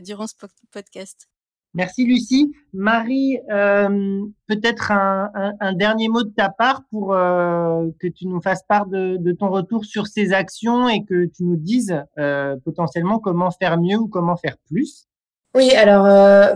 durant 0.03 0.27
ce 0.27 0.35
podcast. 0.71 1.29
Merci 1.75 2.05
Lucie. 2.05 2.53
Marie, 2.73 3.39
euh, 3.51 4.21
peut-être 4.47 4.91
un, 4.91 5.73
dernier 5.75 6.09
mot 6.09 6.23
de 6.23 6.31
ta 6.31 6.49
part 6.49 6.83
pour 6.91 7.13
euh, 7.13 7.87
que 8.01 8.09
tu 8.09 8.27
nous 8.27 8.41
fasses 8.41 8.63
part 8.67 8.87
de, 8.87 9.33
ton 9.33 9.51
retour 9.51 9.85
sur 9.85 10.07
ces 10.07 10.33
actions 10.33 10.89
et 10.89 11.05
que 11.05 11.27
tu 11.27 11.45
nous 11.45 11.57
dises 11.57 11.95
euh, 12.19 12.57
potentiellement 12.65 13.19
comment 13.19 13.51
faire 13.51 13.79
mieux 13.79 13.97
ou 13.97 14.09
comment 14.09 14.37
faire 14.37 14.57
plus. 14.69 15.07
Oui, 15.55 15.71
alors 15.75 16.05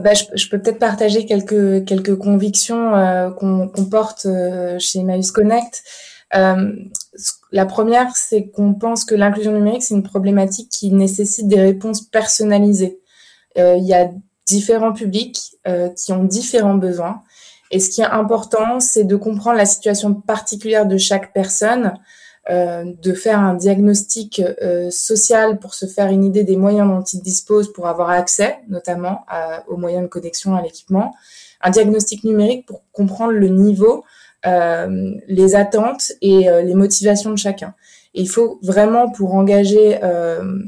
bah, 0.01 0.13
je, 0.15 0.49
peux 0.49 0.61
peut-être 0.61 0.79
partager 0.79 1.25
quelques 1.25 1.85
quelques 1.87 2.17
convictions 2.17 2.93
qu'on 3.39 3.69
qu 3.69 3.89
porte 3.89 4.27
chez 4.79 5.01
Emmaüs 5.01 5.33
Connect. 5.33 5.83
la 6.31 7.67
première, 7.67 8.15
c'est 8.15 8.49
qu'on 8.51 8.75
pense 8.75 9.05
que 9.05 9.15
l'inclusion 9.15 9.53
numérique 9.53 9.83
c'est 9.83 9.95
une 9.95 10.03
problématique 10.03 10.69
qui 10.71 10.93
nécessite 10.93 11.49
des 11.49 11.61
réponses 11.61 12.03
personnalisées. 12.03 13.01
Il 13.57 13.85
y 13.85 13.95
a 13.95 14.11
différents 14.47 14.93
publics 14.93 15.57
euh, 15.67 15.89
qui 15.91 16.13
ont 16.13 16.25
différents 16.25 16.75
besoins. 16.75 17.23
Et 17.71 17.81
ce 17.81 17.91
qui 17.91 18.03
est 18.03 18.07
important, 18.07 18.81
c'est 18.81 19.05
de 19.05 19.17
comprendre 19.17 19.57
la 19.57 19.67
situation 19.67 20.15
particulière 20.15 20.87
de 20.87 20.99
chaque 20.99 21.33
personne, 21.33 21.95
euh, 22.51 22.85
de 23.03 23.13
faire 23.13 23.39
un 23.39 23.55
diagnostic 23.55 24.41
euh, 24.41 24.91
social 24.91 25.59
pour 25.59 25.75
se 25.75 25.87
faire 25.87 26.09
une 26.09 26.25
idée 26.25 26.45
des 26.45 26.57
moyens 26.57 26.89
dont 26.89 27.03
il 27.03 27.23
dispose 27.23 27.73
pour 27.73 27.87
avoir 27.87 28.11
accès, 28.11 28.59
notamment 28.69 29.25
à, 29.29 29.65
aux 29.69 29.77
moyens 29.77 30.03
de 30.03 30.09
connexion 30.09 30.55
à 30.57 30.63
l'équipement, 30.63 31.15
un 31.63 31.71
diagnostic 31.71 32.25
numérique 32.25 32.67
pour 32.67 32.83
comprendre 32.93 33.33
le 33.33 33.49
niveau, 33.49 34.05
euh, 34.45 35.15
les 35.29 35.55
attentes 35.55 36.11
et 36.21 36.49
euh, 36.49 36.63
les 36.63 36.75
motivations 36.75 37.31
de 37.31 37.37
chacun. 37.37 37.75
Et 38.15 38.23
il 38.23 38.29
faut 38.29 38.59
vraiment, 38.61 39.09
pour 39.09 39.35
engager 39.35 40.03
euh, 40.03 40.59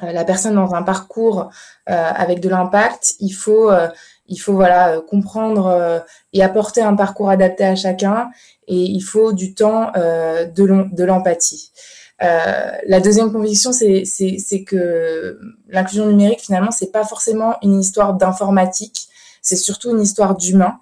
la 0.00 0.24
personne 0.24 0.54
dans 0.54 0.74
un 0.74 0.82
parcours 0.82 1.50
euh, 1.90 2.10
avec 2.14 2.40
de 2.40 2.48
l'impact, 2.48 3.14
il 3.20 3.30
faut 3.30 3.70
euh, 3.70 3.88
il 4.26 4.36
faut 4.36 4.52
voilà 4.52 5.00
comprendre 5.08 6.04
et 6.34 6.42
apporter 6.42 6.82
un 6.82 6.94
parcours 6.94 7.30
adapté 7.30 7.64
à 7.64 7.74
chacun 7.74 8.28
et 8.66 8.76
il 8.76 9.00
faut 9.00 9.32
du 9.32 9.54
temps 9.54 9.90
de 9.94 11.04
l'empathie. 11.04 11.72
la 12.20 13.00
deuxième 13.00 13.32
conviction, 13.32 13.72
c'est 13.72 14.64
que 14.66 15.40
l'inclusion 15.68 16.04
numérique, 16.04 16.40
finalement, 16.40 16.70
c'est 16.70 16.92
pas 16.92 17.04
forcément 17.04 17.56
une 17.62 17.80
histoire 17.80 18.12
d'informatique, 18.12 19.08
c'est 19.40 19.56
surtout 19.56 19.92
une 19.92 20.02
histoire 20.02 20.36
d'humain. 20.36 20.78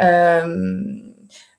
Euh, 0.00 0.82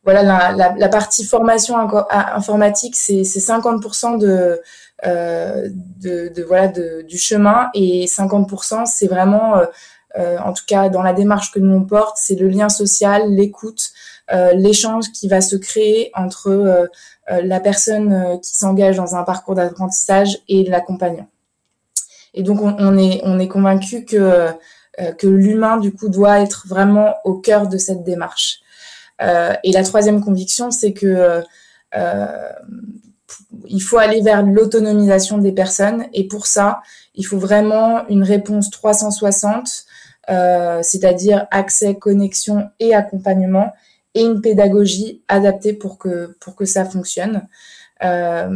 voilà, 0.03 0.23
la, 0.23 0.51
la, 0.53 0.75
la, 0.77 0.89
partie 0.89 1.25
formation 1.25 1.75
informatique, 1.77 2.95
c'est 2.95 3.23
50% 3.23 4.17
de, 4.17 4.27
euh, 4.27 4.57
de, 5.03 6.33
de, 6.33 6.43
voilà 6.43 6.67
de, 6.67 7.03
du 7.03 7.17
chemin. 7.17 7.69
Et 7.73 8.05
50% 8.05 8.85
c'est 8.85 9.07
vraiment 9.07 9.57
euh, 9.57 9.65
euh, 10.17 10.37
en 10.39 10.53
tout 10.53 10.63
cas 10.65 10.89
dans 10.89 11.03
la 11.03 11.13
démarche 11.13 11.51
que 11.51 11.59
nous 11.59 11.75
on 11.75 11.83
porte 11.83 12.17
c'est 12.19 12.35
le 12.35 12.47
lien 12.47 12.69
social 12.69 13.29
l'écoute 13.29 13.91
euh, 14.31 14.53
l'échange 14.53 15.11
qui 15.11 15.27
va 15.27 15.41
se 15.41 15.55
créer 15.55 16.11
entre 16.15 16.49
euh, 16.49 16.87
la 17.27 17.59
personne 17.59 18.39
qui 18.41 18.55
s'engage 18.55 18.95
dans 18.95 19.15
un 19.15 19.23
parcours 19.23 19.53
d'apprentissage 19.53 20.39
et 20.47 20.63
l'accompagnant. 20.63 21.27
Et 22.33 22.41
donc 22.41 22.61
on, 22.61 22.75
on, 22.79 22.97
est 22.97 23.19
on 23.23 23.37
est 23.37 23.49
convaincu 23.49 24.05
que 24.05 24.47
que 25.17 25.27
l'humain 25.27 25.77
du 25.77 25.93
coup 25.93 26.09
doit 26.09 26.39
être 26.39 26.67
vraiment 26.67 27.15
au 27.23 27.35
cœur 27.35 27.67
de 27.67 27.77
cette 27.77 28.03
démarche. 28.03 28.61
Et 29.19 29.71
la 29.71 29.83
troisième 29.83 30.23
conviction, 30.23 30.71
c'est 30.71 30.93
que 30.93 31.43
il 33.67 33.81
faut 33.81 33.97
aller 33.97 34.21
vers 34.21 34.43
l'autonomisation 34.43 35.37
des 35.37 35.51
personnes 35.51 36.05
et 36.13 36.27
pour 36.27 36.47
ça, 36.47 36.81
il 37.15 37.25
faut 37.25 37.37
vraiment 37.37 38.07
une 38.07 38.23
réponse 38.23 38.69
360, 38.69 39.85
euh, 40.29 40.79
c'est-à-dire 40.81 41.47
accès, 41.51 41.95
connexion 41.95 42.69
et 42.79 42.93
accompagnement 42.93 43.73
et 44.13 44.21
une 44.21 44.41
pédagogie 44.41 45.23
adaptée 45.27 45.73
pour 45.73 45.97
que 45.97 46.35
pour 46.39 46.55
que 46.55 46.65
ça 46.65 46.85
fonctionne. 46.85 47.47
Euh, 48.03 48.49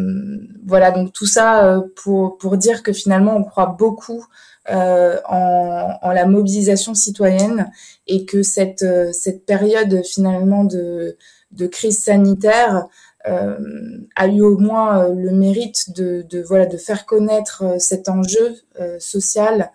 voilà, 0.66 0.92
donc 0.92 1.14
tout 1.14 1.26
ça 1.26 1.66
euh, 1.66 1.82
pour 1.96 2.38
pour 2.38 2.58
dire 2.58 2.84
que 2.84 2.94
finalement 2.94 3.36
on 3.36 3.44
croit 3.44 3.76
beaucoup 3.78 4.26
en, 4.70 5.98
en, 6.02 6.12
la 6.12 6.26
mobilisation 6.28 6.94
citoyenne 6.94 7.72
et 8.08 8.26
que 8.26 8.44
cette 8.44 8.86
cette 9.12 9.46
période 9.46 10.02
finalement 10.06 10.64
de 10.64 11.18
de 11.52 11.68
crise 11.68 12.04
sanitaire 12.04 12.88
a 13.26 14.28
eu 14.28 14.42
au 14.42 14.58
moins 14.58 15.04
euh, 15.04 15.14
le 15.14 15.32
mérite 15.32 15.96
de, 15.96 16.26
voilà 16.48 16.66
de 16.66 16.78
faire 16.78 17.06
connaître 17.06 17.64
euh, 17.64 17.80
cet 17.80 18.10
enjeu 18.10 18.56
social 19.00 19.72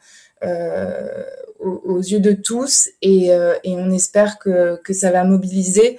aux, 1.60 1.98
yeux 1.98 2.20
de 2.20 2.32
tous 2.32 2.88
et, 3.00 3.30
on 3.64 3.90
espère 3.90 4.38
que, 4.38 4.76
que, 4.82 4.92
ça 4.92 5.10
va 5.10 5.24
mobiliser 5.24 5.98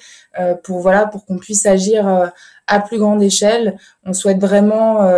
pour 0.63 0.79
voilà 0.79 1.07
pour 1.07 1.25
qu'on 1.25 1.37
puisse 1.37 1.65
agir 1.65 2.31
à 2.67 2.79
plus 2.79 2.99
grande 2.99 3.23
échelle. 3.23 3.77
On 4.05 4.13
souhaite 4.13 4.39
vraiment 4.39 5.09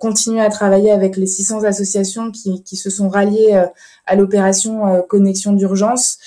continuer 0.00 0.40
à 0.40 0.50
travailler 0.50 0.90
avec 0.90 1.16
les 1.16 1.26
600 1.26 1.62
associations 1.64 2.32
qui, 2.32 2.64
qui 2.64 2.76
se 2.76 2.90
sont 2.90 3.08
ralliées 3.08 3.64
à 4.06 4.16
l'opération 4.16 5.02
connexion 5.08 5.52
d'urgence 5.52 6.18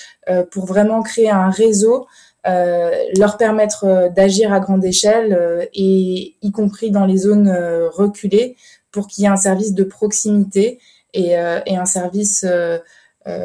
pour 0.50 0.64
vraiment 0.64 1.02
créer 1.02 1.30
un 1.30 1.50
réseau 1.50 2.06
euh, 2.06 2.33
leur 2.44 3.36
permettre 3.38 3.84
euh, 3.84 4.08
d'agir 4.10 4.52
à 4.52 4.60
grande 4.60 4.84
échelle 4.84 5.32
euh, 5.32 5.64
et 5.72 6.36
y 6.42 6.52
compris 6.52 6.90
dans 6.90 7.06
les 7.06 7.16
zones 7.16 7.50
reculées 7.92 8.56
pour 8.90 9.06
qu'il 9.06 9.24
y 9.24 9.26
ait 9.26 9.30
un 9.30 9.36
service 9.36 9.72
de 9.72 9.84
proximité 9.84 10.78
et, 11.14 11.30
et 11.30 11.76
un 11.76 11.84
service 11.84 12.44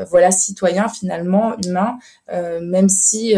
voilà 0.09 0.31
citoyen 0.31 0.89
finalement 0.89 1.55
humain 1.65 1.97
même 2.61 2.89
si 2.89 3.35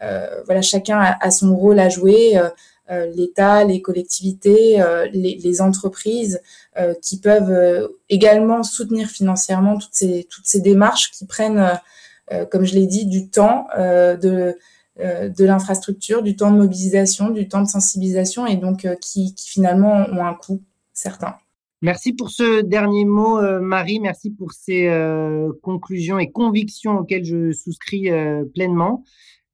voilà 0.00 0.62
chacun 0.62 0.98
a, 1.20 1.30
son 1.30 1.54
rôle 1.54 1.78
à 1.78 1.88
jouer 1.88 2.40
l'État, 2.88 3.64
les 3.64 3.80
collectivités, 3.82 4.82
les, 5.12 5.36
les, 5.36 5.60
entreprises 5.60 6.40
qui 7.00 7.20
peuvent 7.20 7.90
également 8.08 8.64
soutenir 8.64 9.08
financièrement 9.08 9.78
toutes 9.78 9.94
ces, 9.94 10.26
toutes 10.30 10.46
ces 10.46 10.60
démarches 10.60 11.12
qui 11.12 11.26
prennent, 11.26 11.78
comme 12.50 12.64
je 12.64 12.74
l'ai 12.74 12.86
dit, 12.86 13.06
du 13.06 13.28
temps, 13.28 13.68
de, 13.76 14.16
euh, 14.46 14.52
de 14.98 15.44
l'infrastructure, 15.44 16.22
du 16.22 16.36
temps 16.36 16.50
de 16.50 16.56
mobilisation, 16.56 17.30
du 17.30 17.48
temps 17.48 17.62
de 17.62 17.68
sensibilisation 17.68 18.46
et 18.46 18.56
donc 18.56 18.84
euh, 18.84 18.94
qui, 18.96 19.34
finalement 19.36 20.06
ont 20.10 20.24
un 20.24 20.34
coût 20.34 20.62
certain. 20.92 21.34
Merci 21.82 22.14
pour 22.14 22.30
ce 22.30 22.62
dernier 22.62 23.04
mot, 23.04 23.38
euh, 23.38 23.60
Marie. 23.60 24.00
Merci 24.00 24.30
pour 24.30 24.52
ces 24.52 24.88
conclusions 25.62 26.18
et 26.18 26.30
convictions 26.30 26.98
auxquelles 26.98 27.24
je 27.24 27.52
souscris 27.52 28.08
pleinement. 28.54 29.04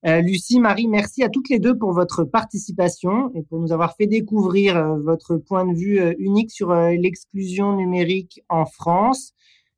Lucie, 0.04 0.58
Marie, 0.58 0.88
merci 0.88 1.22
à 1.22 1.28
toutes 1.28 1.48
les 1.48 1.60
deux 1.60 1.78
pour 1.78 1.92
votre 1.92 2.24
participation 2.24 3.30
et 3.36 3.42
pour 3.42 3.60
nous 3.60 3.72
avoir 3.72 3.94
fait 3.94 4.08
découvrir 4.08 4.96
votre 4.98 5.36
point 5.36 5.64
de 5.64 5.74
vue 5.76 6.00
unique 6.18 6.50
sur 6.50 6.74
l'exclusion 6.74 7.76
numérique 7.76 8.42
en 8.48 8.66
France. 8.66 9.32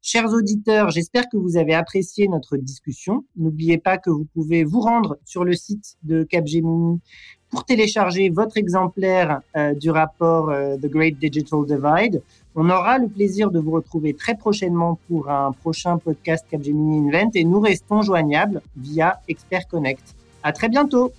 Chers 0.07 0.31
auditeurs, 0.35 0.91
j'espère 0.91 1.31
que 1.31 1.39
vous 1.39 1.57
avez 1.57 1.73
apprécié 1.73 2.29
notre 2.29 2.59
discussion. 2.59 3.25
N'oubliez 3.39 3.79
pas 3.79 3.97
que 3.97 4.11
vous 4.11 4.27
pouvez 4.35 4.63
vous 4.63 4.81
rendre 4.81 5.17
sur 5.25 5.45
le 5.45 5.55
site 5.55 5.97
de 6.03 6.25
Capgemini 6.25 7.01
pour 7.49 7.65
télécharger 7.65 8.29
votre 8.29 8.59
exemplaire 8.59 9.41
euh, 9.57 9.73
du 9.73 9.89
rapport 9.89 10.51
euh, 10.51 10.77
The 10.77 10.89
Great 10.89 11.19
Digital 11.19 11.65
Divide. 11.65 12.23
On 12.55 12.69
aura 12.69 12.99
le 12.99 13.09
plaisir 13.09 13.51
de 13.51 13.59
vous 13.59 13.71
retrouver 13.71 14.13
très 14.13 14.35
prochainement 14.35 14.99
pour 15.09 15.31
un 15.31 15.53
prochain 15.53 15.97
podcast 15.97 16.45
Capgemini 16.51 17.09
Invent 17.09 17.31
et 17.33 17.45
nous 17.45 17.61
restons 17.61 18.03
joignables 18.03 18.61
via 18.77 19.23
Expert 19.27 19.67
Connect. 19.69 20.05
À 20.43 20.53
très 20.53 20.69
bientôt. 20.69 21.13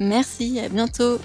Merci, 0.00 0.58
à 0.58 0.68
bientôt. 0.68 1.18